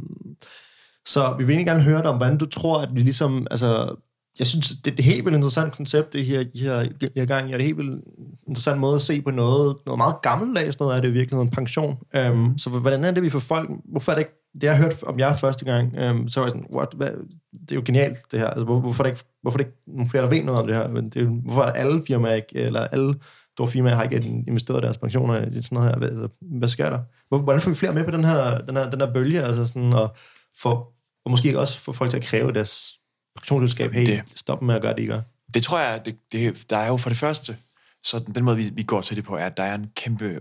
så 1.06 1.34
vi 1.38 1.44
vil 1.44 1.52
egentlig 1.52 1.66
gerne 1.66 1.82
høre 1.82 2.02
dig 2.02 2.10
om, 2.10 2.16
hvordan 2.16 2.38
du 2.38 2.46
tror, 2.46 2.80
at 2.80 2.88
vi 2.92 3.00
ligesom, 3.00 3.46
altså, 3.50 3.96
jeg 4.38 4.46
synes, 4.46 4.72
det, 4.84 4.98
er 4.98 5.02
helt 5.02 5.24
vildt 5.24 5.36
interessant 5.36 5.72
koncept, 5.72 6.12
det 6.12 6.24
her, 6.24 6.44
I 6.54 6.58
har, 6.64 6.82
I 7.16 7.18
har 7.18 7.26
gang 7.26 7.50
i, 7.50 7.52
og 7.52 7.58
det 7.58 7.64
er 7.64 7.66
helt 7.66 7.78
vildt 7.78 8.04
interessant 8.48 8.80
måde 8.80 8.94
at 8.94 9.02
se 9.02 9.22
på 9.22 9.30
noget, 9.30 9.76
noget 9.86 9.98
meget 9.98 10.14
gammeldags, 10.22 10.80
noget 10.80 10.96
af 10.96 11.02
det 11.02 11.08
i 11.08 11.12
virkeligheden, 11.12 11.50
pension. 11.50 11.98
Øhm, 12.14 12.58
så 12.58 12.70
hvordan 12.70 13.04
er 13.04 13.10
det, 13.10 13.22
vi 13.22 13.30
får 13.30 13.38
folk, 13.38 13.70
hvorfor 13.84 14.12
er 14.12 14.16
det 14.16 14.20
ikke, 14.20 14.37
det 14.54 14.62
jeg 14.62 14.76
har 14.76 14.82
hørt 14.82 15.02
om 15.02 15.18
jer 15.18 15.32
første 15.36 15.64
gang, 15.64 15.94
øhm, 15.96 16.28
så 16.28 16.40
var 16.40 16.46
jeg 16.46 16.50
sådan, 16.50 16.66
what, 16.74 16.88
hvad, 16.96 17.10
det 17.52 17.70
er 17.70 17.74
jo 17.74 17.82
genialt, 17.84 18.18
det 18.30 18.38
her. 18.38 18.46
Altså, 18.46 18.64
hvor, 18.64 18.80
hvorfor, 18.80 19.04
er 19.04 19.08
det 19.08 19.12
ikke, 19.16 19.24
hvorfor 19.42 19.58
er 19.58 19.62
det 19.62 19.66
ikke 19.68 19.78
nogle 19.86 20.10
flere, 20.10 20.22
der 20.22 20.28
ved 20.30 20.42
noget 20.42 20.60
om 20.60 20.66
det 20.66 20.76
her? 20.76 20.88
Men 20.88 21.10
det 21.10 21.22
er, 21.22 21.26
hvorfor 21.26 21.62
er 21.62 21.72
alle 21.72 22.02
firmaer 22.06 22.34
ikke, 22.34 22.54
eller 22.54 22.80
alle 22.80 23.14
store 23.52 23.68
firmaer 23.68 23.94
har 23.94 24.02
ikke 24.02 24.44
investeret 24.48 24.82
deres 24.82 24.98
pensioner 24.98 25.36
i 25.40 25.40
sådan 25.62 25.62
noget 25.72 25.90
her? 25.90 25.98
Hvad, 25.98 26.08
altså, 26.08 26.28
hvad 26.40 26.68
sker 26.68 26.90
der? 26.90 26.98
Hvor, 27.28 27.38
hvordan 27.38 27.60
får 27.60 27.70
vi 27.70 27.76
flere 27.76 27.92
med 27.92 28.04
på 28.04 28.10
den 28.10 28.24
her, 28.24 28.58
den 28.58 28.76
her, 28.76 28.90
den 28.90 29.00
her 29.00 29.12
bølge? 29.12 29.42
Altså 29.42 29.66
sådan, 29.66 29.92
og, 29.92 30.16
for, 30.62 30.92
og 31.24 31.30
måske 31.30 31.60
også 31.60 31.80
få 31.80 31.92
folk 31.92 32.10
til 32.10 32.16
at 32.16 32.22
kræve 32.24 32.52
deres 32.52 32.92
pensionsselskab, 33.36 33.92
hey, 33.92 34.06
Det- 34.06 34.22
stop 34.36 34.62
med 34.62 34.74
at 34.74 34.82
gøre 34.82 34.94
det, 34.96 35.02
I 35.02 35.06
gør. 35.06 35.20
Det 35.54 35.62
tror 35.62 35.78
jeg, 35.80 36.02
det, 36.04 36.16
det, 36.32 36.70
der 36.70 36.76
er 36.76 36.86
jo 36.88 36.96
for 36.96 37.10
det 37.10 37.18
første, 37.18 37.56
så 38.04 38.18
den, 38.18 38.34
den 38.34 38.44
måde, 38.44 38.56
vi, 38.56 38.70
vi 38.74 38.82
går 38.82 39.00
til 39.00 39.16
det 39.16 39.24
på, 39.24 39.36
er, 39.36 39.46
at 39.46 39.56
der 39.56 39.62
er 39.62 39.74
en 39.74 39.86
kæmpe 39.96 40.40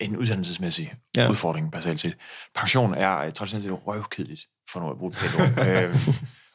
en 0.00 0.16
uddannelsesmæssig 0.16 0.94
Ja. 1.16 1.30
udfordring, 1.30 1.72
basalt 1.72 2.00
set. 2.00 2.16
Pension 2.54 2.94
er 2.94 3.18
øh, 3.18 3.32
traditionelt 3.32 3.64
set 3.64 3.86
røvkedeligt, 3.86 4.42
for 4.70 4.80
nu 4.80 4.90
at 4.90 4.98
bruge 4.98 5.10
et 5.12 5.16
pænt 5.16 5.58
øhm, 5.68 5.96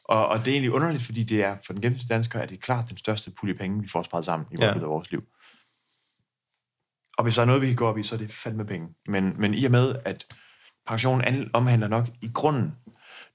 og, 0.06 0.28
og 0.28 0.40
det 0.40 0.48
er 0.48 0.52
egentlig 0.52 0.72
underligt, 0.72 1.04
fordi 1.04 1.24
det 1.24 1.44
er, 1.44 1.58
for 1.66 1.74
den 1.74 1.82
gennemsnitlige 1.82 2.16
dansker, 2.16 2.40
er 2.40 2.46
det 2.46 2.62
klart 2.62 2.90
den 2.90 2.98
største 2.98 3.32
pulje 3.40 3.54
penge, 3.56 3.82
vi 3.82 3.88
får 3.88 4.04
sparet 4.04 4.26
sammen 4.26 4.48
i 4.52 4.56
Ja. 4.60 4.74
af 4.74 4.82
vores 4.82 5.12
liv. 5.12 5.24
Og 7.18 7.24
hvis 7.24 7.36
der 7.36 7.42
er 7.42 7.46
noget, 7.46 7.62
vi 7.62 7.68
kan 7.68 7.76
gå 7.76 7.88
op 7.88 7.98
i, 7.98 8.04
så 8.04 8.16
er 8.16 8.20
det 8.20 8.32
fandme 8.32 8.66
penge. 8.66 8.88
Men, 9.08 9.34
men 9.38 9.54
i 9.54 9.66
og 9.66 9.72
med, 9.72 9.96
at 10.06 10.26
pension 10.88 11.22
an- 11.22 11.50
omhandler 11.54 11.88
nok 11.88 12.08
i 12.22 12.28
grunden 12.34 12.76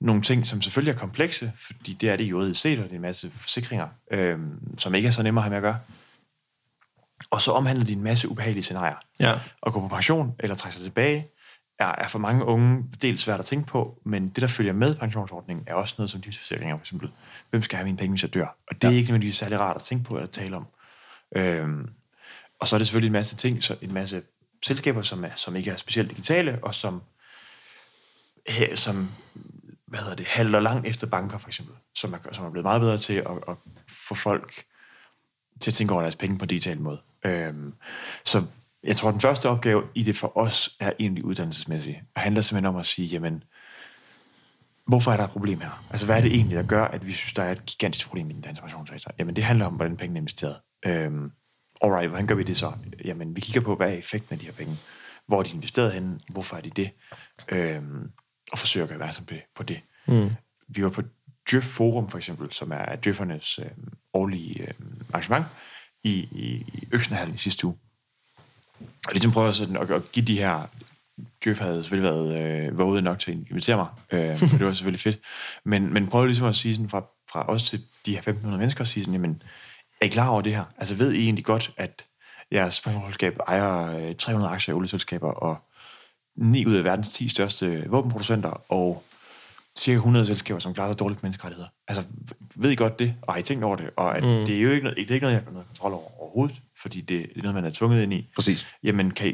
nogle 0.01 0.23
ting, 0.23 0.47
som 0.47 0.63
selvfølgelig 0.63 0.93
er 0.95 0.99
komplekse, 0.99 1.53
fordi 1.57 1.93
det 1.95 2.11
er 2.11 2.17
det 2.17 2.25
juridisk 2.25 2.61
set, 2.61 2.79
og 2.79 2.85
det 2.85 2.91
er 2.91 2.95
en 2.97 3.01
masse 3.03 3.31
forsikringer, 3.31 3.89
øh, 4.11 4.39
som 4.79 4.95
ikke 4.95 5.09
er 5.09 5.13
så 5.13 5.23
nemme 5.23 5.41
at 5.41 5.43
have 5.45 5.51
med 5.51 5.57
at 5.57 5.63
gøre. 5.63 5.79
Og 7.31 7.41
så 7.41 7.53
omhandler 7.53 7.85
de 7.85 7.93
en 7.93 8.03
masse 8.03 8.29
ubehagelige 8.29 8.63
scenarier. 8.63 8.97
Ja. 9.21 9.41
At 9.67 9.73
gå 9.73 9.81
på 9.81 9.89
pension 9.89 10.35
eller 10.41 10.57
trække 10.57 10.75
sig 10.75 10.85
tilbage, 10.85 11.29
er, 11.79 11.95
er 11.99 12.09
for 12.09 12.19
mange 12.19 12.45
unge 12.45 12.85
dels 13.03 13.21
svært 13.21 13.41
at 13.41 13.47
tænke 13.47 13.67
på, 13.67 14.01
men 14.05 14.29
det, 14.29 14.37
der 14.37 14.47
følger 14.47 14.73
med 14.73 14.95
pensionsordningen, 14.97 15.65
er 15.69 15.75
også 15.75 15.95
noget 15.99 16.11
som 16.11 16.21
livsforsikringer, 16.21 16.77
for 16.77 16.83
eksempel. 16.83 17.11
Hvem 17.51 17.63
skal 17.63 17.77
have 17.77 17.85
mine 17.85 17.97
penge, 17.97 18.13
hvis 18.13 18.23
jeg 18.23 18.35
dør? 18.35 18.57
Og 18.69 18.83
det 18.83 18.85
er 18.85 18.93
ja. 18.93 18.97
ikke 18.97 19.09
nødvendigvis 19.09 19.37
særlig 19.37 19.61
rart 19.61 19.77
at 19.77 19.83
tænke 19.83 20.05
på 20.05 20.17
eller 20.17 20.29
tale 20.29 20.57
om. 20.57 20.67
Øhm, 21.37 21.89
og 22.61 22.69
så 22.69 22.77
er 22.77 22.79
det 22.79 22.87
selvfølgelig 22.87 23.09
en 23.09 23.13
masse 23.13 23.37
ting, 23.37 23.65
så 23.65 23.77
en 23.83 23.95
masse 23.95 24.23
selskaber, 24.67 25.03
som, 25.03 25.25
er, 25.25 25.31
som 25.37 25.57
ikke 25.57 25.71
er 25.71 25.77
specielt 25.77 26.11
digitale, 26.11 26.59
og 26.63 26.75
som, 26.75 27.03
he, 28.49 28.77
som 28.77 29.11
hvad 29.87 29.99
hedder 29.99 30.17
det, 30.17 30.27
halter 30.27 30.61
langt 30.61 30.87
efter 30.87 31.07
banker, 31.07 31.39
for 31.39 31.49
eksempel, 31.49 31.75
som 31.95 32.13
er, 32.13 32.19
som 32.33 32.45
er 32.45 32.51
blevet 32.51 32.65
meget 32.65 32.81
bedre 32.81 32.99
til 32.99 33.15
at, 33.15 33.31
at 33.49 33.57
få 33.89 34.15
folk 34.15 34.65
til 35.65 35.71
at 35.71 35.75
tænke 35.75 35.93
over 35.93 36.03
deres 36.03 36.17
penge 36.17 36.39
på 36.39 36.45
en 36.45 36.49
digital 36.49 36.81
måde. 36.81 37.01
Øhm, 37.25 37.75
så 38.25 38.45
jeg 38.85 38.97
tror, 38.97 39.09
at 39.09 39.13
den 39.13 39.21
første 39.21 39.49
opgave 39.49 39.83
i 39.95 40.03
det 40.03 40.17
for 40.17 40.39
os 40.39 40.77
er 40.81 40.93
egentlig 40.99 41.25
uddannelsesmæssig. 41.25 42.03
Og 42.15 42.21
handler 42.21 42.43
simpelthen 42.43 42.75
om 42.75 42.77
at 42.77 42.87
sige, 42.87 43.09
jamen, 43.09 43.45
hvorfor 44.87 45.13
er 45.13 45.17
der 45.17 45.25
et 45.25 45.31
problem 45.31 45.61
her? 45.61 45.85
Altså, 45.91 46.07
hvad 46.07 46.17
er 46.17 46.21
det 46.21 46.35
egentlig, 46.35 46.57
der 46.57 46.63
gør, 46.63 46.85
at 46.85 47.07
vi 47.07 47.13
synes, 47.13 47.33
der 47.33 47.43
er 47.43 47.53
et 47.53 47.67
gigantisk 47.67 48.07
problem 48.07 48.31
i 48.31 48.33
den 48.33 48.41
danske 48.41 48.63
pensionssektor? 48.63 49.11
Jamen, 49.19 49.37
det 49.37 49.45
handler 49.45 49.67
om, 49.67 49.75
hvordan 49.75 49.97
pengene 49.97 50.19
er 50.19 50.21
investeret. 50.21 50.57
Øhm, 50.87 51.31
alright, 51.83 52.09
hvordan 52.09 52.27
gør 52.27 52.35
vi 52.35 52.43
det 52.43 52.57
så? 52.57 52.73
Jamen, 53.05 53.37
vi 53.37 53.41
kigger 53.41 53.61
på, 53.61 53.75
hvad 53.75 53.93
er 53.93 53.97
effekten 53.97 54.33
af 54.33 54.39
de 54.39 54.47
her 54.47 54.53
penge? 54.53 54.77
Hvor 55.27 55.39
er 55.39 55.43
de 55.43 55.55
investeret 55.55 55.93
henne? 55.93 56.19
Hvorfor 56.29 56.57
er 56.57 56.61
de 56.61 56.71
det? 56.71 56.91
Øhm, 57.49 58.11
og 58.53 58.59
forsøger 58.59 58.85
at 58.85 58.89
gøre 58.89 58.97
opmærksom 58.97 59.27
på 59.57 59.63
det. 59.63 59.81
Mm. 60.07 60.31
Vi 60.69 60.85
var 60.85 60.91
på 60.91 61.03
Djøf 61.51 61.65
Forum, 61.65 62.11
for 62.11 62.19
eksempel, 62.19 62.53
som 62.53 62.73
er 62.73 62.97
Djøffernes 62.97 63.59
øh, 63.59 63.71
årlige 64.15 64.63
øh, 64.63 64.75
arrangement 65.13 65.47
i, 66.05 66.11
i, 66.13 66.65
i 66.75 66.89
Øksenhallen 66.93 67.35
i 67.35 67.39
sidste 67.39 67.67
uge. 67.67 67.77
Og 68.81 69.13
ligesom 69.13 69.33
prøver 69.33 69.53
sådan 69.53 69.77
at, 69.77 69.91
at 69.91 70.13
give 70.13 70.27
de 70.27 70.39
her... 70.39 70.69
Djøf 71.45 71.59
havde 71.59 71.83
selvfølgelig 71.83 72.11
været 72.11 72.43
øh, 72.43 72.79
våget 72.79 73.05
nok 73.05 73.19
til 73.19 73.33
at 73.33 73.39
invitere 73.51 73.77
mig. 73.77 73.89
Øh, 74.13 74.41
det 74.59 74.67
var 74.67 74.73
selvfølgelig 74.73 75.01
fedt. 75.01 75.21
Men, 75.65 75.93
men 75.93 76.07
prøver 76.07 76.27
ligesom 76.27 76.47
at 76.47 76.55
sige 76.55 76.75
sådan 76.75 76.91
fra, 76.91 77.05
fra 77.31 77.49
os 77.49 77.63
til 77.63 77.81
de 78.07 78.11
her 78.11 78.19
1500 78.19 78.59
mennesker, 78.59 78.83
at 78.83 78.89
sige 78.89 79.05
sådan, 79.05 79.15
jamen, 79.15 79.43
er 80.01 80.07
I 80.07 80.09
klar 80.09 80.29
over 80.29 80.41
det 80.41 80.55
her? 80.55 80.65
Altså 80.79 80.95
ved 80.95 81.13
I 81.13 81.25
egentlig 81.25 81.45
godt, 81.45 81.73
at 81.77 82.05
jeres 82.53 82.81
pensionsselskab 82.81 83.39
ejer 83.49 84.13
300 84.13 84.53
aktier 84.53 84.75
i 84.75 84.77
olieselskaber, 84.77 85.31
og 85.31 85.57
9 86.37 86.67
ud 86.67 86.75
af 86.75 86.85
verdens 86.85 87.09
10 87.09 87.29
største 87.29 87.85
våbenproducenter, 87.87 88.73
og 88.73 89.03
cirka 89.79 89.97
100 89.97 90.27
selskaber, 90.27 90.61
som 90.61 90.75
klarer 90.75 90.91
sig 90.91 90.99
dårligt 90.99 91.21
på 91.21 91.27
menneskerettigheder. 91.27 91.69
Altså, 91.89 92.03
ved 92.55 92.71
I 92.71 92.75
godt 92.75 92.99
det, 92.99 93.15
og 93.23 93.33
har 93.33 93.41
I 93.41 93.43
tænkt 93.43 93.65
over 93.65 93.77
det? 93.77 93.91
Og 93.97 94.17
at 94.17 94.23
mm. 94.23 94.47
det 94.47 94.57
er 94.57 94.61
jo 94.61 94.71
ikke 94.71 94.83
noget, 94.83 94.97
det 94.97 95.11
er 95.11 95.15
ikke 95.15 95.25
noget, 95.25 95.35
jeg 95.35 95.43
har 95.45 95.53
noget 95.53 95.67
kontrol 95.67 95.93
over 95.93 96.21
overhovedet, 96.21 96.61
fordi 96.83 97.01
det 97.01 97.21
er 97.21 97.43
noget, 97.43 97.55
man 97.55 97.65
er 97.65 97.71
tvunget 97.71 98.03
ind 98.03 98.13
i. 98.13 98.31
Præcis. 98.35 98.67
Jamen, 98.83 99.11
kan 99.11 99.29
I, 99.29 99.31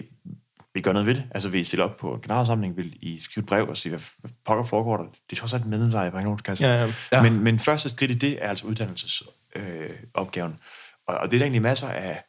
vil 0.74 0.80
I 0.80 0.80
gøre 0.80 0.94
noget 0.94 1.06
ved 1.06 1.14
det? 1.14 1.24
Altså, 1.30 1.48
vil 1.48 1.60
I 1.60 1.64
stille 1.64 1.84
op 1.84 1.96
på 1.96 2.14
en 2.14 2.20
generalsamling? 2.20 2.76
Vil 2.76 2.96
I 3.02 3.18
skrive 3.18 3.42
et 3.42 3.48
brev 3.48 3.68
og 3.68 3.76
sige, 3.76 3.90
hvad, 3.90 4.00
hvad 4.18 4.30
pokker 4.44 4.64
foregår 4.64 4.96
der? 4.96 5.04
Det 5.04 5.36
er 5.36 5.36
trods 5.36 5.54
alt 5.54 5.66
medlemsleje 5.66 6.08
i 6.08 6.10
pensionskassen. 6.10 6.66
Ja, 6.66 6.84
ja. 6.84 6.92
Ja. 7.12 7.22
Men, 7.22 7.40
men 7.40 7.58
første 7.58 7.88
skridt 7.88 8.10
i 8.10 8.14
det 8.14 8.44
er 8.44 8.48
altså 8.48 8.66
uddannelsesopgaven. 8.66 9.82
Øh, 9.82 9.90
opgaven. 10.14 10.58
og, 11.06 11.14
og 11.16 11.30
det 11.30 11.36
er 11.36 11.38
der 11.38 11.44
egentlig 11.44 11.62
masser 11.62 11.88
af, 11.88 12.22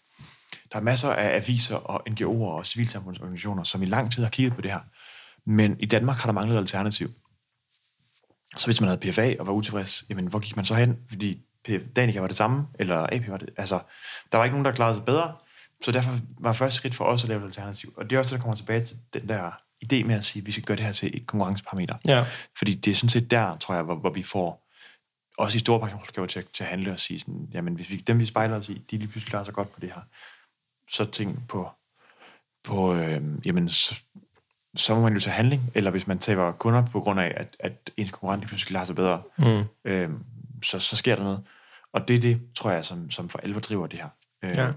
der 0.71 0.77
er 0.77 0.81
masser 0.81 1.09
af 1.09 1.35
aviser 1.35 1.75
og 1.75 2.03
NGO'er 2.09 2.25
og 2.25 2.65
civilsamfundsorganisationer, 2.65 3.63
som 3.63 3.83
i 3.83 3.85
lang 3.85 4.11
tid 4.11 4.23
har 4.23 4.29
kigget 4.29 4.55
på 4.55 4.61
det 4.61 4.71
her. 4.71 4.79
Men 5.45 5.75
i 5.79 5.85
Danmark 5.85 6.17
har 6.17 6.25
der 6.25 6.33
manglet 6.33 6.57
alternativ. 6.57 7.09
Så 8.57 8.65
hvis 8.67 8.81
man 8.81 8.87
havde 8.89 9.11
PFA 9.11 9.35
og 9.39 9.47
var 9.47 9.53
utilfreds, 9.53 10.03
jamen 10.09 10.27
hvor 10.27 10.39
gik 10.39 10.55
man 10.55 10.65
så 10.65 10.75
hen? 10.75 10.97
Fordi 11.09 11.41
PF, 11.65 11.83
Danica 11.95 12.19
var 12.19 12.27
det 12.27 12.37
samme, 12.37 12.67
eller 12.79 13.07
AP 13.11 13.27
var 13.27 13.37
det. 13.37 13.49
Altså, 13.57 13.79
der 14.31 14.37
var 14.37 14.45
ikke 14.45 14.53
nogen, 14.53 14.65
der 14.65 14.71
klarede 14.71 14.95
sig 14.95 15.05
bedre. 15.05 15.35
Så 15.83 15.91
derfor 15.91 16.11
var 16.39 16.53
første 16.53 16.77
skridt 16.77 16.95
for 16.95 17.05
os 17.05 17.23
at 17.23 17.29
lave 17.29 17.41
et 17.41 17.45
alternativ. 17.45 17.93
Og 17.97 18.09
det 18.09 18.15
er 18.15 18.19
også 18.19 18.29
det, 18.35 18.39
der 18.39 18.43
kommer 18.43 18.55
tilbage 18.55 18.81
til 18.85 18.97
den 19.13 19.29
der 19.29 19.51
idé 19.85 20.03
med 20.05 20.15
at 20.15 20.25
sige, 20.25 20.41
at 20.41 20.47
vi 20.47 20.51
skal 20.51 20.63
gøre 20.63 20.77
det 20.77 20.85
her 20.85 20.91
til 20.91 21.17
et 21.17 21.27
konkurrenceparameter. 21.27 21.95
Ja. 22.07 22.25
Fordi 22.57 22.75
det 22.75 22.91
er 22.91 22.95
sådan 22.95 23.09
set 23.09 23.31
der, 23.31 23.57
tror 23.57 23.73
jeg, 23.75 23.83
hvor, 23.83 23.95
hvor 23.95 24.09
vi 24.09 24.23
får 24.23 24.67
også 25.37 25.55
i 25.55 25.59
store 25.59 25.79
pensionsselskaber 25.79 26.27
til, 26.27 26.39
at- 26.39 26.47
til 26.53 26.63
at 26.63 26.69
handle 26.69 26.91
og 26.91 26.99
sige 26.99 27.19
sådan, 27.19 27.47
jamen 27.53 27.75
hvis 27.75 27.89
vi, 27.89 27.95
dem 27.97 28.19
vi 28.19 28.25
spejler 28.25 28.55
os 28.57 28.69
i, 28.69 28.73
de 28.91 28.97
lige 28.97 29.07
pludselig 29.07 29.29
klarer 29.29 29.43
sig 29.45 29.53
godt 29.53 29.73
på 29.73 29.79
det 29.79 29.89
her, 29.89 30.01
så 30.89 31.05
tænk 31.05 31.47
på, 31.47 31.69
på 32.63 32.93
øh, 32.95 33.21
jamen, 33.45 33.69
så, 33.69 33.95
så 34.75 34.95
må 34.95 35.01
man 35.01 35.13
jo 35.13 35.19
tage 35.19 35.33
handling, 35.33 35.71
eller 35.75 35.91
hvis 35.91 36.07
man 36.07 36.19
taber 36.19 36.51
kunder 36.51 36.85
på 36.85 36.99
grund 37.01 37.19
af, 37.19 37.33
at, 37.37 37.55
at 37.59 37.91
ens 37.97 38.11
konkurrent 38.11 38.47
pludselig 38.47 38.67
klarer 38.69 38.85
sig 38.85 38.95
bedre, 38.95 39.21
Mm. 39.37 39.63
øh, 39.85 40.09
så, 40.63 40.79
så 40.79 40.95
sker 40.95 41.15
der 41.15 41.23
noget. 41.23 41.41
Og 41.93 42.07
det 42.07 42.15
er 42.15 42.19
det, 42.19 42.41
tror 42.55 42.71
jeg, 42.71 42.85
som, 42.85 43.11
som 43.11 43.29
for 43.29 43.39
alvor 43.43 43.59
driver 43.59 43.87
det 43.87 43.99
her. 43.99 44.09
Øh, 44.43 44.51
Ja. 44.57 44.71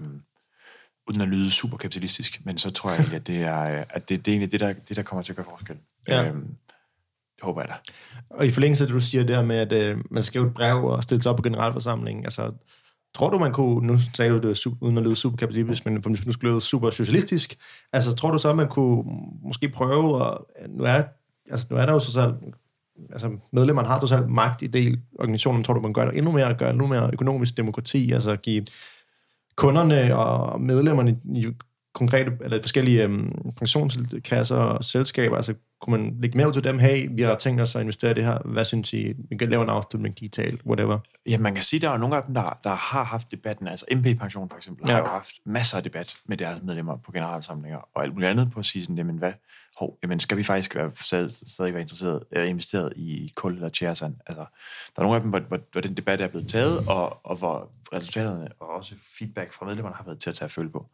Uden 1.09 1.21
at 1.21 1.27
lyde 1.27 1.51
super 1.51 1.77
kapitalistisk, 1.77 2.41
men 2.45 2.57
så 2.57 2.71
tror 2.71 2.91
jeg 2.91 3.13
at 3.13 3.27
det 3.27 3.43
er, 3.43 3.83
at 3.89 4.09
det, 4.09 4.25
det 4.25 4.31
er 4.31 4.33
egentlig 4.35 4.51
det 4.51 4.59
der, 4.59 4.73
det, 4.73 4.97
der 4.97 5.03
kommer 5.03 5.23
til 5.23 5.31
at 5.31 5.35
gøre 5.35 5.45
forskel. 5.49 5.77
Ja. 6.07 6.23
Øh, 6.23 6.33
det 6.33 7.41
håber 7.41 7.61
jeg 7.61 7.69
da. 7.69 7.73
Og 8.29 8.45
i 8.47 8.51
forlængelse 8.51 8.83
af 8.83 8.87
det, 8.87 8.93
du 8.93 8.99
siger 8.99 9.23
der 9.23 9.43
med, 9.43 9.55
at 9.57 9.71
øh, 9.73 9.97
man 10.11 10.23
skal 10.23 10.31
skrive 10.31 10.47
et 10.47 10.53
brev 10.53 10.83
og 10.83 11.03
stille 11.03 11.21
sig 11.21 11.29
op 11.31 11.35
på 11.37 11.43
generalforsamlingen, 11.43 12.25
altså, 12.25 12.51
tror 13.15 13.29
du, 13.29 13.37
man 13.37 13.53
kunne, 13.53 13.87
nu 13.87 13.97
sagde 14.13 14.31
du 14.31 14.47
det 14.47 14.57
super, 14.57 14.77
uden 14.85 14.97
at 14.97 15.03
lyde 15.03 15.15
super 15.15 15.37
kapitalistisk, 15.37 15.85
men 15.85 15.97
hvis 15.97 16.25
nu 16.25 16.31
skulle 16.31 16.51
lyde 16.51 16.61
super 16.61 16.89
socialistisk, 16.89 17.55
altså, 17.93 18.15
tror 18.15 18.31
du 18.31 18.37
så, 18.37 18.49
at 18.49 18.55
man 18.55 18.67
kunne 18.67 19.03
måske 19.43 19.69
prøve, 19.69 20.27
at, 20.27 20.37
nu 20.69 20.83
er, 20.83 21.03
altså, 21.51 21.67
nu 21.69 21.77
er 21.77 21.85
der 21.85 21.93
jo 21.93 21.99
så 21.99 22.11
selv, 22.11 22.33
altså, 23.11 23.31
medlemmerne 23.51 23.87
har 23.87 23.99
totalt 23.99 24.29
magt 24.29 24.61
i 24.61 24.67
del 24.67 25.01
organisationen, 25.19 25.63
tror 25.63 25.73
du, 25.73 25.79
man 25.79 25.93
gør 25.93 26.05
det 26.05 26.17
endnu 26.17 26.31
mere, 26.31 26.53
gør 26.53 26.69
endnu 26.69 26.87
mere 26.87 27.09
økonomisk 27.13 27.57
demokrati, 27.57 28.11
altså 28.11 28.35
give 28.35 28.65
kunderne 29.55 30.15
og 30.17 30.61
medlemmerne 30.61 31.19
i 31.35 31.47
konkrete, 31.95 32.31
eller 32.41 32.61
forskellige 32.61 33.03
øhm, 33.03 33.51
pensionskasser 33.57 34.55
og 34.55 34.83
selskaber, 34.83 35.35
altså 35.35 35.53
kunne 35.81 35.97
man 35.97 36.17
lægge 36.21 36.37
mere 36.37 36.47
ud 36.47 36.53
til 36.53 36.63
dem, 36.63 36.79
hey, 36.79 37.07
vi 37.11 37.21
har 37.21 37.35
tænkt 37.35 37.61
os 37.61 37.75
at 37.75 37.81
investere 37.81 38.11
i 38.11 38.13
det 38.13 38.23
her, 38.23 38.37
hvad 38.45 38.65
synes 38.65 38.93
I, 38.93 39.13
vi 39.29 39.37
kan 39.37 39.49
lave 39.49 39.63
en 39.63 39.69
afslutning 39.69 40.19
digitalt, 40.19 40.61
whatever. 40.65 40.99
Ja, 41.25 41.37
man 41.37 41.53
kan 41.53 41.63
sige, 41.63 41.79
der 41.79 41.89
er 41.89 41.97
nogle 41.97 42.15
af 42.15 42.23
dem, 42.23 42.33
der, 42.33 42.59
der 42.63 42.69
har 42.69 43.03
haft 43.03 43.31
debatten. 43.31 43.67
Altså 43.67 43.85
MP 43.95 44.19
Pension 44.19 44.49
for 44.49 44.57
eksempel, 44.57 44.89
ja. 44.89 44.93
Har 44.93 45.01
jo 45.01 45.07
haft 45.07 45.35
masser 45.45 45.77
af 45.77 45.83
debat 45.83 46.15
med 46.25 46.37
deres 46.37 46.61
medlemmer 46.63 46.97
på 46.97 47.11
generalsamlinger, 47.11 47.79
og 47.95 48.03
alt 48.03 48.13
muligt 48.13 48.29
andet 48.29 48.51
på 48.51 48.59
at 48.59 48.65
sige 48.65 48.83
sådan, 48.83 48.97
jamen 48.97 49.17
hvad, 49.17 49.33
hov, 49.77 49.97
jamen 50.03 50.19
skal 50.19 50.37
vi 50.37 50.43
faktisk 50.43 50.75
være, 50.75 50.91
stadig, 50.95 51.31
stadig 51.31 51.73
være 51.73 51.81
interesseret, 51.81 52.23
øh, 52.35 52.49
investeret 52.49 52.93
i 52.95 53.33
kul 53.35 53.53
eller 53.53 53.69
tjæresand? 53.69 54.15
Altså, 54.25 54.45
der 54.95 55.01
er 55.01 55.01
nogle 55.01 55.15
af 55.15 55.21
dem, 55.21 55.29
hvor, 55.29 55.39
hvor, 55.39 55.59
hvor 55.71 55.81
den 55.81 55.97
debat 55.97 56.21
er 56.21 56.27
blevet 56.27 56.47
taget, 56.47 56.89
og, 56.89 57.25
og 57.25 57.35
hvor 57.35 57.71
resultaterne 57.93 58.49
og 58.59 58.67
også 58.67 58.95
feedback 59.17 59.53
fra 59.53 59.65
medlemmerne 59.65 59.95
har 59.95 60.03
været 60.03 60.19
til 60.19 60.29
at 60.29 60.35
tage 60.35 60.45
at 60.45 60.51
følge 60.51 60.69
på. 60.69 60.89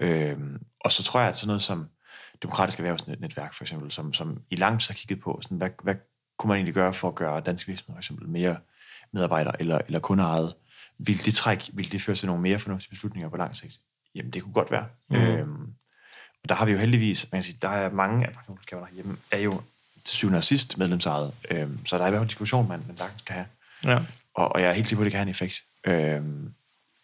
Øhm, 0.00 0.58
og 0.80 0.92
så 0.92 1.02
tror 1.02 1.20
jeg, 1.20 1.28
at 1.28 1.36
sådan 1.36 1.46
noget 1.46 1.62
som 1.62 1.88
demokratisk 2.42 2.78
erhvervsnetværk 2.78 3.54
for 3.54 3.64
eksempel, 3.64 3.90
som, 3.90 4.12
som 4.12 4.42
i 4.50 4.56
lang 4.56 4.80
tid 4.80 4.88
har 4.88 4.94
kigget 4.94 5.20
på, 5.20 5.38
sådan, 5.42 5.58
hvad, 5.58 5.70
hvad 5.82 5.94
kunne 6.38 6.48
man 6.48 6.56
egentlig 6.56 6.74
gøre 6.74 6.92
for 6.92 7.08
at 7.08 7.14
gøre 7.14 7.40
danske 7.40 7.68
virksomheder 7.68 7.96
for 7.96 7.98
eksempel 7.98 8.28
mere 8.28 8.56
medarbejdere 9.12 9.60
eller, 9.60 9.78
eller 9.86 10.00
kundeejet? 10.00 10.54
Vil 10.98 11.24
det 11.24 11.34
træk, 11.34 11.70
vil 11.72 11.92
det 11.92 12.02
føre 12.02 12.16
til 12.16 12.26
nogle 12.26 12.42
mere 12.42 12.58
fornuftige 12.58 12.90
beslutninger 12.90 13.28
på 13.28 13.36
lang 13.36 13.56
sigt? 13.56 13.80
Jamen, 14.14 14.32
det 14.32 14.42
kunne 14.42 14.52
godt 14.52 14.70
være. 14.70 14.86
Mm. 15.10 15.16
Øhm, 15.16 15.72
og 16.42 16.48
der 16.48 16.54
har 16.54 16.64
vi 16.64 16.72
jo 16.72 16.78
heldigvis, 16.78 17.26
man 17.32 17.38
kan 17.38 17.42
sige, 17.42 17.58
der 17.62 17.68
er 17.68 17.90
mange 17.90 18.26
af 18.26 18.32
pensionsselskaberne 18.32 18.86
herhjemme, 18.86 19.16
er 19.30 19.38
jo 19.38 19.62
til 20.04 20.16
syvende 20.16 20.36
og 20.36 20.44
sidst 20.44 20.78
medlemsejet. 20.78 21.34
Øhm, 21.50 21.86
så 21.86 21.98
der 21.98 22.02
er 22.02 22.06
i 22.06 22.10
hvert 22.10 22.18
fald 22.18 22.24
en 22.24 22.28
diskussion, 22.28 22.68
man, 22.68 22.84
man 22.86 22.96
sagtens 22.96 23.22
kan 23.22 23.34
have. 23.34 23.46
Ja. 23.84 24.04
Og, 24.34 24.52
og 24.52 24.62
jeg 24.62 24.68
er 24.68 24.72
helt 24.72 24.86
sikker 24.86 24.96
på, 24.96 25.02
at 25.02 25.04
det 25.04 25.12
kan 25.12 25.18
have 25.18 25.22
en 25.22 25.28
effekt. 25.28 25.62
Øhm, 25.86 26.54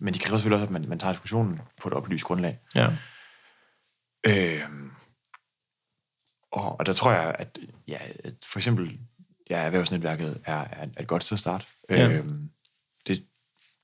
men 0.02 0.14
det 0.14 0.22
kræver 0.22 0.38
selvfølgelig 0.38 0.62
også, 0.62 0.74
at 0.74 0.80
man, 0.80 0.88
man 0.88 0.98
tager 0.98 1.12
diskussionen 1.12 1.60
på 1.80 1.88
et 1.88 1.94
oplyst 1.94 2.24
grundlag. 2.24 2.58
Ja. 2.74 2.96
Øhm, 4.26 4.90
og, 6.52 6.78
og 6.78 6.86
der 6.86 6.92
tror 6.92 7.12
jeg, 7.12 7.36
at, 7.38 7.58
ja, 7.88 7.98
at 8.24 8.34
for 8.44 8.58
eksempel 8.58 9.00
ja, 9.50 9.58
erhvervsnetværket 9.58 10.42
er, 10.44 10.64
er, 10.70 10.88
et 11.00 11.06
godt 11.06 11.24
sted 11.24 11.34
at 11.34 11.40
starte. 11.40 11.66
Ja. 11.90 12.12
Øhm, 12.12 12.50
det, 13.06 13.26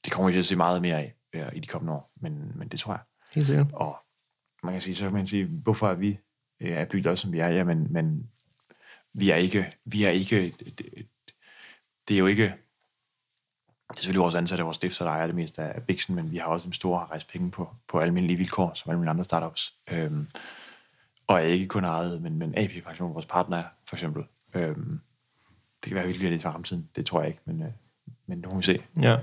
det 0.04 0.12
kommer 0.12 0.28
vi 0.28 0.32
til 0.32 0.38
at 0.38 0.46
se 0.46 0.56
meget 0.56 0.82
mere 0.82 0.96
af 0.98 1.14
øh, 1.32 1.56
i 1.56 1.60
de 1.60 1.66
kommende 1.66 1.92
år, 1.92 2.10
men, 2.20 2.52
men 2.54 2.68
det 2.68 2.80
tror 2.80 2.92
jeg. 2.92 3.00
Helt 3.34 3.46
sikkert. 3.46 3.66
Og 3.72 3.96
man 4.62 4.72
kan 4.72 4.82
sige, 4.82 4.96
så 4.96 5.04
kan 5.04 5.12
man 5.12 5.26
sige, 5.26 5.44
hvorfor 5.44 5.90
er 5.90 5.94
vi 5.94 6.18
øh, 6.60 6.70
er 6.70 6.84
bygget 6.84 7.06
op, 7.06 7.18
som 7.18 7.32
vi 7.32 7.38
er? 7.38 7.48
Jamen, 7.48 7.92
men 7.92 8.30
vi 9.12 9.30
er 9.30 9.36
ikke, 9.36 9.74
vi 9.84 10.04
er 10.04 10.10
ikke, 10.10 10.50
det, 10.58 10.78
det 12.08 12.14
er 12.14 12.18
jo 12.18 12.26
ikke, 12.26 12.54
det 13.90 13.98
er 13.98 14.02
selvfølgelig 14.02 14.22
vores 14.22 14.34
ansatte 14.34 14.62
og 14.62 14.64
vores 14.64 14.76
stifter, 14.76 15.04
der 15.04 15.12
ejer 15.12 15.26
det 15.26 15.34
meste 15.34 15.62
af 15.62 15.82
Bixen, 15.82 16.14
men 16.14 16.32
vi 16.32 16.36
har 16.36 16.46
også 16.46 16.66
en 16.66 16.72
stor 16.72 16.98
har 16.98 17.10
rejst 17.10 17.28
penge 17.32 17.50
på, 17.50 17.68
på 17.88 17.98
almindelige 17.98 18.36
vilkår, 18.36 18.72
som 18.74 18.90
alle 18.90 18.98
mulige 18.98 19.10
andre 19.10 19.24
startups. 19.24 19.74
Øhm, 19.92 20.26
og 21.26 21.36
er 21.36 21.44
ikke 21.44 21.66
kun 21.66 21.84
ejet, 21.84 22.22
men, 22.22 22.38
men 22.38 22.54
AP 22.58 22.70
Pension, 22.86 23.14
vores 23.14 23.26
partner 23.26 23.56
er, 23.56 23.64
for 23.88 23.96
eksempel. 23.96 24.24
Øhm, 24.54 25.00
det 25.84 25.88
kan 25.88 25.94
være 25.94 26.06
virkelig 26.06 26.30
lidt 26.30 26.40
i 26.40 26.42
fremtiden, 26.42 26.88
det 26.96 27.06
tror 27.06 27.20
jeg 27.20 27.28
ikke, 27.28 27.40
men, 27.44 27.62
øh, 27.62 27.68
men 28.26 28.38
nu 28.38 28.50
må 28.50 28.56
vi 28.56 28.62
se. 28.62 28.82
Ja. 29.00 29.10
Ja, 29.10 29.16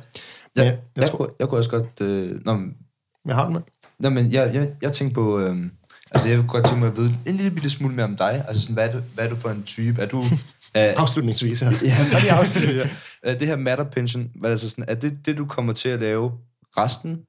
jeg, 0.55 0.65
jeg, 0.65 0.79
jeg, 0.95 1.09
tror, 1.09 1.17
kunne, 1.17 1.29
jeg 1.39 1.47
kunne 1.49 1.59
også 1.59 1.69
godt... 1.69 2.01
Øh, 2.01 2.45
nå, 2.45 2.53
men- 2.53 2.77
jeg 3.25 3.35
har 3.35 3.43
den 3.45 3.53
med. 3.53 3.61
Nå, 3.99 4.09
men 4.09 4.31
jeg, 4.31 4.53
jeg, 4.53 4.75
jeg 4.81 4.93
tænkte 4.93 5.13
på, 5.15 5.39
øh, 5.39 5.57
Altså, 6.11 6.29
jeg 6.29 6.37
vil 6.37 6.47
godt 6.47 6.65
tænke 6.65 6.79
mig 6.79 6.89
at 6.89 6.97
vide 6.97 7.17
en 7.25 7.35
lille 7.35 7.51
bitte 7.51 7.69
smule 7.69 7.95
mere 7.95 8.05
om 8.05 8.15
dig. 8.15 8.45
Altså, 8.47 8.61
sådan, 8.61 8.73
hvad, 8.73 8.87
er 8.87 8.91
du, 8.91 8.99
hvad 9.13 9.25
er 9.25 9.29
du 9.29 9.35
for 9.35 9.49
en 9.49 9.63
type? 9.63 10.01
Er 10.01 10.05
du... 10.05 10.23
Er, 10.73 10.93
Afslutningsvis 11.01 11.59
her. 11.59 11.71
ja, 11.83 11.97
bare 12.11 12.21
lige 12.21 12.31
afslutte, 12.31 12.75
ja. 12.75 12.89
Er 13.23 13.37
det 13.37 13.47
her 13.47 13.55
matter 13.55 13.83
pension, 13.83 14.31
hvad 14.35 14.49
er, 14.49 14.53
det, 14.53 14.61
så 14.61 14.69
sådan, 14.69 14.85
er 14.87 14.95
det 14.95 15.17
det, 15.25 15.37
du 15.37 15.45
kommer 15.45 15.73
til 15.73 15.89
at 15.89 15.99
lave 15.99 16.31
resten 16.77 17.19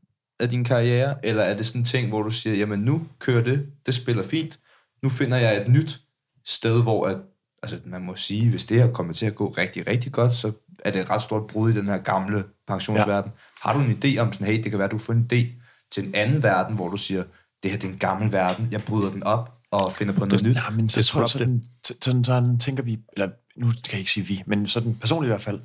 af 0.41 0.49
din 0.49 0.65
karriere? 0.65 1.17
Eller 1.23 1.43
er 1.43 1.57
det 1.57 1.67
sådan 1.67 1.81
en 1.81 1.85
ting, 1.85 2.09
hvor 2.09 2.23
du 2.23 2.31
siger, 2.31 2.57
jamen 2.57 2.79
nu 2.79 3.07
kører 3.19 3.45
det, 3.45 3.67
det 3.87 3.95
spiller 3.95 4.23
fint. 4.23 4.59
Nu 5.03 5.09
finder 5.09 5.37
jeg 5.37 5.57
et 5.57 5.69
nyt 5.69 5.99
sted, 6.47 6.83
hvor 6.83 7.07
at, 7.07 7.17
altså, 7.63 7.79
man 7.85 8.03
må 8.03 8.17
sige, 8.17 8.51
hvis 8.51 8.65
det 8.65 8.83
her 8.83 8.91
kommer 8.93 9.13
til 9.13 9.27
at 9.27 9.35
gå 9.35 9.49
rigtig, 9.49 9.87
rigtig 9.87 10.13
godt, 10.13 10.33
så 10.33 10.53
er 10.85 10.91
det 10.91 11.01
et 11.01 11.11
ret 11.11 11.23
stort 11.23 11.47
brud 11.47 11.71
i 11.71 11.77
den 11.77 11.87
her 11.87 11.99
gamle 11.99 12.45
pensionsverden. 12.69 13.31
Ja. 13.35 13.69
Har 13.69 13.73
du 13.73 13.79
en 13.81 13.99
idé 14.05 14.19
om 14.19 14.33
sådan, 14.33 14.47
hey, 14.47 14.63
det 14.63 14.71
kan 14.71 14.79
være, 14.79 14.89
du 14.89 14.99
får 14.99 15.13
en 15.13 15.29
idé 15.33 15.47
til 15.91 16.07
en 16.07 16.15
anden 16.15 16.43
verden, 16.43 16.77
hvor 16.77 16.89
du 16.89 16.97
siger, 16.97 17.25
det 17.63 17.71
her 17.71 17.79
det 17.79 17.89
er 17.89 17.93
en 17.93 17.99
gammel 17.99 18.33
verden, 18.33 18.69
jeg 18.71 18.83
bryder 18.85 19.11
den 19.11 19.23
op 19.23 19.53
og 19.71 19.93
finder 19.93 20.15
på 20.15 20.25
noget 20.25 20.43
nyt. 20.43 20.55
Nej, 20.55 20.71
men 20.71 20.89
så, 20.89 21.03
tror 21.03 21.27
sådan, 21.27 21.65
sådan, 21.85 22.25
sådan 22.25 22.59
tænker 22.59 22.83
vi, 22.83 22.99
eller 23.13 23.29
nu 23.57 23.67
kan 23.67 23.93
jeg 23.93 23.99
ikke 23.99 24.11
sige 24.11 24.27
vi, 24.27 24.43
men 24.47 24.69
sådan 24.69 24.95
personligt 24.95 25.29
i 25.29 25.33
hvert 25.33 25.43
fald, 25.43 25.61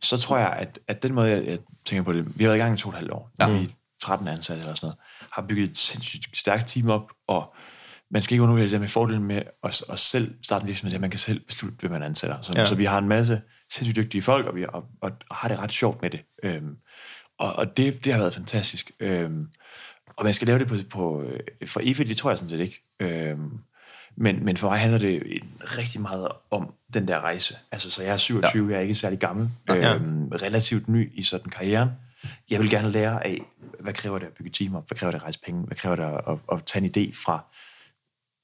så 0.00 0.16
tror 0.16 0.38
jeg, 0.38 0.52
at, 0.52 0.78
at 0.88 1.02
den 1.02 1.14
måde, 1.14 1.30
jeg, 1.30 1.46
jeg 1.46 1.58
tænker 1.84 2.02
på 2.02 2.12
det, 2.12 2.38
vi 2.38 2.44
har 2.44 2.50
været 2.50 2.58
i 2.58 2.62
gang 2.62 2.74
i 2.74 2.78
to 2.78 2.88
og 2.88 2.92
et 2.92 2.98
halvt 2.98 3.12
år, 3.12 3.30
ja. 3.40 3.52
vi 3.52 3.64
er 3.64 3.68
13 4.02 4.28
ansatte 4.28 4.60
eller 4.60 4.74
sådan 4.74 4.86
noget, 4.86 4.98
har 5.32 5.42
bygget 5.42 5.70
et 5.70 5.78
sindssygt 5.78 6.38
stærkt 6.38 6.68
team 6.68 6.90
op, 6.90 7.10
og 7.28 7.54
man 8.10 8.22
skal 8.22 8.34
ikke 8.34 8.42
undervurdere 8.42 8.64
det 8.64 8.72
der 8.72 8.78
med 8.78 8.88
fordelen 8.88 9.24
med 9.24 9.42
at, 9.64 9.82
at 9.90 9.98
selv 9.98 10.34
starte 10.42 10.62
en 10.62 10.66
virksomhed, 10.66 10.94
at 10.94 11.00
man 11.00 11.10
kan 11.10 11.18
selv 11.18 11.40
beslutte, 11.40 11.76
hvem 11.80 11.90
man 11.90 12.02
ansætter. 12.02 12.42
Så, 12.42 12.52
ja. 12.56 12.66
så 12.66 12.74
vi 12.74 12.84
har 12.84 12.98
en 12.98 13.08
masse 13.08 13.40
sindssygt 13.72 13.96
dygtige 13.96 14.22
folk, 14.22 14.46
og 14.46 14.54
vi 14.54 14.64
og, 14.68 14.84
og, 15.02 15.10
og 15.30 15.36
har 15.36 15.48
det 15.48 15.58
ret 15.58 15.72
sjovt 15.72 16.02
med 16.02 16.10
det. 16.10 16.20
Øhm, 16.42 16.76
og 17.38 17.52
og 17.56 17.76
det, 17.76 18.04
det 18.04 18.12
har 18.12 18.20
været 18.20 18.34
fantastisk. 18.34 18.90
Øhm, 19.00 19.48
og 20.22 20.26
man 20.26 20.34
skal 20.34 20.46
lave 20.46 20.58
det 20.58 20.68
på, 20.68 20.74
på 20.90 21.24
for 21.66 21.80
evigt, 21.84 22.08
det 22.08 22.16
tror 22.16 22.30
jeg 22.30 22.38
sådan 22.38 22.50
set 22.50 22.60
ikke. 22.60 22.82
Øhm, 23.00 23.58
men, 24.16 24.44
men 24.44 24.56
for 24.56 24.68
mig 24.68 24.78
handler 24.78 24.98
det 24.98 25.22
rigtig 25.60 26.00
meget 26.00 26.28
om 26.50 26.74
den 26.94 27.08
der 27.08 27.20
rejse. 27.20 27.56
Altså, 27.72 27.90
så 27.90 28.02
jeg 28.02 28.12
er 28.12 28.16
27, 28.16 28.66
ja. 28.66 28.72
jeg 28.72 28.78
er 28.78 28.82
ikke 28.82 28.94
særlig 28.94 29.18
gammel, 29.18 29.48
ja. 29.68 29.94
øhm, 29.94 30.28
relativt 30.28 30.88
ny 30.88 31.18
i 31.18 31.22
sådan 31.22 31.50
karrieren. 31.50 31.88
Jeg 32.50 32.60
vil 32.60 32.70
gerne 32.70 32.90
lære 32.90 33.26
af, 33.26 33.42
hvad 33.80 33.92
kræver 33.92 34.18
det 34.18 34.26
at 34.26 34.32
bygge 34.32 34.50
team 34.50 34.74
op, 34.74 34.88
hvad 34.88 34.98
kræver 34.98 35.10
det 35.10 35.18
at 35.18 35.22
rejse 35.22 35.40
penge, 35.40 35.62
hvad 35.62 35.76
kræver 35.76 35.96
det 35.96 36.02
at, 36.02 36.20
at, 36.28 36.38
at 36.52 36.64
tage 36.64 36.84
en 36.84 36.90
idé 36.96 37.14
fra 37.24 37.44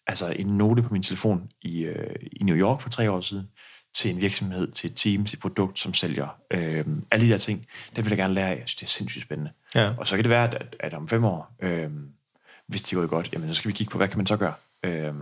altså 0.06 0.32
en 0.38 0.46
note 0.46 0.82
på 0.82 0.92
min 0.92 1.02
telefon 1.02 1.50
i, 1.62 1.80
øh, 1.80 2.16
i 2.32 2.44
New 2.44 2.56
York 2.56 2.80
for 2.80 2.90
tre 2.90 3.10
år 3.10 3.20
siden, 3.20 3.48
til 3.98 4.10
en 4.10 4.20
virksomhed, 4.20 4.72
til 4.72 4.90
et 4.90 4.96
team, 4.96 5.24
til 5.24 5.36
et 5.36 5.40
produkt, 5.40 5.78
som 5.78 5.94
sælger. 5.94 6.28
Øh, 6.50 6.86
alle 7.10 7.26
de 7.26 7.32
der 7.32 7.38
ting, 7.38 7.66
det 7.96 8.04
vil 8.04 8.10
jeg 8.10 8.18
gerne 8.18 8.34
lære 8.34 8.48
af. 8.48 8.50
Jeg 8.50 8.62
synes, 8.68 8.74
det 8.74 8.82
er 8.82 8.90
sindssygt 8.90 9.22
spændende. 9.22 9.50
Ja. 9.74 9.94
Og 9.98 10.06
så 10.06 10.16
kan 10.16 10.24
det 10.24 10.30
være, 10.30 10.54
at, 10.54 10.76
at 10.80 10.94
om 10.94 11.08
fem 11.08 11.24
år, 11.24 11.52
øh, 11.60 11.90
hvis 12.66 12.82
det 12.82 12.96
går 12.96 13.06
godt, 13.06 13.32
jamen 13.32 13.48
så 13.48 13.54
skal 13.54 13.68
vi 13.68 13.72
kigge 13.72 13.90
på, 13.90 13.98
hvad 13.98 14.08
kan 14.08 14.16
man 14.16 14.26
så 14.26 14.36
gøre? 14.36 14.54
Øh, 14.82 15.14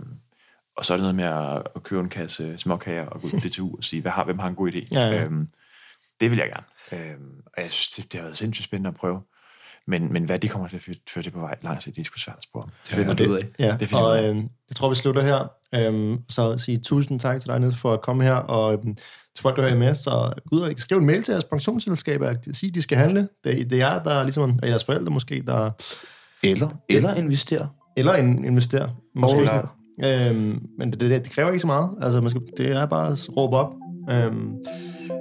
og 0.75 0.85
så 0.85 0.93
er 0.93 0.97
det 0.97 1.01
noget 1.01 1.15
med 1.15 1.23
at, 1.23 1.63
at 1.75 1.83
købe 1.83 2.01
en 2.01 2.09
kasse 2.09 2.57
småkager 2.57 3.05
og 3.05 3.21
gå 3.21 3.29
til 3.29 3.39
DTU 3.49 3.77
og 3.77 3.83
sige, 3.83 4.01
hvad 4.01 4.11
har, 4.11 4.23
hvem 4.23 4.39
har 4.39 4.47
en 4.47 4.55
god 4.55 4.71
idé? 4.71 4.87
Ja, 4.91 4.99
ja. 4.99 5.23
Øh, 5.23 5.31
det 6.21 6.31
vil 6.31 6.37
jeg 6.37 6.49
gerne. 6.49 7.03
Øh, 7.03 7.17
og 7.45 7.61
jeg 7.61 7.71
synes, 7.71 7.89
det, 7.89 8.11
det 8.11 8.19
har 8.19 8.25
været 8.25 8.37
sindssygt 8.37 8.65
spændende 8.65 8.87
at 8.87 8.95
prøve. 8.95 9.21
Men, 9.87 10.13
men 10.13 10.23
hvad 10.23 10.39
de 10.39 10.47
kommer 10.47 10.67
til 10.67 10.75
at 10.75 10.81
føre 11.09 11.23
det 11.23 11.33
på 11.33 11.39
vej 11.39 11.55
langt, 11.61 11.85
det 11.85 11.97
er 11.97 12.03
sgu 12.03 12.17
svært 12.17 12.37
at 12.37 12.43
spore. 12.43 12.67
Det 12.87 12.95
finder 12.95 13.15
ja, 13.19 13.25
du 13.25 13.31
ud 13.31 13.37
af. 13.37 13.47
Ja, 13.59 13.77
det 13.79 13.93
og 13.93 14.23
øh, 14.23 14.35
jeg 14.69 14.75
tror, 14.75 14.89
vi 14.89 14.95
slutter 14.95 15.21
her. 15.21 15.51
Øhm, 15.75 16.17
så 16.29 16.57
sige 16.57 16.77
tusind 16.77 17.19
tak 17.19 17.41
til 17.41 17.49
dig, 17.49 17.59
Niels, 17.59 17.77
for 17.77 17.93
at 17.93 18.01
komme 18.01 18.23
her, 18.23 18.33
og 18.33 18.73
øhm, 18.73 18.95
til 19.35 19.41
folk, 19.41 19.55
der 19.57 19.63
hører 19.63 19.75
med, 19.75 19.95
så 19.95 20.33
ud 20.51 20.59
og 20.59 20.73
skriv 20.77 20.97
en 20.97 21.05
mail 21.05 21.23
til 21.23 21.31
jeres 21.31 21.43
pensionsselskab, 21.43 22.21
og 22.21 22.35
sig, 22.53 22.75
de 22.75 22.81
skal 22.81 22.97
handle. 22.97 23.27
Det, 23.43 23.69
det 23.69 23.81
er 23.81 23.99
der 23.99 24.23
ligesom, 24.23 24.59
er 24.63 24.67
jeres 24.67 24.83
forældre 24.83 25.11
måske, 25.11 25.43
der... 25.47 25.71
Eller, 26.43 26.69
eller 26.89 27.13
investere. 27.13 27.69
Eller 27.97 28.15
in, 28.15 28.45
investere. 28.45 28.89
Måske. 29.15 29.39
Eller, 29.39 29.77
øhm, 30.03 30.65
men 30.77 30.91
det, 30.91 30.99
det, 30.99 31.25
det, 31.25 31.31
kræver 31.31 31.49
ikke 31.49 31.59
så 31.59 31.67
meget. 31.67 31.89
Altså, 32.01 32.21
man 32.21 32.29
skal, 32.29 32.41
det 32.57 32.71
er 32.71 32.85
bare 32.85 33.11
at 33.11 33.29
råbe 33.37 33.55
op. 33.55 33.73
Øhm, 34.09 34.55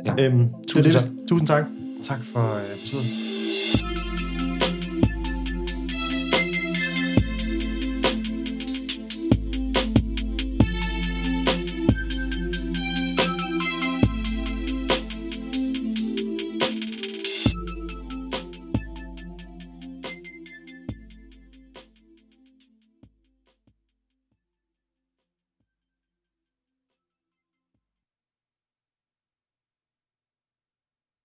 ja. 0.07 0.25
øhm, 0.25 0.49
tusind, 0.69 0.85
det, 0.85 0.93
tak. 0.93 1.11
tusind 1.29 1.47
tak. 1.47 1.65
Tak 2.03 2.21
for 2.33 2.55
øh, 2.55 2.81
besøget. 2.81 3.36